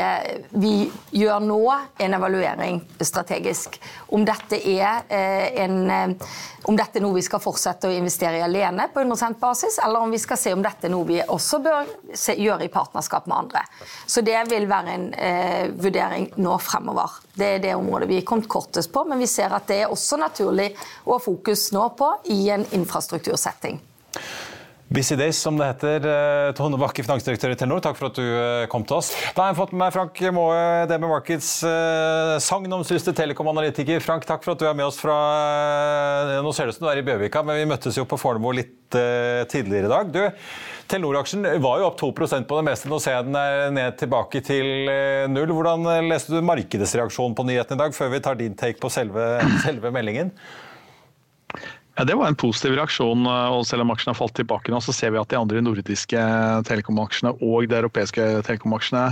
vi 0.57 0.72
gjør 1.12 1.44
nå 1.44 1.61
en 2.01 2.16
evaluering 2.16 2.81
strategisk. 3.03 3.77
Om 4.12 4.25
dette 4.29 4.61
er 4.72 5.05
en 5.12 6.16
om 6.64 6.77
dette 6.79 6.98
er 6.98 7.03
noe 7.03 7.16
vi 7.16 7.25
skal 7.25 7.42
fortsette 7.42 7.88
å 7.90 7.94
investere 7.94 8.38
i 8.38 8.44
alene 8.44 8.87
på 8.92 9.03
100% 9.03 9.38
basis, 9.40 9.79
eller 9.83 10.05
om 10.05 10.12
vi 10.14 10.20
skal 10.22 10.38
se 10.38 10.53
om 10.55 10.62
dette 10.62 10.87
er 10.87 10.92
noe 10.94 11.09
vi 11.09 11.18
også 11.22 11.59
bør 11.62 11.88
se, 12.14 12.37
gjøre 12.38 12.68
i 12.68 12.70
partnerskap 12.72 13.27
med 13.27 13.37
andre. 13.40 13.64
Så 14.07 14.22
det 14.22 14.38
vil 14.51 14.68
være 14.70 14.94
en 14.94 15.09
eh, 15.16 15.72
vurdering 15.75 16.29
nå 16.38 16.55
fremover. 16.62 17.01
Det 17.34 17.48
er 17.56 17.62
det 17.62 17.74
området 17.78 18.08
vi 18.10 18.18
er 18.20 18.26
kommet 18.28 18.48
kortest 18.50 18.92
på, 18.92 19.04
men 19.08 19.20
vi 19.22 19.28
ser 19.30 19.54
at 19.54 19.66
det 19.70 19.82
er 19.84 19.92
også 19.92 20.18
naturlig 20.20 20.72
å 21.04 21.16
ha 21.16 21.22
fokus 21.22 21.70
nå 21.74 21.88
på 21.98 22.10
i 22.34 22.40
en 22.54 22.66
infrastruktursetting. 22.76 23.80
Busy 24.92 25.16
Days, 25.16 25.38
som 25.40 25.57
det 25.57 25.66
heter. 25.70 26.05
Eh, 26.05 26.50
Tone 26.57 26.76
Bakke, 26.81 27.05
finansdirektør 27.07 27.55
i 27.55 27.57
Telenor, 27.57 27.81
takk 27.85 27.96
for 27.96 28.11
at 28.11 28.18
du 28.18 28.24
eh, 28.26 28.64
kom 28.72 28.85
til 28.85 28.98
oss. 28.98 29.12
Da 29.33 29.46
har 29.46 29.52
jeg 29.52 29.59
fått 29.62 29.72
med 29.72 29.81
meg 29.81 29.94
Frank 29.94 30.20
Maae, 30.37 30.83
DB 30.90 31.07
Markets 31.09 31.48
eh, 31.64 32.33
sagnomsuste 32.44 33.14
telekom-analytiker. 33.16 34.02
Frank, 34.05 34.26
takk 34.28 34.44
for 34.44 34.52
at 34.52 34.61
du 34.61 34.66
er 34.68 34.76
med 34.76 34.90
oss 34.90 35.00
fra 35.00 35.16
Nå 36.44 36.52
ser 36.52 36.68
det 36.68 36.74
ut 36.74 36.78
som 36.78 36.87
du 36.87 36.90
er 36.92 37.00
i 37.00 37.07
Bjørvika, 37.07 37.40
men 37.46 37.62
vi 37.62 37.68
møttes 37.70 37.96
jo 37.96 38.05
på 38.09 38.18
Fornebu 38.20 38.50
litt 38.57 38.74
tidligere 38.92 39.88
i 39.88 39.92
dag. 39.92 40.11
Du, 40.12 40.20
Telenor-aksjen 40.92 41.46
var 41.64 41.81
jo 41.81 41.87
opp 41.88 41.96
2% 42.02 42.44
på 42.48 42.59
det 42.59 42.66
meste. 42.66 42.90
Nå 42.92 42.98
ser 43.00 43.16
jeg 43.16 43.28
den 43.31 43.38
er 43.40 43.72
ned 43.72 43.96
tilbake 44.00 44.42
til 44.44 44.90
null. 45.33 45.55
Hvordan 45.57 45.88
leste 46.11 46.35
du 46.35 46.44
markedsreaksjonen 46.44 47.38
på 47.38 47.46
nyheten 47.48 47.78
i 47.78 47.83
dag, 47.87 47.96
før 47.96 48.12
vi 48.12 48.20
tar 48.26 48.37
din 48.40 48.59
take 48.59 48.83
på 48.83 48.92
selve, 48.92 49.38
selve 49.64 49.94
meldingen? 49.94 50.35
Ja, 51.98 52.05
Det 52.05 52.16
var 52.16 52.31
en 52.31 52.38
positiv 52.38 52.76
reaksjon. 52.78 53.26
Eh, 53.28 53.52
og 53.52 53.66
Selv 53.68 53.85
om 53.85 53.92
aksjene 53.92 54.14
har 54.14 54.20
falt 54.20 54.37
tilbake 54.38 54.72
nå, 54.72 54.81
så 54.81 54.94
ser 54.96 55.12
vi 55.12 55.20
at 55.20 55.28
de 55.28 55.40
andre 55.40 55.62
nordiske 55.64 56.24
telekomaksjene 56.68 57.35
og 57.44 57.68
de 57.68 57.78
europeiske 57.83 58.28
telekomaksjene 58.48 59.05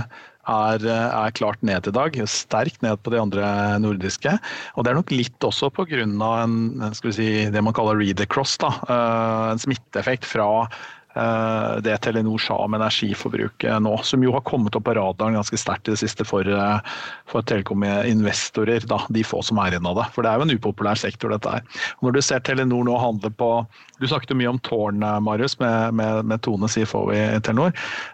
er, 0.49 0.85
eh, 0.89 1.09
er, 1.21 1.35
klart 1.37 1.61
ned 1.61 1.87
i 1.87 1.93
dag. 1.93 2.17
Sterkt 2.25 2.81
ned 2.81 2.97
på 3.03 3.13
de 3.13 3.21
andre 3.21 3.77
nordiske. 3.79 4.33
Og 4.75 4.83
Det 4.83 4.91
er 4.91 4.97
nok 4.97 5.11
litt 5.13 5.39
også 5.39 5.69
pga. 5.69 6.01
Si, 7.13 7.49
det 7.51 7.63
man 7.63 7.73
kaller 7.73 7.97
read 7.97 8.19
across. 8.19 8.57
Da. 8.57 8.73
Eh, 8.89 9.51
en 9.53 9.61
smitteeffekt 9.61 10.25
fra 10.25 10.67
det 11.83 11.97
Telenor 12.05 12.39
sa 12.39 12.55
om 12.63 12.73
energiforbruket 12.73 13.81
nå, 13.83 13.97
som 14.03 14.23
jo 14.23 14.31
har 14.31 14.43
kommet 14.47 14.75
opp 14.77 14.85
på 14.87 14.93
radaren 14.95 15.35
ganske 15.35 15.57
sterkt 15.59 15.89
i 15.89 15.95
det 15.95 15.99
siste 15.99 16.25
for, 16.27 16.47
eh, 16.47 16.79
for 17.27 17.43
telekominvestorer, 17.47 18.85
de 19.09 19.23
få 19.23 19.41
som 19.43 19.59
er 19.59 19.75
igjen 19.75 19.89
av 19.89 19.97
det. 19.99 20.07
For 20.15 20.23
det 20.23 20.31
er 20.31 20.39
jo 20.39 20.47
en 20.47 20.55
upopulær 20.55 20.99
sektor, 20.99 21.33
dette 21.33 21.51
her. 21.51 21.65
Og 21.99 22.07
når 22.07 22.15
du 22.15 22.21
ser 22.21 22.39
Telenor 22.39 22.85
nå 22.87 22.97
handle 22.99 23.31
på 23.31 23.51
Du 24.01 24.07
snakket 24.07 24.31
jo 24.31 24.35
mye 24.39 24.49
om 24.49 24.59
tårn, 24.65 25.03
eh, 25.03 25.19
Marius, 25.21 25.59
med, 25.59 25.93
med, 25.93 26.25
med 26.25 26.41
Tone 26.41 26.65
CFO 26.65 27.11
i 27.13 27.39
Telenor. 27.45 27.71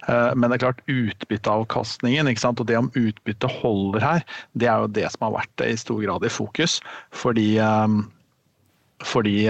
Men 0.08 0.50
det 0.50 0.58
er 0.58 0.66
klart 0.66 0.82
utbytteavkastningen, 0.92 2.28
ikke 2.28 2.44
sant? 2.44 2.60
og 2.60 2.68
det 2.68 2.76
om 2.76 2.92
utbytte 2.92 3.48
holder 3.48 4.04
her, 4.04 4.26
det 4.52 4.68
er 4.68 4.84
jo 4.84 4.92
det 4.92 5.08
som 5.14 5.30
har 5.30 5.38
vært 5.38 5.64
i 5.64 5.78
stor 5.80 6.02
grad 6.04 6.26
i 6.28 6.34
fokus. 6.34 6.82
Fordi, 7.16 7.56
fordi 9.00 9.48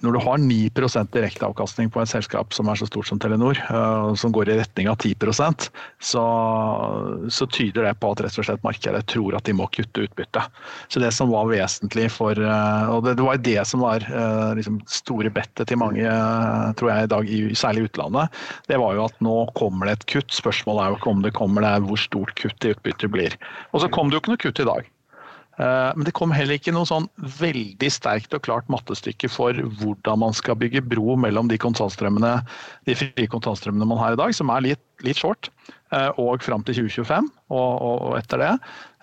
når 0.00 0.16
du 0.16 0.20
har 0.24 0.40
9% 0.40 1.12
direkteavkastning 1.12 1.90
på 1.92 2.00
et 2.00 2.10
selskap 2.10 2.54
som 2.56 2.70
er 2.70 2.78
så 2.80 2.88
stort 2.88 3.08
som 3.10 3.20
Telenor, 3.20 3.58
uh, 3.68 4.12
som 4.18 4.32
går 4.32 4.48
i 4.48 4.58
retning 4.60 4.88
av 4.88 4.96
10 5.00 5.14
så, 6.00 6.24
så 7.28 7.48
tyder 7.52 7.84
det 7.84 7.94
på 8.00 8.12
at 8.12 8.22
rett 8.24 8.38
og 8.40 8.46
slett 8.48 8.64
markedet 8.64 9.02
tror 9.12 9.36
at 9.36 9.44
de 9.44 9.54
må 9.56 9.68
kutte 9.72 10.06
utbytte. 10.06 10.44
Så 10.88 11.02
det 11.02 11.12
som 11.16 11.32
var 11.32 11.50
vesentlig 11.50 12.08
for 12.14 12.38
uh, 12.38 12.88
Og 12.94 13.04
det, 13.04 13.16
det, 13.18 13.26
var 13.26 13.42
det 13.44 13.58
som 13.68 13.84
var 13.84 14.04
uh, 14.08 14.52
liksom 14.56 14.80
store 14.88 15.32
bettet 15.34 15.68
til 15.68 15.80
mange, 15.80 16.06
tror 16.80 16.92
jeg 16.92 17.04
i 17.04 17.10
dag, 17.12 17.34
særlig 17.58 17.84
i 17.84 17.90
utlandet, 17.90 18.40
det 18.70 18.78
var 18.80 18.96
jo 18.96 19.04
at 19.06 19.20
nå 19.24 19.36
kommer 19.58 19.88
det 19.88 19.98
et 19.98 20.08
kutt. 20.14 20.32
Spørsmålet 20.34 20.84
er 20.84 20.94
jo 20.94 21.00
ikke 21.00 21.12
om 21.12 21.26
det 21.26 21.36
kommer, 21.36 21.64
det 21.64 21.74
er 21.74 21.84
hvor 21.84 22.00
stort 22.00 22.32
kutt 22.40 22.64
i 22.64 22.72
utbyttet 22.74 23.12
blir. 23.12 23.36
Og 23.74 23.84
så 23.84 23.92
kom 23.92 24.08
det 24.08 24.18
jo 24.18 24.24
ikke 24.24 24.34
noe 24.34 24.44
kutt 24.48 24.64
i 24.64 24.68
dag. 24.70 24.88
Men 25.60 26.06
det 26.06 26.14
kom 26.16 26.30
heller 26.32 26.56
ikke 26.56 26.72
noe 26.72 26.88
sånn 26.88 27.04
veldig 27.36 27.90
sterkt 27.92 28.32
og 28.32 28.40
klart 28.46 28.70
mattestykke 28.72 29.28
for 29.28 29.52
hvordan 29.80 30.22
man 30.22 30.32
skal 30.32 30.56
bygge 30.56 30.80
bro 30.88 31.18
mellom 31.20 31.50
de 31.50 31.58
de 31.60 32.94
frie 32.96 33.28
kontantstrømmene 33.28 33.88
man 33.90 34.00
har 34.00 34.16
i 34.16 34.20
dag, 34.22 34.32
som 34.32 34.48
er 34.54 34.64
litt, 34.70 34.82
litt 35.04 35.20
short, 35.20 35.50
og 36.16 36.40
fram 36.40 36.64
til 36.64 36.86
2025 36.86 37.28
og, 37.52 37.72
og, 37.76 37.96
og 38.08 38.16
etter 38.22 38.40
det. 38.40 38.54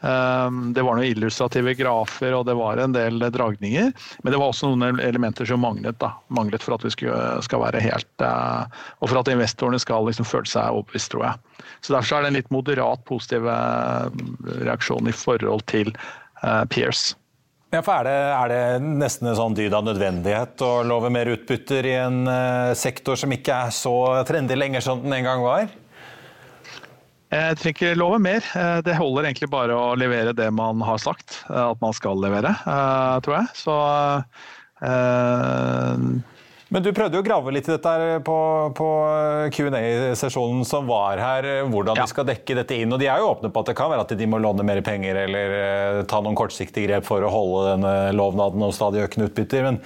Ehm, 0.01 0.73
det 0.73 0.83
var 0.85 0.97
noen 0.97 1.09
illustrative 1.09 1.73
grafer 1.77 2.35
og 2.37 2.45
det 2.45 2.53
var 2.57 2.77
en 2.81 2.93
del 2.93 3.23
dragninger. 3.33 3.89
Men 4.21 4.33
det 4.33 4.39
var 4.39 4.51
også 4.51 4.69
noen 4.69 5.01
elementer 5.01 5.47
som 5.49 5.63
manglet, 5.63 5.97
da. 6.01 6.13
manglet 6.33 6.63
for 6.63 6.77
at 6.77 6.85
vi 6.85 6.93
skal 6.93 7.63
være 7.63 7.81
helt 7.81 8.25
eh, 8.25 8.77
Og 9.01 9.09
for 9.09 9.21
at 9.21 9.31
investorene 9.33 9.81
skal 9.81 10.05
liksom 10.07 10.27
føle 10.27 10.49
seg 10.49 10.69
overbevist, 10.75 11.11
tror 11.13 11.25
jeg. 11.29 11.65
Så 11.81 11.95
Derfor 11.95 12.17
er 12.17 12.25
det 12.25 12.31
en 12.31 12.39
litt 12.39 12.53
moderat 12.53 13.03
positiv 13.09 13.49
eh, 13.49 14.23
reaksjon 14.67 15.09
i 15.09 15.15
forhold 15.15 15.65
til 15.71 15.93
Peers. 16.69 17.15
Ja, 17.73 17.81
for 17.83 17.99
er 17.99 18.07
det, 18.07 18.19
er 18.31 18.51
det, 18.51 18.91
nesten 19.01 19.27
en 19.27 19.35
sånn 19.35 19.55
dyd 19.57 19.73
av 19.75 19.83
nødvendighet 19.83 20.61
å 20.63 20.71
love 20.87 21.09
mer 21.11 21.27
utbytter 21.33 21.89
i 21.89 21.97
en 21.99 22.21
uh, 22.29 22.71
sektor 22.77 23.19
som 23.19 23.33
ikke 23.35 23.57
er 23.65 23.73
så 23.75 23.95
trendy 24.29 24.55
lenger 24.55 24.85
som 24.85 25.01
den 25.03 25.17
en 25.17 25.27
gang 25.27 25.43
var? 25.43 25.67
Jeg 27.27 27.57
trenger 27.59 27.73
ikke 27.73 27.99
love 27.99 28.19
mer. 28.23 28.45
Eh, 28.55 28.77
det 28.87 28.95
holder 28.95 29.27
egentlig 29.27 29.49
bare 29.51 29.75
å 29.75 29.95
levere 29.99 30.31
det 30.35 30.47
man 30.55 30.79
har 30.87 30.99
sagt 31.03 31.41
eh, 31.49 31.59
at 31.59 31.81
man 31.83 31.95
skal 31.95 32.21
levere, 32.23 32.53
eh, 32.63 33.15
tror 33.25 33.35
jeg. 33.41 33.47
Så 33.59 33.75
men 36.73 36.83
du 36.83 36.89
prøvde 36.91 37.15
jo 37.15 37.23
å 37.23 37.25
grave 37.25 37.51
litt 37.55 37.67
i 37.69 37.73
dette 37.73 37.93
på, 38.27 38.37
på 38.75 38.87
Q&A-sesjonen 39.55 40.65
som 40.67 40.87
var 40.89 41.21
her, 41.21 41.47
hvordan 41.71 41.95
ja. 41.95 42.03
de 42.03 42.11
skal 42.11 42.27
dekke 42.27 42.57
dette 42.59 42.75
inn. 42.75 42.91
Og 42.91 42.99
de 42.99 43.07
er 43.07 43.21
jo 43.23 43.29
åpne 43.31 43.51
på 43.53 43.63
at 43.63 43.71
det 43.71 43.77
kan 43.79 43.91
være 43.93 44.03
at 44.03 44.11
de 44.19 44.27
må 44.27 44.41
låne 44.43 44.65
mer 44.67 44.81
penger 44.85 45.21
eller 45.23 46.01
ta 46.11 46.19
noen 46.23 46.35
kortsiktige 46.37 46.89
grep 46.89 47.07
for 47.07 47.23
å 47.23 47.31
holde 47.31 47.63
denne 47.71 47.93
lovnaden 48.17 48.67
om 48.67 48.73
stadig 48.75 49.05
økende 49.05 49.29
utbytter. 49.29 49.63
Men 49.69 49.79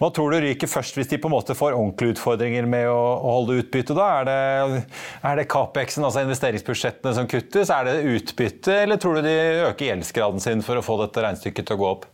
hva 0.00 0.10
tror 0.14 0.34
du 0.34 0.40
ryker 0.42 0.70
først 0.70 0.98
hvis 0.98 1.12
de 1.12 1.20
på 1.22 1.30
en 1.30 1.36
måte 1.36 1.56
får 1.56 1.76
ordentlige 1.76 2.16
utfordringer 2.16 2.66
med 2.68 2.88
å, 2.90 2.98
å 2.98 3.36
holde 3.38 3.60
utbytte? 3.62 3.94
da? 3.96 4.08
Er 4.20 4.28
det, 4.28 4.82
er 5.30 5.40
det 5.40 5.48
Capex-en, 5.52 6.08
altså 6.08 6.26
investeringsbudsjettene, 6.26 7.14
som 7.16 7.30
kuttes? 7.30 7.70
Er 7.70 7.86
det 7.86 8.16
utbytte, 8.16 8.82
eller 8.82 8.98
tror 9.00 9.20
du 9.20 9.28
de 9.28 9.36
øker 9.70 9.92
gjeldsgraden 9.92 10.42
sin 10.42 10.66
for 10.66 10.80
å 10.80 10.84
få 10.84 10.98
dette 11.04 11.22
regnestykket 11.22 11.70
til 11.70 11.78
å 11.78 11.82
gå 11.84 11.92
opp? 11.94 12.10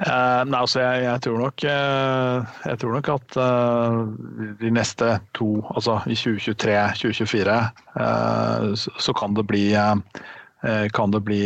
Uh, 0.00 0.46
nei, 0.48 0.56
altså 0.62 0.80
jeg, 0.80 1.02
jeg, 1.04 1.20
tror 1.26 1.42
nok, 1.42 1.64
uh, 1.68 2.52
jeg, 2.64 2.78
tror 2.80 2.94
nok, 2.96 3.08
at 3.18 3.36
uh, 3.36 3.98
de 4.62 4.70
neste 4.72 5.10
to, 5.36 5.58
altså 5.74 5.98
i 6.08 6.16
2023-2024, 6.16 7.58
så, 8.80 8.94
så, 8.96 9.14
kan 9.18 9.36
det 9.36 9.44
bli, 9.50 9.66
kan 10.96 11.12
det 11.12 11.20
bli 11.26 11.42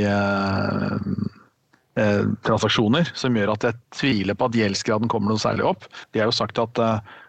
transaksjoner 2.47 3.11
som 3.17 3.35
gjør 3.35 3.55
at 3.55 3.67
jeg 3.67 3.81
tviler 3.97 4.39
på 4.39 4.47
at 4.47 4.57
gjeldsgraden 4.59 5.11
kommer 5.11 5.33
noe 5.33 5.43
særlig 5.43 5.67
opp. 5.73 5.89
De 6.15 6.23
har 6.23 6.31
jo 6.31 6.37
sagt 6.39 6.61
at 6.63 6.83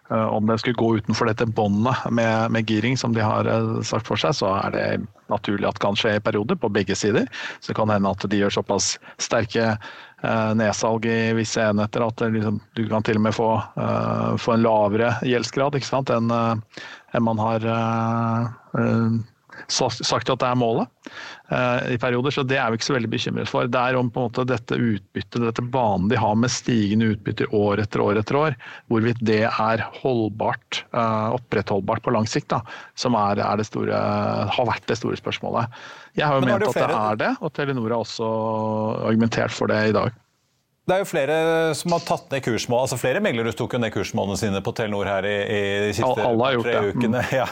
om 0.05 0.45
det 0.45 0.59
skulle 0.61 0.77
gå 0.77 0.91
utenfor 0.99 1.29
dette 1.29 1.47
båndet 1.49 2.03
med, 2.13 2.51
med, 2.53 2.69
giring 2.69 2.97
som 2.97 3.15
de 3.15 3.23
har 3.25 3.49
sagt 3.85 4.05
for 4.09 4.21
seg, 4.21 4.35
så 4.37 4.51
er 4.59 4.75
det 4.75 4.87
naturlig 5.31 5.69
at 5.69 5.79
det 5.79 5.85
kan 5.85 5.97
skje 5.97 6.17
i 6.19 6.23
perioder 6.25 6.59
på 6.61 6.69
begge 6.73 6.97
sider. 6.97 7.25
Så 7.57 7.71
det 7.71 7.79
kan 7.79 7.93
hende 7.93 8.11
at 8.13 8.25
de 8.29 8.41
gjør 8.41 8.53
såpass 8.59 8.95
sterke 9.21 9.73
nedsalg 10.55 11.05
i 11.05 11.33
visse 11.37 11.61
enheter 11.61 12.01
at 12.01 12.21
liksom, 12.33 12.59
du 12.73 12.85
kan 12.89 13.03
til 13.05 13.19
og 13.19 13.25
med 13.27 13.35
få, 13.35 13.49
uh, 13.75 14.31
få 14.41 14.55
en 14.55 14.63
lavere 14.63 15.11
gjeldsgrad 15.27 15.75
enn 16.15 16.31
uh, 16.31 16.55
en 17.13 17.25
man 17.27 17.41
har 17.43 17.67
sagt 19.67 20.29
at 20.29 20.41
det 20.41 20.47
er 20.47 20.57
målet 20.59 21.11
i 21.91 21.97
perioder. 22.01 22.33
Så 22.33 22.43
det 22.47 22.57
er 22.59 22.71
vi 22.71 22.79
ikke 22.79 22.87
så 22.87 22.95
veldig 22.95 23.11
bekymret 23.11 23.51
for. 23.51 23.69
Det 23.71 23.81
er 23.81 23.97
om 23.99 24.09
på 24.11 24.21
en 24.21 24.29
måte 24.29 24.45
dette 24.49 24.77
utbyttet, 24.77 25.39
dette 25.43 25.65
banen 25.73 26.09
de 26.11 26.19
har 26.19 26.35
med 26.39 26.53
stigende 26.53 27.11
utbytter 27.13 27.51
år 27.55 27.83
etter 27.83 28.03
år 28.03 28.19
etter 28.21 28.39
år, 28.39 28.57
hvorvidt 28.91 29.21
det 29.25 29.43
er 29.47 29.85
holdbart, 30.01 30.83
opprettholdbart 30.95 32.03
på 32.05 32.15
lang 32.15 32.29
sikt, 32.29 32.49
da, 32.53 32.61
som 32.99 33.17
er, 33.19 33.41
er 33.43 33.63
store, 33.67 34.01
har 34.57 34.69
vært 34.71 34.89
det 34.89 34.99
store 34.99 35.19
spørsmålet. 35.21 35.79
Jeg 36.15 36.27
har 36.29 36.39
jo 36.39 36.45
ment 36.47 36.69
at 36.69 36.77
det 36.77 36.91
er 36.91 37.23
det, 37.23 37.31
og 37.43 37.55
Telenor 37.55 37.89
har 37.89 38.01
også 38.01 38.29
argumentert 39.07 39.55
for 39.55 39.71
det 39.71 39.81
i 39.89 39.95
dag. 39.95 40.21
Det 40.85 40.93
er 40.93 41.01
jo 41.01 41.07
flere 41.09 41.35
som 41.73 41.95
har 41.95 42.03
tatt 42.05 42.27
ned 42.29 42.43
kursmål. 42.45 42.83
altså 42.85 42.97
Flere 43.01 43.21
meglere 43.23 43.55
tok 43.57 43.73
jo 43.73 43.79
ned 43.81 43.89
kursmålene 43.93 44.37
sine 44.37 44.59
på 44.61 44.73
Telenor 44.77 45.07
her 45.09 45.25
i, 45.25 45.33
i 45.41 45.61
de 45.87 45.95
siste 45.97 46.11
tre 46.13 46.83
ukene. 46.91 47.23
Mm. 47.25 47.31
Ja. 47.39 47.47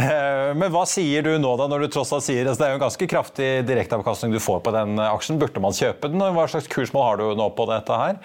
Eh, 0.00 0.54
men 0.56 0.72
hva 0.72 0.86
sier 0.88 1.26
du 1.26 1.34
nå, 1.38 1.50
da, 1.60 1.68
når 1.68 1.84
du 1.84 1.92
tross 1.92 2.14
alt 2.16 2.24
sier 2.24 2.48
altså 2.48 2.62
Det 2.62 2.66
er 2.66 2.72
jo 2.72 2.78
en 2.78 2.84
ganske 2.86 3.08
kraftig 3.10 3.50
direkteavkastning 3.68 4.32
du 4.32 4.40
får 4.40 4.64
på 4.64 4.72
den 4.74 4.96
aksjen. 5.02 5.36
Burde 5.42 5.60
man 5.60 5.76
kjøpe 5.76 6.08
den? 6.08 6.24
Hva 6.24 6.48
slags 6.48 6.70
kursmål 6.72 7.06
har 7.10 7.20
du 7.20 7.26
nå 7.36 7.50
på 7.52 7.68
dette 7.68 8.00
her? 8.00 8.18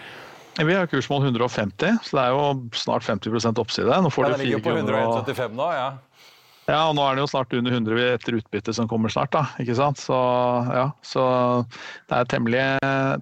Vi 0.59 0.75
har 0.75 0.87
kursmål 0.91 1.27
150, 1.27 1.99
så 2.03 2.17
det 2.17 2.23
er 2.23 2.33
jo 2.35 2.47
snart 2.75 3.05
50 3.07 3.59
oppside. 3.59 3.99
Nå 4.03 4.11
får 4.11 4.25
ja, 4.25 4.31
du 4.39 4.43
ligger 4.43 4.63
på 4.63 4.75
175 4.75 5.55
nå, 5.55 5.67
ja. 5.75 5.89
Ja, 6.69 6.83
og 6.85 6.97
nå 6.97 7.01
er 7.01 7.17
det 7.17 7.23
jo 7.23 7.29
snart 7.31 7.53
under 7.57 7.73
100 7.73 8.01
etter 8.13 8.35
utbytte 8.37 8.73
som 8.77 8.89
kommer 8.89 9.09
snart, 9.09 9.31
da. 9.33 9.47
Ikke 9.61 9.77
sant? 9.77 9.97
Så, 10.01 10.17
ja, 10.69 10.89
så 11.01 11.23
det 12.11 12.19
er 12.19 12.29
temmelig, 12.29 12.65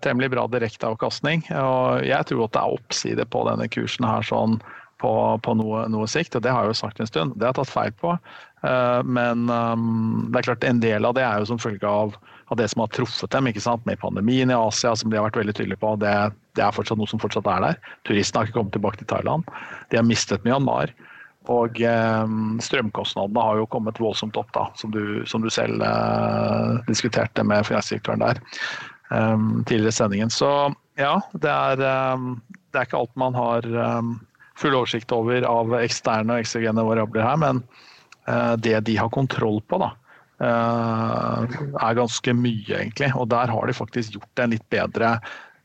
temmelig 0.04 0.34
bra 0.34 0.44
direkteavkastning. 0.52 1.46
Og 1.56 2.04
jeg 2.04 2.28
tror 2.28 2.44
at 2.48 2.58
det 2.58 2.64
er 2.64 2.76
oppside 2.76 3.28
på 3.32 3.46
denne 3.48 3.70
kursen 3.72 4.08
her 4.08 4.28
sånn 4.28 4.60
på, 5.00 5.12
på 5.46 5.54
noe, 5.56 5.86
noe, 5.94 6.10
sikt, 6.10 6.36
og 6.36 6.44
det 6.44 6.52
har 6.52 6.66
jeg 6.66 6.74
jo 6.74 6.80
sagt 6.82 7.00
en 7.00 7.10
stund. 7.10 7.38
Det 7.38 7.48
har 7.48 7.54
jeg 7.54 7.60
tatt 7.62 7.72
feil 7.74 7.96
på. 8.02 8.18
Uh, 8.66 9.00
men 9.06 9.46
um, 9.48 10.28
det 10.34 10.42
er 10.42 10.48
klart 10.50 10.66
en 10.68 10.82
del 10.84 11.08
av 11.08 11.14
det 11.16 11.24
er 11.24 11.40
jo 11.40 11.52
som 11.52 11.62
følge 11.62 11.88
av, 11.88 12.16
av, 12.50 12.58
det 12.60 12.68
som 12.74 12.82
har 12.84 12.92
truffet 12.96 13.32
dem, 13.32 13.48
ikke 13.52 13.64
sant? 13.64 13.86
med 13.88 14.02
pandemien 14.02 14.52
i 14.52 14.58
Asia, 14.58 14.96
som 14.98 15.14
de 15.14 15.20
har 15.20 15.30
vært 15.30 15.40
veldig 15.40 15.56
tydelige 15.56 15.84
på. 15.84 15.94
Det, 16.02 16.16
det 16.58 16.66
er 16.66 16.76
fortsatt 16.76 17.00
noe 17.00 17.08
som 17.08 17.22
fortsatt 17.22 17.48
er 17.54 17.64
der. 17.70 17.84
Turistene 18.10 18.42
har 18.42 18.50
ikke 18.50 18.60
kommet 18.60 18.76
tilbake 18.76 19.04
til 19.04 19.12
Thailand. 19.14 19.48
De 19.94 20.02
har 20.02 20.08
mistet 20.08 20.44
Myanmar. 20.44 20.92
Og 21.54 21.80
eh, 21.80 22.34
strømkostnadene 22.64 23.44
har 23.44 23.62
jo 23.62 23.70
kommet 23.72 24.02
voldsomt 24.04 24.38
opp, 24.40 24.50
da, 24.56 24.68
som 24.76 24.92
du, 24.92 25.24
som 25.30 25.44
du 25.44 25.50
selv 25.54 25.84
eh, 25.84 26.74
diskuterte 26.90 27.46
med 27.48 27.68
finansdirektøren 27.68 28.24
der 28.26 28.42
eh, 29.16 29.38
tidligere 29.70 29.94
i 29.94 30.00
sendingen. 30.00 30.34
Så 30.34 30.50
ja, 31.00 31.16
det 31.40 31.52
er, 31.52 31.84
eh, 31.86 32.26
det 32.72 32.82
er 32.82 32.90
ikke 32.90 33.00
alt 33.04 33.16
man 33.20 33.38
har 33.38 33.68
eh, 33.68 34.12
full 34.58 34.76
oversikt 34.76 35.14
over 35.16 35.46
av 35.48 35.78
eksterne 35.80 36.36
og 36.36 36.44
ekstragene 36.44 36.86
variabler 36.88 37.26
her, 37.26 37.40
men 37.40 37.64
eh, 38.28 38.54
det 38.60 38.82
de 38.90 38.98
har 39.00 39.14
kontroll 39.14 39.62
på, 39.70 39.80
da, 39.84 39.94
er 40.38 41.96
ganske 41.98 42.34
mye, 42.38 42.84
egentlig. 42.84 43.08
Og 43.18 43.26
der 43.32 43.50
har 43.50 43.66
de 43.66 43.74
faktisk 43.74 44.20
gjort 44.20 44.42
en 44.44 44.52
litt 44.54 44.66
bedre 44.70 45.16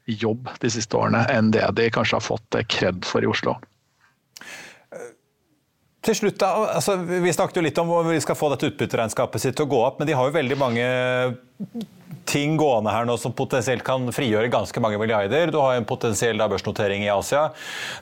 jobb 0.09 0.49
de 0.63 0.71
siste 0.73 0.97
årene 0.97 1.27
enn 1.29 1.51
det 1.53 1.67
de 1.77 1.91
kanskje 1.93 2.17
har 2.17 2.25
fått 2.25 2.57
kred 2.73 3.05
for 3.05 3.21
i 3.21 3.29
Oslo. 3.29 3.59
Til 6.03 6.19
slutt 6.19 6.39
da, 6.43 6.51
altså, 6.79 6.97
Vi 7.07 7.35
snakket 7.35 7.61
jo 7.61 7.67
litt 7.69 7.79
om 7.79 7.91
hvor 7.93 8.07
vi 8.11 8.21
skal 8.23 8.39
få 8.39 8.51
dette 8.53 8.73
utbytteregnskapet 8.73 9.43
sitt 9.43 9.59
til 9.59 9.69
å 9.69 9.73
gå 9.73 9.83
opp, 9.87 10.01
men 10.01 10.11
de 10.11 10.17
har 10.19 10.29
jo 10.29 10.39
veldig 10.39 10.59
mange 10.59 10.87
ting 12.29 12.55
gående 12.57 12.93
her 12.93 13.07
nå 13.07 13.17
som 13.21 13.35
potensielt 13.37 13.83
kan 13.87 14.07
frigjøre 14.15 14.51
ganske 14.53 14.81
mange 14.83 14.99
milliarder. 15.01 15.51
Du 15.53 15.59
har 15.61 15.77
en 15.77 15.87
potensiell 15.87 16.39
da, 16.39 16.49
børsnotering 16.51 17.05
i 17.05 17.11
Asia, 17.13 17.49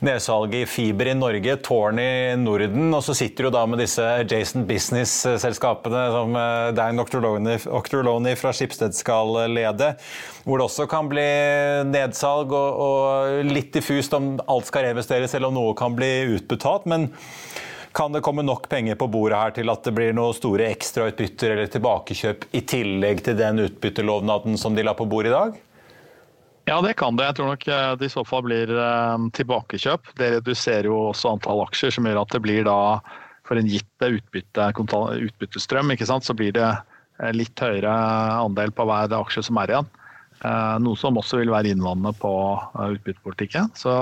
nedsalg 0.04 0.54
i 0.58 0.64
fiber 0.68 1.10
i 1.10 1.16
Norge, 1.16 1.56
tårn 1.64 2.00
i 2.02 2.10
Norden, 2.40 2.90
og 2.96 3.02
så 3.06 3.16
sitter 3.16 3.48
du 3.48 3.54
da 3.54 3.64
med 3.70 3.80
disse 3.82 4.04
Jason 4.30 4.66
Business-selskapene 4.68 6.04
som 6.14 6.36
eh, 6.40 6.72
Dan 6.76 7.00
Octorloni 7.02 8.36
fra 8.40 8.54
Skipsted 8.56 8.96
skal 8.96 9.34
lede, 9.52 9.94
hvor 10.44 10.60
det 10.60 10.68
også 10.68 10.88
kan 10.90 11.10
bli 11.10 11.26
nedsalg 11.90 12.52
og, 12.52 12.84
og 12.84 13.50
litt 13.50 13.72
diffust 13.76 14.14
om 14.16 14.36
alt 14.46 14.70
skal 14.70 14.88
reinvesteres 14.88 15.34
eller 15.36 15.50
om 15.50 15.58
noe 15.60 15.76
kan 15.78 15.96
bli 15.96 16.12
utbetalt. 16.36 16.88
men 16.90 17.10
kan 17.92 18.12
det 18.12 18.20
komme 18.20 18.42
nok 18.46 18.68
penger 18.70 18.94
på 18.98 19.08
bordet 19.10 19.38
her 19.38 19.56
til 19.56 19.70
at 19.72 19.82
det 19.86 19.92
blir 19.96 20.14
noen 20.14 20.36
store 20.36 20.68
ekstrautbytter 20.70 21.56
eller 21.56 21.70
tilbakekjøp 21.72 22.46
i 22.54 22.62
tillegg 22.62 23.24
til 23.26 23.38
den 23.38 23.64
utbyttelovnaden 23.66 24.58
som 24.60 24.76
de 24.76 24.84
la 24.86 24.94
på 24.96 25.08
bordet 25.10 25.32
i 25.32 25.34
dag? 25.34 25.58
Ja, 26.70 26.80
det 26.84 26.94
kan 27.00 27.16
det. 27.18 27.26
Jeg 27.26 27.38
tror 27.40 27.48
nok 27.50 27.66
eh, 27.66 27.92
det 27.98 28.06
i 28.06 28.12
så 28.12 28.22
fall 28.26 28.44
blir 28.46 28.70
eh, 28.70 29.24
tilbakekjøp. 29.34 30.12
Det 30.20 30.28
reduserer 30.36 30.86
jo 30.86 31.00
også 31.08 31.34
antall 31.34 31.64
aksjer, 31.64 31.96
som 31.96 32.06
gjør 32.06 32.20
at 32.22 32.36
det 32.36 32.42
blir 32.44 32.66
da 32.68 32.78
for 33.48 33.58
en 33.58 33.66
gitt 33.66 34.04
utbytte, 34.06 34.68
utbyttestrøm, 34.70 35.90
ikke 35.96 36.06
sant? 36.06 36.28
så 36.28 36.36
blir 36.38 36.54
det 36.54 36.68
eh, 36.68 37.32
litt 37.34 37.58
høyere 37.58 37.90
andel 38.44 38.70
på 38.76 38.86
hver 38.86 39.16
aksje 39.18 39.48
som 39.48 39.58
er 39.62 39.74
igjen. 39.74 39.96
Noe 40.80 40.96
som 40.96 41.18
også 41.20 41.36
vil 41.42 41.50
være 41.52 41.68
innvandrende 41.68 42.14
på 42.16 42.30
utbyttepolitikken. 42.80 43.66
Så 43.76 43.92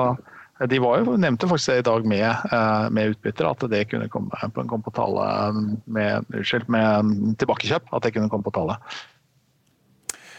de 0.67 0.79
var 0.83 0.99
jo, 0.99 1.15
nevnte 1.21 1.47
faktisk 1.47 1.71
det 1.71 1.83
i 1.83 1.87
dag 1.87 2.07
med, 2.11 2.27
eh, 2.27 2.89
med 2.91 3.15
utbytter, 3.15 3.47
at 3.47 3.63
det 3.71 3.85
kunne 3.93 4.09
komme, 4.11 4.51
komme 4.57 4.83
på 4.83 4.95
tale 4.97 5.29
med, 5.87 6.27
unnskyld, 6.35 6.67
med 6.73 7.39
tilbakekjøp. 7.39 7.93
At 7.95 8.03
det 8.03 8.17
kunne 8.17 8.31
komme 8.33 8.47
på 8.47 8.55
tale. 8.57 8.79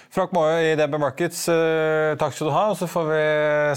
Frank 0.10 0.34
Maaø 0.34 0.58
i 0.66 0.76
DB 0.76 0.98
Markets, 1.00 1.44
eh, 1.54 2.18
takk 2.20 2.34
skal 2.34 2.50
du 2.50 2.52
ha. 2.52 2.66
og 2.74 2.78
Så 2.78 2.90
får 2.90 3.06
vi 3.08 3.24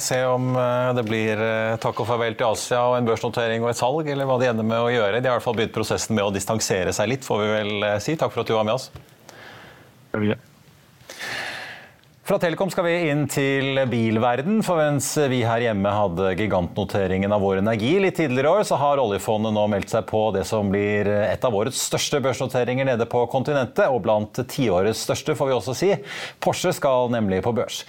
se 0.03 0.23
om 0.25 0.57
eh, 0.57 0.93
det 0.99 1.05
blir 1.07 1.43
takk 1.79 2.01
og 2.03 2.09
farvel 2.09 2.35
til 2.35 2.49
Asia 2.49 2.81
og 2.89 2.97
en 2.99 3.07
børsnotering 3.07 3.63
og 3.63 3.71
et 3.71 3.79
salg, 3.79 4.09
eller 4.09 4.27
hva 4.27 4.41
de 4.41 4.49
ender 4.51 4.67
med 4.67 4.81
å 4.81 4.91
gjøre. 4.91 5.21
De 5.21 5.29
har 5.29 5.37
i 5.37 5.39
hvert 5.39 5.47
fall 5.47 5.61
begynt 5.61 5.77
prosessen 5.77 6.17
med 6.19 6.27
å 6.27 6.35
distansere 6.35 6.97
seg 6.97 7.13
litt, 7.13 7.29
får 7.29 7.45
vi 7.45 7.53
vel 7.53 7.91
si. 8.03 8.17
Takk 8.17 8.35
for 8.35 8.43
at 8.43 8.51
du 8.51 8.57
var 8.57 8.67
med 8.67 8.81
oss. 8.81 8.91
Fra 12.23 12.37
Telekom 12.39 12.71
skal 12.71 12.85
vi 12.87 12.91
inn 13.11 13.25
til 13.27 13.81
bilverden, 13.91 14.61
for 14.63 14.79
mens 14.79 15.09
vi 15.27 15.41
her 15.43 15.65
hjemme 15.65 15.91
hadde 15.91 16.29
gigantnoteringen 16.39 17.35
av 17.35 17.43
Vår 17.43 17.59
Energi 17.59 17.97
litt 17.99 18.15
tidligere 18.15 18.47
i 18.47 18.61
år, 18.61 18.67
så 18.69 18.79
har 18.79 19.03
oljefondet 19.03 19.51
nå 19.57 19.65
meldt 19.73 19.91
seg 19.91 20.07
på 20.07 20.21
det 20.37 20.45
som 20.47 20.71
blir 20.71 21.11
et 21.11 21.43
av 21.43 21.59
årets 21.59 21.83
største 21.91 22.23
børsnoteringer 22.23 22.87
nede 22.93 23.11
på 23.11 23.25
kontinentet, 23.33 23.91
og 23.91 24.05
blant 24.07 24.39
tiårets 24.55 25.03
største, 25.03 25.35
får 25.35 25.51
vi 25.51 25.59
også 25.59 25.75
si. 25.75 25.91
Porsche 26.39 26.71
skal 26.79 27.11
nemlig 27.11 27.43
på 27.43 27.57
børs. 27.59 27.83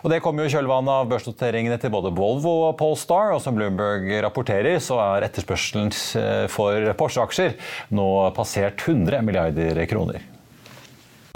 Og 0.00 0.08
Det 0.14 0.24
kommer 0.24 0.46
jo 0.46 0.48
i 0.48 0.56
kjølvannet 0.56 1.04
av 1.04 1.12
børsnoteringene 1.12 1.76
til 1.76 1.92
både 1.92 2.16
Volvo 2.16 2.56
og 2.70 2.78
Polestar, 2.80 3.36
og 3.36 3.44
som 3.44 3.52
Bloomberg 3.52 4.08
rapporterer, 4.24 4.80
så 4.80 4.96
er 5.12 5.28
etterspørselen 5.28 5.92
for 6.48 6.94
Porsche-aksjer 6.96 7.58
nå 7.92 8.08
passert 8.32 8.80
100 8.80 9.20
milliarder 9.28 9.84
kroner. 9.92 10.24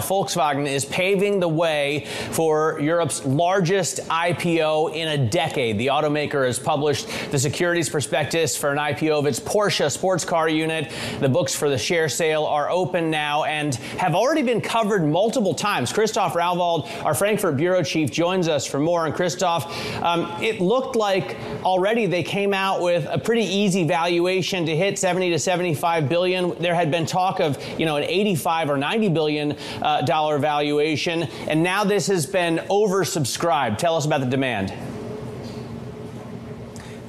Volkswagen 0.09 0.65
is 0.65 0.85
paving 0.85 1.39
the 1.39 1.47
way 1.47 2.05
for 2.31 2.79
Europe's 2.79 3.23
largest 3.25 3.99
IPO 4.07 4.95
in 4.95 5.09
a 5.09 5.17
decade. 5.17 5.77
The 5.77 5.87
automaker 5.87 6.47
has 6.47 6.57
published 6.57 7.07
the 7.31 7.37
securities 7.37 7.89
prospectus 7.89 8.55
for 8.57 8.71
an 8.71 8.77
IPO 8.77 9.19
of 9.19 9.25
its 9.27 9.39
Porsche 9.39 9.91
sports 9.91 10.25
car 10.25 10.49
unit. 10.49 10.91
The 11.19 11.29
books 11.29 11.53
for 11.53 11.69
the 11.69 11.77
share 11.77 12.07
sale 12.07 12.45
are 12.45 12.71
open 12.71 13.11
now 13.11 13.43
and 13.43 13.75
have 13.75 14.15
already 14.15 14.41
been 14.41 14.61
covered 14.61 15.05
multiple 15.05 15.53
times. 15.53 15.93
Christoph 15.93 16.33
Rauwald, 16.33 16.89
our 17.03 17.13
Frankfurt 17.13 17.57
bureau 17.57 17.83
chief, 17.83 18.09
joins 18.09 18.47
us 18.47 18.65
for 18.65 18.79
more. 18.79 19.05
And 19.05 19.13
Christoph, 19.13 19.65
um, 20.01 20.31
it 20.41 20.59
looked 20.61 20.95
like 20.95 21.37
already 21.63 22.07
they 22.07 22.23
came 22.23 22.53
out 22.53 22.81
with 22.81 23.05
a 23.11 23.19
pretty 23.19 23.43
easy 23.43 23.83
valuation 23.83 24.65
to 24.65 24.75
hit 24.75 24.97
70 24.97 25.29
to 25.31 25.37
75 25.37 26.07
billion. 26.07 26.57
There 26.57 26.73
had 26.73 26.89
been 26.89 27.05
talk 27.05 27.41
of, 27.41 27.61
you 27.77 27.85
know, 27.85 27.97
an 27.97 28.05
85 28.05 28.69
or 28.69 28.77
90 28.77 29.09
billion. 29.09 29.51
Uh, 29.81 29.88
uh, 29.89 30.01
dollar 30.03 30.37
valuation, 30.37 31.23
and 31.47 31.63
now 31.63 31.83
this 31.83 32.07
has 32.07 32.25
been 32.27 32.57
oversubscribed. 32.69 33.77
Tell 33.77 33.95
us 33.95 34.05
about 34.05 34.21
the 34.21 34.27
demand. 34.27 34.71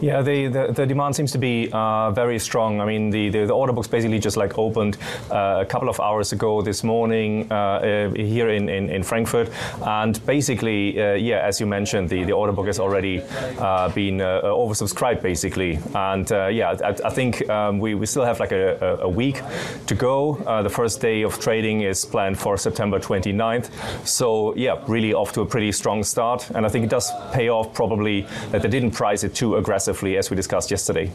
Yeah, 0.01 0.23
the, 0.23 0.49
the, 0.49 0.73
the, 0.73 0.87
demand 0.87 1.15
seems 1.15 1.31
to 1.33 1.39
be 1.39 1.69
uh, 1.73 2.11
very 2.13 2.39
strong. 2.39 2.81
I 2.81 2.87
mean, 2.87 3.11
the, 3.11 3.29
the, 3.29 3.45
the, 3.45 3.53
order 3.53 3.75
books 3.75 3.87
basically 3.87 4.19
just 4.19 4.39
like 4.39 4.59
opened 4.59 4.97
uh, 5.31 5.59
a 5.61 5.67
couple 5.67 5.91
of 5.91 6.01
hours 6.01 6.33
ago 6.33 6.63
this 6.63 6.83
morning 6.83 7.47
uh, 7.51 7.55
uh 7.55 8.11
here 8.15 8.49
in, 8.49 8.71
in, 8.71 8.89
in, 8.89 9.03
Frankfurt. 9.03 9.51
And 9.85 10.25
basically, 10.25 10.99
uh, 10.99 11.15
yeah, 11.15 11.41
as 11.41 11.61
you 11.61 11.67
mentioned, 11.67 12.09
the, 12.09 12.25
the 12.25 12.33
order 12.33 12.53
book 12.53 12.67
has 12.67 12.81
already 12.81 13.21
uh, 13.59 13.91
been 13.91 14.19
oversubscribed, 14.19 15.21
basically. 15.21 15.79
And 15.95 16.31
yeah, 16.31 16.77
I, 16.83 16.97
I 17.05 17.11
think 17.11 17.47
um, 17.51 17.79
we, 17.79 17.95
we 17.95 18.07
still 18.07 18.25
have 18.25 18.41
like 18.41 18.53
a, 18.53 19.01
a 19.03 19.09
week 19.09 19.43
to 19.87 19.95
go. 19.95 20.37
the 20.63 20.71
first 20.71 21.03
day 21.03 21.23
of 21.23 21.39
trading 21.41 21.83
is 21.83 22.07
planned 22.07 22.39
for 22.39 22.57
September 22.57 22.99
29th. 22.99 23.69
So, 24.07 24.55
yeah, 24.57 24.83
really 24.89 25.13
off 25.13 25.33
to 25.35 25.43
a 25.43 25.47
pretty 25.47 25.73
strong 25.73 26.03
start. 26.05 26.49
And 26.55 26.65
I 26.65 26.71
think 26.71 26.85
it 26.85 26.91
does 26.91 27.11
pay 27.33 27.51
off 27.51 27.75
probably 27.75 28.23
that 28.51 28.63
they 28.63 28.69
didn't 28.69 28.93
price 28.93 29.25
it 29.25 29.35
too 29.35 29.57
aggressively 29.57 29.90
aggressively, 29.91 30.17
as 30.17 30.31
we 30.31 30.37
discussed 30.37 30.71
yesterday. 30.71 31.11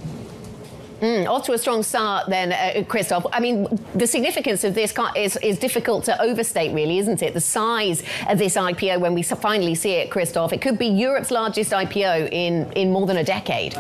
Mm, 1.02 1.28
off 1.28 1.44
to 1.46 1.54
a 1.54 1.58
strong 1.58 1.84
start 1.84 2.30
then, 2.30 2.54
uh, 2.54 2.84
Christoph. 2.88 3.26
I 3.34 3.40
mean, 3.40 3.68
the 3.94 4.08
significance 4.08 4.64
of 4.64 4.74
this 4.74 4.94
is, 5.16 5.38
is 5.38 5.60
difficult 5.60 6.06
to 6.06 6.22
overstate, 6.22 6.74
really, 6.74 7.00
isn't 7.00 7.22
it? 7.22 7.34
The 7.34 7.42
size 7.42 8.02
of 8.30 8.38
this 8.38 8.56
IPO 8.56 9.00
when 9.02 9.14
we 9.14 9.22
finally 9.22 9.76
see 9.76 9.92
it, 9.92 10.10
Christoph, 10.10 10.54
it 10.54 10.62
could 10.62 10.78
be 10.78 10.88
Europe's 10.88 11.32
largest 11.32 11.72
IPO 11.72 12.30
in, 12.32 12.72
in 12.74 12.92
more 12.92 13.06
than 13.06 13.18
a 13.18 13.24
decade. 13.24 13.76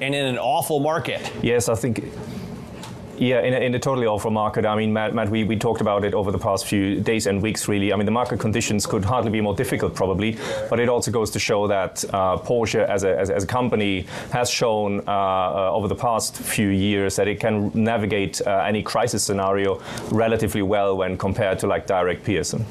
And 0.00 0.14
in 0.14 0.26
an 0.26 0.38
awful 0.38 0.80
market. 0.80 1.32
Yes, 1.42 1.68
I 1.68 1.74
think 1.74 2.04
yeah, 3.18 3.40
in 3.40 3.54
a, 3.54 3.58
in 3.58 3.74
a 3.74 3.78
totally 3.78 4.06
awful 4.06 4.30
market. 4.30 4.66
I 4.66 4.76
mean, 4.76 4.92
Matt, 4.92 5.14
Matt 5.14 5.28
we, 5.28 5.44
we 5.44 5.56
talked 5.56 5.80
about 5.80 6.04
it 6.04 6.14
over 6.14 6.30
the 6.30 6.38
past 6.38 6.66
few 6.66 7.00
days 7.00 7.26
and 7.26 7.42
weeks, 7.42 7.68
really. 7.68 7.92
I 7.92 7.96
mean, 7.96 8.06
the 8.06 8.12
market 8.12 8.40
conditions 8.40 8.86
could 8.86 9.04
hardly 9.04 9.30
be 9.30 9.40
more 9.40 9.54
difficult, 9.54 9.94
probably, 9.94 10.38
but 10.70 10.80
it 10.80 10.88
also 10.88 11.10
goes 11.10 11.30
to 11.32 11.38
show 11.38 11.66
that 11.68 12.04
uh, 12.12 12.38
Porsche 12.38 12.86
as 12.86 13.04
a, 13.04 13.18
as, 13.18 13.30
as, 13.30 13.44
a 13.44 13.46
company 13.46 14.06
has 14.32 14.50
shown 14.50 15.00
uh, 15.06 15.10
uh, 15.10 15.70
over 15.72 15.88
the 15.88 15.94
past 15.94 16.36
few 16.36 16.68
years 16.68 17.16
that 17.16 17.28
it 17.28 17.40
can 17.40 17.70
navigate 17.74 18.40
uh, 18.46 18.64
any 18.66 18.82
crisis 18.82 19.22
scenario 19.22 19.80
relatively 20.10 20.62
well 20.62 20.96
when 20.96 21.16
compared 21.16 21.58
to 21.58 21.66
like 21.66 21.86
direct 21.86 22.24
Pearson. 22.24 22.64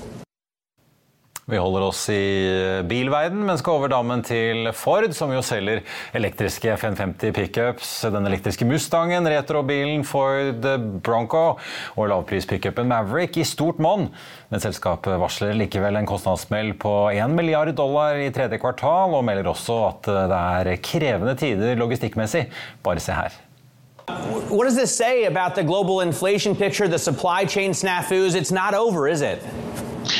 Vi 1.45 1.57
holder 1.59 1.83
oss 1.83 2.05
i 2.07 2.23
bilverden, 2.87 3.41
men 3.43 3.57
skal 3.59 3.75
over 3.75 3.89
dammen 3.91 4.21
til 4.23 4.69
Ford, 4.79 5.09
som 5.11 5.31
jo 5.35 5.41
selger 5.43 5.81
elektriske 6.15 6.71
F150 6.77 7.33
pickups. 7.35 7.89
Den 8.13 8.29
elektriske 8.29 8.63
Mustangen, 8.63 9.27
retrobilen 9.27 10.05
Ford 10.07 10.63
Bronco 11.03 11.43
og 11.97 12.07
lavprispickupen 12.13 12.87
Maverick 12.87 13.41
i 13.41 13.43
stort 13.43 13.81
monn. 13.83 14.07
Men 14.53 14.63
selskapet 14.63 15.19
varsler 15.19 15.59
likevel 15.59 15.99
en 15.99 16.07
kostnadssmell 16.07 16.77
på 16.79 16.95
1 17.11 17.35
milliard 17.35 17.75
dollar 17.75 18.23
i 18.23 18.31
tredje 18.31 18.61
kvartal, 18.63 19.11
og 19.11 19.27
melder 19.27 19.51
også 19.51 19.81
at 19.89 20.11
det 20.31 20.39
er 20.39 20.73
krevende 20.79 21.35
tider 21.35 21.75
logistikkmessig. 21.75 22.47
Bare 22.87 23.03
se 23.03 23.19
her. 23.19 23.35
What 24.47 24.63
does 24.63 24.77
this 24.77 24.95
say 24.95 25.25
about 25.25 25.55
the 25.55 25.63
global 25.63 25.99
inflation 25.99 26.55
picture, 26.55 26.87
the 26.87 26.99
supply 26.99 27.45
chain 27.45 27.73
snafus? 27.73 28.33
It's 28.33 28.51
not 28.51 28.73
over, 28.73 29.09
is 29.09 29.21
it? 29.21 29.43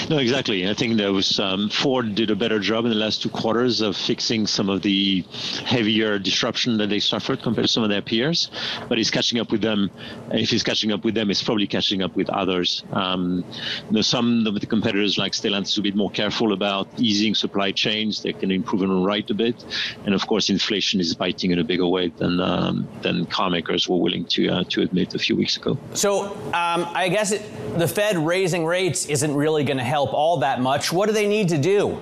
No, 0.10 0.18
exactly. 0.18 0.70
I 0.70 0.74
think 0.74 0.98
there 0.98 1.14
was 1.14 1.40
um, 1.40 1.70
Ford 1.70 2.16
did 2.16 2.30
a 2.30 2.36
better 2.36 2.60
job 2.60 2.86
in 2.86 2.92
the 2.92 2.98
last 2.98 3.22
two 3.22 3.30
quarters 3.30 3.82
of 3.82 3.96
fixing 3.96 4.48
some 4.48 4.70
of 4.70 4.82
the 4.82 5.24
heavier 5.66 6.20
disruption 6.20 6.78
that 6.78 6.90
they 6.90 7.00
suffered 7.00 7.42
compared 7.42 7.68
to 7.68 7.72
some 7.72 7.84
of 7.84 7.90
their 7.90 8.02
peers. 8.02 8.50
But 8.88 8.98
he's 8.98 9.12
catching 9.12 9.40
up 9.40 9.52
with 9.52 9.62
them. 9.62 9.92
If 10.32 10.50
he's 10.50 10.64
catching 10.64 10.92
up 10.92 11.04
with 11.04 11.16
them, 11.16 11.28
he's 11.28 11.44
probably 11.44 11.68
catching 11.68 12.02
up 12.02 12.16
with 12.16 12.30
others. 12.30 12.84
Um, 12.92 13.44
you 13.90 13.96
know, 13.96 14.02
some 14.02 14.46
of 14.48 14.60
the 14.60 14.66
competitors 14.66 15.18
like 15.18 15.34
Stellantis 15.34 15.78
are 15.78 15.82
a 15.82 15.84
bit 15.84 15.96
more 15.96 16.12
careful 16.12 16.54
about 16.54 16.88
easing 16.98 17.36
supply 17.36 17.72
chains. 17.72 18.22
They 18.22 18.34
can 18.34 18.52
improve 18.52 18.82
and 18.84 19.06
right 19.06 19.30
a 19.30 19.34
bit. 19.34 19.64
And 20.06 20.14
of 20.14 20.26
course, 20.28 20.50
inflation 20.50 21.00
is 21.00 21.14
biting 21.16 21.52
in 21.52 21.60
a 21.60 21.64
bigger 21.64 21.88
way 21.88 22.10
than 22.10 22.40
um, 22.40 22.88
than 23.02 23.26
car 23.26 23.50
makers 23.50 23.88
were 23.88 23.98
willing 23.98 24.26
to 24.26 24.50
uh, 24.50 24.64
to 24.70 24.82
admit 24.82 25.16
a 25.16 25.20
few 25.20 25.36
weeks 25.36 25.58
ago. 25.58 25.78
So 25.94 26.34
um, 26.54 26.88
I 26.94 27.10
guess 27.10 27.32
it, 27.32 27.42
the 27.78 27.88
Fed 27.88 28.18
raising 28.18 28.66
rates 28.66 29.06
isn't 29.08 29.34
really 29.34 29.64
to 29.78 29.84
help 29.84 30.14
all 30.14 30.38
that 30.38 30.62
much. 30.62 30.92
What 30.92 31.08
do 31.08 31.14
they 31.14 31.28
need 31.28 31.50
to 31.50 31.58
do? 31.58 32.00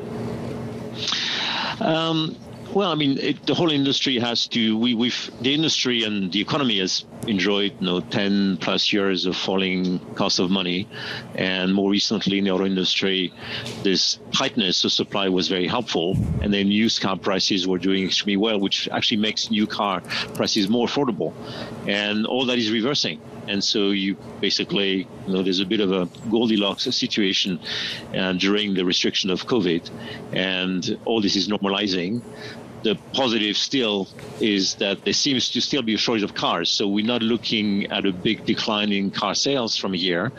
Um, 1.80 2.36
well, 2.74 2.90
I 2.90 2.96
mean, 2.96 3.18
it, 3.18 3.46
the 3.46 3.54
whole 3.54 3.70
industry 3.72 4.18
has 4.20 4.48
to. 4.48 4.78
We, 4.78 4.94
we've 4.94 5.30
the 5.42 5.54
industry 5.54 6.04
and 6.04 6.32
the 6.32 6.40
economy 6.40 6.80
has 6.80 7.04
enjoyed, 7.28 7.74
you 7.80 7.86
know, 7.86 8.00
ten 8.00 8.58
plus 8.58 8.94
years 8.94 9.26
of 9.26 9.36
falling 9.36 10.00
cost 10.16 10.40
of 10.40 10.50
money, 10.50 10.88
and 11.36 11.74
more 11.74 11.92
recently 11.92 12.38
in 12.38 12.46
the 12.46 12.52
auto 12.52 12.66
industry, 12.66 13.34
this 13.84 14.20
tightness 14.32 14.86
of 14.86 14.94
supply 14.94 15.28
was 15.28 15.50
very 15.50 15.68
helpful, 15.68 16.16
and 16.42 16.54
then 16.54 16.68
used 16.68 17.02
car 17.02 17.18
prices 17.18 17.68
were 17.68 17.78
doing 17.78 18.06
extremely 18.06 18.38
well, 18.38 18.58
which 18.58 18.88
actually 18.90 19.18
makes 19.18 19.52
new 19.52 19.68
car 19.68 20.00
prices 20.36 20.70
more 20.70 20.88
affordable, 20.88 21.34
and 21.88 22.26
all 22.26 22.46
that 22.46 22.58
is 22.58 22.72
reversing 22.72 23.20
and 23.48 23.64
so 23.64 23.90
you 23.90 24.16
basically 24.40 25.08
you 25.28 25.34
know 25.34 25.44
there's 25.44 25.60
a 25.60 25.66
bit 25.66 25.80
of 25.80 25.92
a 25.92 26.08
Goldilocks 26.30 26.84
situation 26.84 27.60
uh, 28.16 28.34
during 28.34 28.74
the 28.74 28.86
restriction 28.86 29.30
of 29.30 29.46
COVID, 29.46 29.90
and 30.34 31.00
all 31.06 31.22
this 31.22 31.36
is 31.36 31.48
normalizing. 31.48 32.22
The 32.84 32.98
positive 33.14 33.58
still 33.58 34.08
is 34.40 34.76
that 34.76 35.04
there 35.04 35.14
seems 35.14 35.50
to 35.50 35.62
still 35.62 35.84
be 35.84 35.94
a 35.94 35.98
shortage 35.98 36.24
of 36.24 36.34
cars, 36.34 36.72
so 36.72 36.88
we're 36.88 37.06
not 37.06 37.22
looking 37.22 37.86
at 37.92 38.06
a 38.06 38.12
big 38.12 38.46
decline 38.46 38.92
in 38.92 39.12
car 39.12 39.36
sales 39.36 39.78
from 39.78 39.94
here, 39.94 40.32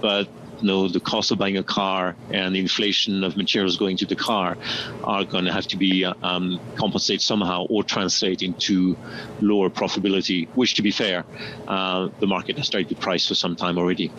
but 0.00 0.28
you 0.60 0.66
know, 0.66 0.88
the 0.88 1.00
cost 1.00 1.30
of 1.30 1.38
buying 1.38 1.56
a 1.56 1.62
car 1.62 2.16
and 2.30 2.54
the 2.54 2.58
inflation 2.58 3.24
of 3.24 3.36
materials 3.36 3.76
going 3.76 3.96
to 3.98 4.06
the 4.06 4.16
car 4.16 4.56
are 5.04 5.24
going 5.24 5.44
to 5.44 5.52
have 5.52 5.66
to 5.68 5.76
be 5.76 6.04
um, 6.04 6.60
compensated 6.76 7.22
somehow 7.22 7.66
or 7.66 7.82
translate 7.82 8.42
into 8.42 8.96
lower 9.40 9.70
profitability, 9.70 10.48
which, 10.54 10.74
to 10.74 10.82
be 10.82 10.90
fair, 10.90 11.24
uh, 11.66 12.08
the 12.20 12.26
market 12.26 12.56
has 12.56 12.66
started 12.66 12.88
to 12.88 12.94
price 12.94 13.26
for 13.26 13.34
some 13.34 13.56
time 13.56 13.78
already. 13.78 14.10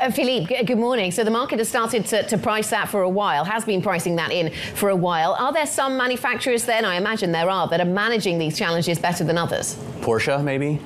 Uh, 0.00 0.10
Philippe, 0.10 0.64
good 0.64 0.78
morning. 0.78 1.12
So 1.12 1.22
the 1.22 1.30
market 1.30 1.58
has 1.58 1.68
started 1.68 2.06
to, 2.06 2.26
to, 2.26 2.38
price 2.38 2.70
that 2.70 2.88
for 2.88 3.02
a 3.02 3.08
while, 3.08 3.44
has 3.44 3.64
been 3.64 3.82
pricing 3.82 4.16
that 4.16 4.32
in 4.32 4.50
for 4.74 4.88
a 4.88 4.96
while. 4.96 5.34
Are 5.38 5.52
there 5.52 5.66
some 5.66 5.96
manufacturers 5.96 6.64
then, 6.64 6.84
I 6.84 6.96
imagine 6.96 7.30
there 7.30 7.48
are, 7.48 7.68
that 7.68 7.80
are 7.80 7.84
managing 7.84 8.38
these 8.38 8.58
challenges 8.58 8.98
better 8.98 9.22
than 9.22 9.38
others? 9.38 9.76
Porsche, 10.00 10.42
maybe? 10.42 10.80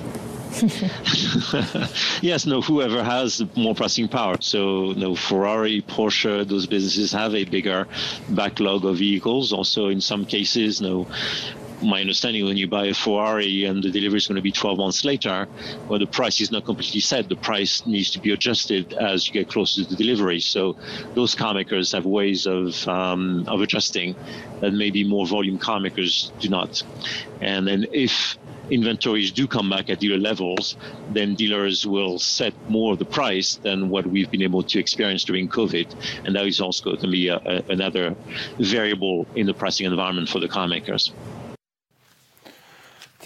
yes, 2.22 2.46
no, 2.46 2.60
whoever 2.60 3.02
has 3.02 3.44
more 3.56 3.74
pricing 3.74 4.08
power. 4.08 4.36
So, 4.40 4.92
no, 4.92 5.14
Ferrari, 5.14 5.82
Porsche, 5.82 6.46
those 6.48 6.66
businesses 6.66 7.12
have 7.12 7.34
a 7.34 7.44
bigger 7.44 7.86
backlog 8.30 8.84
of 8.84 8.98
vehicles. 8.98 9.52
Also, 9.52 9.88
in 9.88 10.00
some 10.00 10.24
cases, 10.24 10.80
no, 10.80 11.06
my 11.82 12.00
understanding 12.00 12.44
when 12.44 12.56
you 12.56 12.66
buy 12.66 12.86
a 12.86 12.94
Ferrari 12.94 13.64
and 13.64 13.82
the 13.82 13.90
delivery 13.90 14.16
is 14.16 14.26
going 14.26 14.36
to 14.36 14.42
be 14.42 14.52
12 14.52 14.78
months 14.78 15.04
later, 15.04 15.46
well, 15.88 15.98
the 15.98 16.06
price 16.06 16.40
is 16.40 16.50
not 16.50 16.64
completely 16.64 17.00
set. 17.00 17.28
The 17.28 17.36
price 17.36 17.84
needs 17.86 18.10
to 18.12 18.18
be 18.18 18.32
adjusted 18.32 18.94
as 18.94 19.26
you 19.26 19.32
get 19.32 19.48
closer 19.48 19.84
to 19.84 19.90
the 19.90 19.96
delivery. 19.96 20.40
So 20.40 20.76
those 21.14 21.34
car 21.34 21.54
makers 21.54 21.92
have 21.92 22.06
ways 22.06 22.46
of 22.46 22.86
um, 22.88 23.44
of 23.48 23.60
adjusting 23.60 24.16
that 24.60 24.72
maybe 24.72 25.04
more 25.04 25.26
volume 25.26 25.58
car 25.58 25.80
makers 25.80 26.32
do 26.40 26.48
not. 26.48 26.82
And 27.40 27.66
then 27.66 27.86
if 27.92 28.38
inventories 28.70 29.30
do 29.30 29.46
come 29.46 29.70
back 29.70 29.90
at 29.90 30.00
dealer 30.00 30.18
levels, 30.18 30.76
then 31.12 31.34
dealers 31.34 31.86
will 31.86 32.18
set 32.18 32.54
more 32.68 32.92
of 32.92 32.98
the 32.98 33.04
price 33.04 33.56
than 33.56 33.88
what 33.88 34.06
we've 34.06 34.30
been 34.30 34.42
able 34.42 34.62
to 34.62 34.78
experience 34.78 35.24
during 35.24 35.48
COVID. 35.48 35.86
And 36.24 36.34
that 36.36 36.46
is 36.46 36.60
also 36.60 36.84
going 36.84 36.98
to 36.98 37.08
be 37.08 37.28
a, 37.28 37.36
a, 37.36 37.62
another 37.68 38.14
variable 38.58 39.26
in 39.34 39.46
the 39.46 39.54
pricing 39.54 39.86
environment 39.86 40.28
for 40.28 40.40
the 40.40 40.48
car 40.48 40.68
makers. 40.68 41.12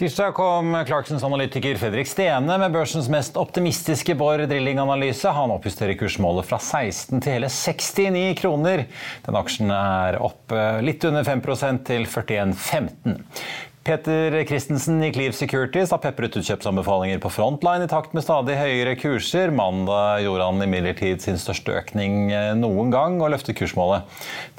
Tirsdag 0.01 0.33
kom 0.33 0.85
Clarksons 0.87 1.23
analytiker 1.23 1.75
Fredrik 1.77 2.07
Stene 2.07 2.57
med 2.57 2.71
børsens 2.73 3.09
mest 3.09 3.35
optimistiske 3.37 4.15
Borr 4.17 4.41
Drilling-analyse. 4.49 5.29
Han 5.29 5.51
oppjusterer 5.53 5.93
kursmålet 5.99 6.47
fra 6.49 6.57
16 6.57 7.21
til 7.21 7.35
hele 7.35 7.49
69 7.53 8.39
kroner. 8.39 8.87
Den 9.27 9.37
aksjen 9.37 9.69
er 9.75 10.17
opp 10.17 10.55
litt 10.81 11.05
under 11.05 11.27
5 11.27 11.43
til 11.85 12.07
41,15. 12.09 13.21
Peter 13.91 14.43
Christensen 14.47 15.03
i 15.03 15.11
Cleave 15.11 15.33
Securities 15.35 15.91
har 15.91 15.99
pepret 15.99 16.37
ut 16.37 16.45
kjøpsanbefalinger 16.47 17.19
på 17.19 17.27
Frontline 17.35 17.83
i 17.83 17.89
takt 17.91 18.13
med 18.15 18.23
stadig 18.23 18.55
høyere 18.55 18.93
kurser. 18.95 19.51
Mandag 19.51 20.21
gjorde 20.23 20.47
han 20.47 20.63
imidlertid 20.63 21.19
sin 21.19 21.39
største 21.41 21.75
økning 21.75 22.31
eh, 22.31 22.53
noen 22.55 22.93
gang 22.93 23.17
og 23.19 23.33
løftet 23.33 23.57
kursmålet 23.59 24.07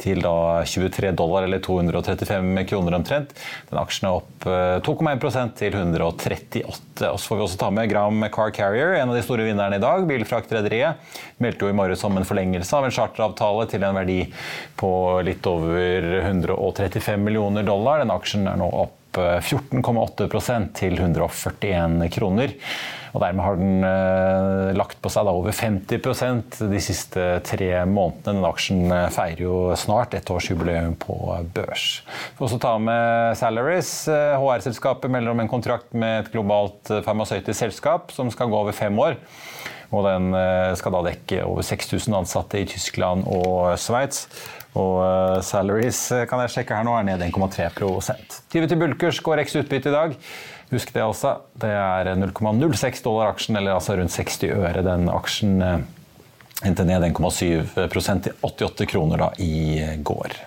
til 0.03 0.21
da 0.21 0.35
23 0.69 1.15
dollar 1.17 1.49
eller 1.49 1.65
235 1.65 2.61
kroner 2.69 2.99
omtrent. 2.99 3.33
Den 3.73 3.81
aksjen 3.81 4.11
er 4.11 4.21
opp 4.21 4.45
2,1 4.45 5.25
eh, 5.33 5.51
til 5.63 5.81
138. 5.81 7.09
Og 7.09 7.17
så 7.17 7.33
får 7.33 7.41
vi 7.41 7.49
også 7.49 7.65
ta 7.65 7.73
med 7.73 7.89
Gram 7.89 8.29
Car 8.29 8.53
Carrier, 8.53 8.99
en 9.01 9.15
av 9.15 9.17
de 9.17 9.25
store 9.25 9.49
vinnerne 9.49 9.81
i 9.81 9.83
dag. 9.89 10.05
Bilfraktrederiet 10.13 11.21
meldte 11.41 11.65
jo 11.65 11.73
i 11.73 11.79
morges 11.81 12.05
om 12.05 12.21
en 12.21 12.29
forlengelse 12.29 12.77
av 12.77 12.85
en 12.85 12.99
charteravtale 13.01 13.71
til 13.73 13.89
en 13.89 13.97
verdi 13.97 14.25
på 14.77 14.93
litt 15.25 15.49
over 15.49 16.19
135 16.21 17.31
millioner 17.31 17.65
dollar. 17.65 18.05
Den 18.05 18.13
aksjen 18.13 18.45
er 18.45 18.61
nå 18.61 18.69
opp 18.69 18.99
14,8% 19.19 20.73
til 20.79 20.99
141 20.99 22.11
kroner. 22.15 22.57
Og 23.13 23.21
dermed 23.21 23.45
har 23.45 23.59
den 23.61 23.85
eh, 23.85 24.71
lagt 24.77 24.97
på 25.05 25.11
seg 25.13 25.29
over 25.29 25.53
50% 25.53 26.63
de 26.71 26.81
siste 26.81 27.27
tre 27.45 27.71
månedene. 27.85 28.39
Den 28.41 28.47
aksjen 28.49 28.87
eh, 28.89 29.09
feirer 29.13 29.43
jo 29.45 29.57
snart 29.77 30.17
ettårsjubileum 30.17 30.97
på 31.01 31.17
børs. 31.53 32.01
Vi 32.09 32.39
får 32.39 32.49
også 32.49 32.61
ta 32.63 32.73
med 32.81 33.37
Salaries. 33.41 33.93
HR-selskapet 34.09 35.11
eh, 35.11 35.15
melder 35.19 35.35
om 35.35 35.45
en 35.45 35.53
kontrakt 35.53 35.93
med 35.93 36.23
et 36.23 36.33
globalt 36.33 36.95
farmasøytisk 37.05 37.59
selskap 37.67 38.17
som 38.17 38.33
skal 38.33 38.53
gå 38.53 38.63
over 38.65 38.77
fem 38.77 38.97
år. 39.05 39.21
Og 39.93 40.07
den 40.07 40.33
skal 40.81 40.95
da 40.95 41.03
dekke 41.05 41.43
over 41.45 41.61
6000 41.69 42.15
ansatte 42.17 42.63
i 42.63 42.65
Tyskland 42.65 43.27
og 43.29 43.75
Sveits. 43.77 44.23
Og 44.79 44.95
uh, 45.05 45.39
salaries 45.45 45.99
eh, 46.17 46.25
kan 46.29 46.41
jeg 46.45 46.55
sjekke 46.55 46.77
her 46.79 46.87
nå 46.87 46.95
er 46.97 47.09
ned 47.11 47.25
1,3 47.27 47.67
Tyve 48.53 48.69
til 48.71 48.79
Bulkers 48.81 49.21
går 49.25 49.43
X 49.45 49.57
utbytte 49.61 49.93
i 49.93 49.97
dag. 49.97 50.15
Husk 50.73 50.95
det 50.95 51.03
altså. 51.05 51.35
Det 51.61 51.69
er 51.69 52.09
0,06 52.17 53.03
dollar 53.05 53.35
aksjen, 53.35 53.59
eller 53.61 53.77
altså 53.77 53.99
rundt 53.99 54.15
60 54.15 54.49
øre. 54.55 54.85
Den 54.87 55.11
aksjen 55.13 55.61
uh, 55.61 55.77
endte 56.65 56.89
ned 56.89 57.05
1,7% 57.11 58.25
til 58.29 58.41
88 58.41 58.89
kroner 58.95 59.27
da 59.27 59.31
i 59.45 59.83
går. 60.01 60.39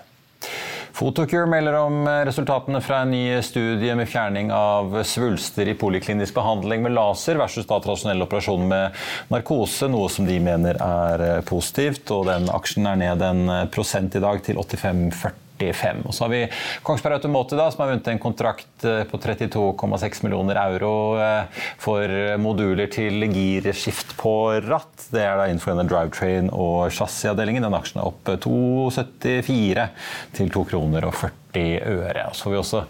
Photocure 0.95 1.45
melder 1.51 1.75
om 1.75 2.07
resultatene 2.07 2.79
fra 2.81 3.01
en 3.03 3.11
ny 3.11 3.41
studie 3.43 3.95
med 3.99 4.07
fjerning 4.07 4.51
av 4.55 4.95
svulster 5.03 5.67
i 5.67 5.75
poliklinisk 5.75 6.37
behandling 6.37 6.85
med 6.85 6.95
laser 6.95 7.35
versus 7.35 7.67
da 7.67 7.81
tradisjonell 7.83 8.23
operasjon 8.23 8.63
med 8.71 9.05
narkose, 9.33 9.91
noe 9.91 10.07
som 10.09 10.27
de 10.29 10.39
mener 10.39 10.79
er 10.79 11.25
positivt. 11.49 12.07
og 12.15 12.29
Den 12.31 12.47
aksjen 12.47 12.87
er 12.87 13.01
ned 13.03 13.25
en 13.27 13.57
prosent 13.75 14.15
i 14.15 14.23
dag 14.23 14.39
til 14.47 14.61
85,40. 14.63 15.44
45. 15.57 16.03
Og 16.05 16.13
så 16.13 16.25
har 16.25 16.31
vi 16.33 16.41
Kongsberg 16.83 17.19
Automotive, 17.19 17.59
da, 17.61 17.69
som 17.71 17.83
har 17.83 17.93
vunnet 17.93 18.09
en 18.11 18.21
kontrakt 18.21 18.85
eh, 18.87 19.03
på 19.09 19.19
32,6 19.21 20.23
millioner 20.25 20.59
euro 20.65 20.93
eh, 21.21 21.63
for 21.81 22.11
moduler 22.41 22.91
til 22.91 23.27
girskift 23.31 24.15
på 24.19 24.35
ratt. 24.67 25.07
Det 25.13 25.23
er 25.23 25.39
da 25.39 25.47
innenfor 25.49 25.73
denne 25.73 25.87
drivetrain 25.89 26.51
og 26.51 26.91
chassisavdelingen. 26.95 27.65
Den 27.65 27.77
aksjen 27.77 28.01
er 28.01 28.11
opp 28.11 28.35
2,74 28.45 29.89
til 30.35 30.53
2 30.53 30.67
kroner 30.71 31.07
og 31.07 31.15
40 31.15 31.33
øre. 31.55 32.25
Så 32.35 32.47
får 32.47 32.51
vi 32.51 32.59
også 32.59 32.81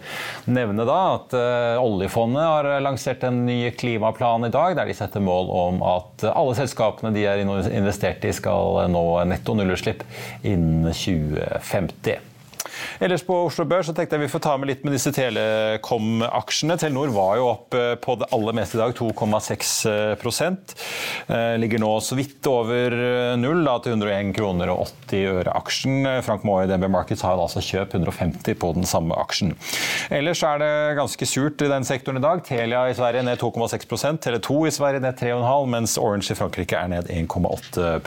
nevne 0.50 0.88
da 0.90 1.00
at 1.20 1.36
oljefondet 1.78 2.42
har 2.42 2.70
lansert 2.82 3.22
en 3.28 3.44
ny 3.46 3.60
klimaplan 3.78 4.48
i 4.48 4.54
dag, 4.54 4.74
der 4.80 4.90
de 4.90 4.98
setter 4.98 5.22
mål 5.22 5.52
om 5.54 5.84
at 5.86 6.26
alle 6.32 6.58
selskapene 6.58 7.14
de 7.14 7.28
er 7.30 7.44
investert 7.46 8.26
i, 8.26 8.34
skal 8.34 8.88
nå 8.90 9.06
netto 9.30 9.54
nullutslipp 9.54 10.02
innen 10.42 10.90
2050. 10.90 12.35
Ellers 13.00 13.24
på 13.28 13.36
Oslo 13.46 13.66
Børs 13.68 13.90
så 13.90 13.94
tenkte 13.96 14.16
jeg 14.16 14.26
vi 14.26 14.32
får 14.32 14.44
ta 14.46 14.54
med 14.60 14.70
litt 14.70 14.86
med 14.88 14.96
disse 14.96 15.12
Telekom-aksjene. 15.16 16.78
Telenor 16.80 17.12
var 17.16 17.40
jo 17.40 17.48
opp 17.50 17.76
eh, 17.76 17.94
på 18.00 18.16
det 18.22 18.30
aller 18.36 18.56
meste 18.56 18.78
i 18.78 18.82
dag, 18.82 18.96
2,6 18.96 19.74
eh, 19.92 21.56
Ligger 21.60 21.84
nå 21.84 21.92
så 22.04 22.18
vidt 22.18 22.48
over 22.50 22.96
eh, 22.96 23.36
null, 23.40 23.64
da, 23.68 23.76
til 23.84 23.98
101 23.98 24.32
kroner 24.38 24.72
og 24.72 24.86
80 25.12 25.28
øre 25.34 25.56
aksjen. 25.60 26.10
Frank 26.26 26.46
Moe 26.48 26.64
i 26.64 26.72
DNB 26.72 26.88
Markets 26.94 27.26
har 27.26 27.40
altså 27.42 27.64
kjøpt 27.64 27.98
150 28.00 28.60
på 28.62 28.72
den 28.80 28.88
samme 28.88 29.18
aksjen. 29.20 29.56
Ellers 30.14 30.44
er 30.48 30.62
det 30.64 30.74
ganske 31.00 31.30
surt 31.30 31.64
i 31.66 31.72
den 31.72 31.88
sektoren 31.88 32.22
i 32.22 32.26
dag. 32.26 32.44
Telia 32.48 32.86
i 32.90 32.96
Sverige 32.98 33.26
ned 33.28 33.42
2,6% 33.42 34.24
Tele2 34.24 34.62
i 34.70 34.76
Sverige 34.76 35.04
ned 35.04 35.20
3,5 35.20 35.72
mens 35.76 35.98
Orange 36.00 36.32
i 36.32 36.40
Frankrike 36.40 36.80
er 36.80 36.92
ned 36.96 37.12
1,8 37.12 38.00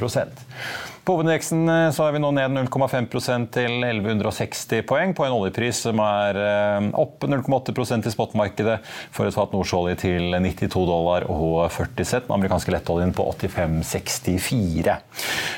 på 1.08 1.14
hovedindeksen 1.16 1.62
eh, 1.72 1.86
så 1.96 2.04
er 2.04 2.12
vi 2.14 2.20
nå 2.20 2.28
ned 2.36 2.52
0,5% 2.52 3.48
til 3.54 3.78
1160 3.80 4.82
poeng, 4.88 5.14
på 5.16 5.24
en 5.24 5.36
oljepris 5.38 5.80
som 5.86 6.02
er 6.04 6.36
eh, 6.36 6.88
opp 7.00 7.24
0,8% 7.24 8.04
i 8.04 8.12
spotmarkedet 8.12 8.74
for 9.14 9.24
et 9.24 9.36
fat 9.36 9.54
nordsjøolje 9.56 9.96
til 10.02 10.36
92 10.36 10.84
dollar 10.90 11.24
og 11.32 11.70
40 11.72 12.04
cent. 12.04 12.26
Den 12.28 12.34
amerikanske 12.36 12.74
lettoljen 12.74 13.14
på 13.16 13.24
85,64. 13.30 14.98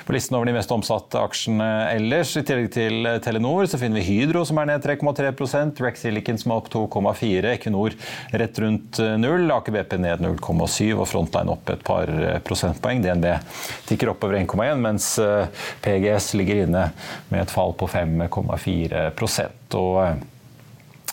På 0.07 0.15
listen 0.15 0.39
over 0.39 0.47
de 0.47 0.55
mest 0.55 0.75
omsatte 0.75 1.19
aksjene 1.19 1.69
ellers, 1.97 2.37
i 2.39 2.45
tillegg 2.47 2.71
til 2.77 3.11
Telenor, 3.25 3.67
så 3.67 3.81
finner 3.81 3.99
vi 3.99 4.07
Hydro 4.07 4.45
som 4.47 4.63
er 4.63 4.71
ned 4.71 4.87
3,3 4.87 5.83
Rex 5.83 6.05
Silicon 6.05 6.39
som 6.39 6.55
er 6.55 6.63
opp 6.63 6.71
2,4 6.71 7.57
Equinor 7.57 7.99
rett 8.39 8.63
rundt 8.63 9.03
null, 9.19 9.51
Aker 9.57 9.75
BP 9.81 9.99
ned 9.99 10.23
0,7 10.23 10.95
og 10.95 11.09
Frontline 11.11 11.51
opp 11.57 11.75
et 11.75 11.83
par 11.87 12.15
prosentpoeng. 12.47 13.03
DNB 13.03 13.33
tikker 13.91 14.15
oppover 14.15 14.39
1,1, 14.45 14.79
mens 14.87 15.11
PGS 15.85 16.33
ligger 16.41 16.65
inne 16.67 16.85
med 17.31 17.43
et 17.45 17.55
fall 17.55 17.75
på 17.79 17.89
5,4 17.91 19.09
og 19.81 20.27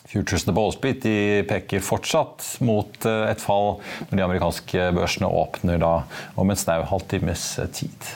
Futures 0.08 0.46
Futuresene 0.48 0.54
på 0.56 0.92
de 1.04 1.16
peker 1.50 1.84
fortsatt 1.84 2.46
mot 2.64 3.06
eh, 3.06 3.26
et 3.28 3.44
fall 3.44 3.74
når 4.08 4.16
de 4.16 4.24
amerikanske 4.24 4.86
børsene 4.96 5.28
åpner 5.28 5.82
da 5.84 5.92
om 6.40 6.48
en 6.48 6.60
snau 6.60 6.86
halvtimes 6.88 7.50
tid. 7.76 8.14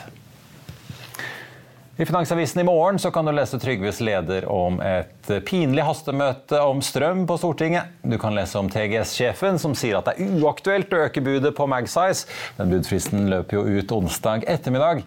I 2.00 2.06
Finansavisen 2.08 2.62
i 2.62 2.64
morgen 2.64 2.96
så 2.98 3.10
kan 3.12 3.28
du 3.28 3.34
lese 3.36 3.58
Trygves 3.60 4.00
leder 4.00 4.46
om 4.48 4.78
et 4.80 5.28
pinlig 5.44 5.84
hastemøte 5.84 6.56
om 6.64 6.80
strøm 6.82 7.26
på 7.28 7.36
Stortinget. 7.36 7.92
Du 8.00 8.16
kan 8.18 8.32
lese 8.34 8.56
om 8.58 8.70
TGS-sjefen 8.72 9.60
som 9.60 9.76
sier 9.76 10.00
at 10.00 10.08
det 10.08 10.16
er 10.16 10.40
uaktuelt 10.40 10.96
å 10.96 11.02
øke 11.04 11.20
budet 11.22 11.52
på 11.58 11.68
Magsize. 11.68 12.24
Den 12.56 12.72
budfristen 12.72 13.28
løper 13.30 13.60
jo 13.60 13.76
ut 13.76 13.92
onsdag 14.00 14.48
ettermiddag. 14.48 15.04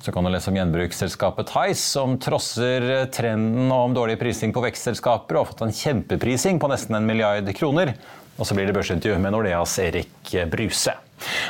Så 0.00 0.14
kan 0.14 0.24
du 0.24 0.30
lese 0.30 0.50
om 0.50 0.56
gjenbruksselskapet 0.58 1.50
Tice, 1.50 1.82
som 1.82 2.18
trosser 2.22 3.08
trenden 3.14 3.72
om 3.74 3.96
dårlig 3.96 4.18
prising 4.20 4.54
på 4.54 4.62
vekstselskaper 4.62 5.36
og 5.36 5.44
har 5.44 5.50
fått 5.52 5.66
en 5.66 5.74
kjempeprising 5.74 6.60
på 6.62 6.70
nesten 6.70 6.98
en 6.98 7.08
milliard 7.08 7.50
kroner. 7.58 7.96
Og 8.38 8.46
så 8.46 8.54
blir 8.54 8.68
det 8.68 8.76
børsintervju 8.76 9.18
med 9.18 9.34
Nordeas 9.34 9.74
Erik 9.82 10.34
Bruse. 10.50 10.94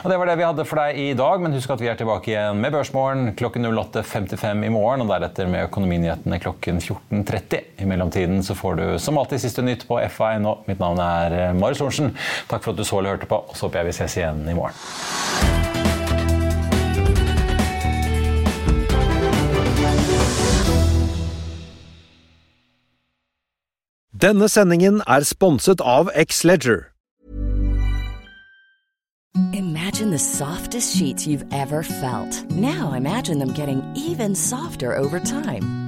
Og 0.03 0.11
Det 0.11 0.17
var 0.19 0.31
det 0.31 0.37
vi 0.41 0.47
hadde 0.47 0.65
for 0.65 0.81
deg 0.81 0.99
i 1.03 1.09
dag, 1.19 1.43
men 1.43 1.53
husk 1.53 1.75
at 1.75 1.83
vi 1.83 1.91
er 1.91 1.99
tilbake 1.99 2.33
igjen 2.33 2.61
med 2.63 2.73
Børsmorgen 2.73 3.35
klokken 3.37 3.69
08.55 3.69 4.65
i 4.65 4.71
morgen, 4.73 5.05
og 5.05 5.13
deretter 5.13 5.51
med 5.51 5.67
Økonominyhetene 5.69 6.41
klokken 6.41 6.81
14.30. 6.81 7.75
I 7.85 7.91
mellomtiden 7.91 8.41
så 8.47 8.57
får 8.57 8.81
du 8.81 8.87
som 9.03 9.21
alltid 9.21 9.45
siste 9.45 9.65
nytt 9.67 9.85
på 9.89 10.01
FA.no. 10.15 10.63
Mitt 10.71 10.81
navn 10.81 11.03
er 11.05 11.53
Marius 11.59 11.85
Lorentzen. 11.85 12.15
Takk 12.49 12.65
for 12.65 12.73
at 12.73 12.81
du 12.81 12.89
så 12.89 13.03
eller 13.03 13.19
hørte 13.19 13.29
på, 13.29 13.43
og 13.45 13.55
så 13.59 13.69
håper 13.69 13.83
jeg 13.83 13.93
vi 13.93 13.99
ses 14.01 14.19
igjen 14.23 14.45
i 14.49 14.57
morgen. 14.57 15.88
Denne 24.19 24.49
sendingen 24.49 24.97
er 25.07 25.23
sponset 25.23 25.79
av 25.81 26.09
X-Leger. 26.11 26.89
Imagine 29.53 30.11
the 30.11 30.19
softest 30.19 30.97
sheets 30.97 31.27
you've 31.27 31.47
ever 31.53 31.85
felt. 31.85 32.51
Now 32.51 32.95
imagine 32.95 33.39
them 33.39 33.53
getting 33.53 33.81
even 33.95 34.35
softer 34.35 34.97
over 34.97 35.21
time. 35.21 35.88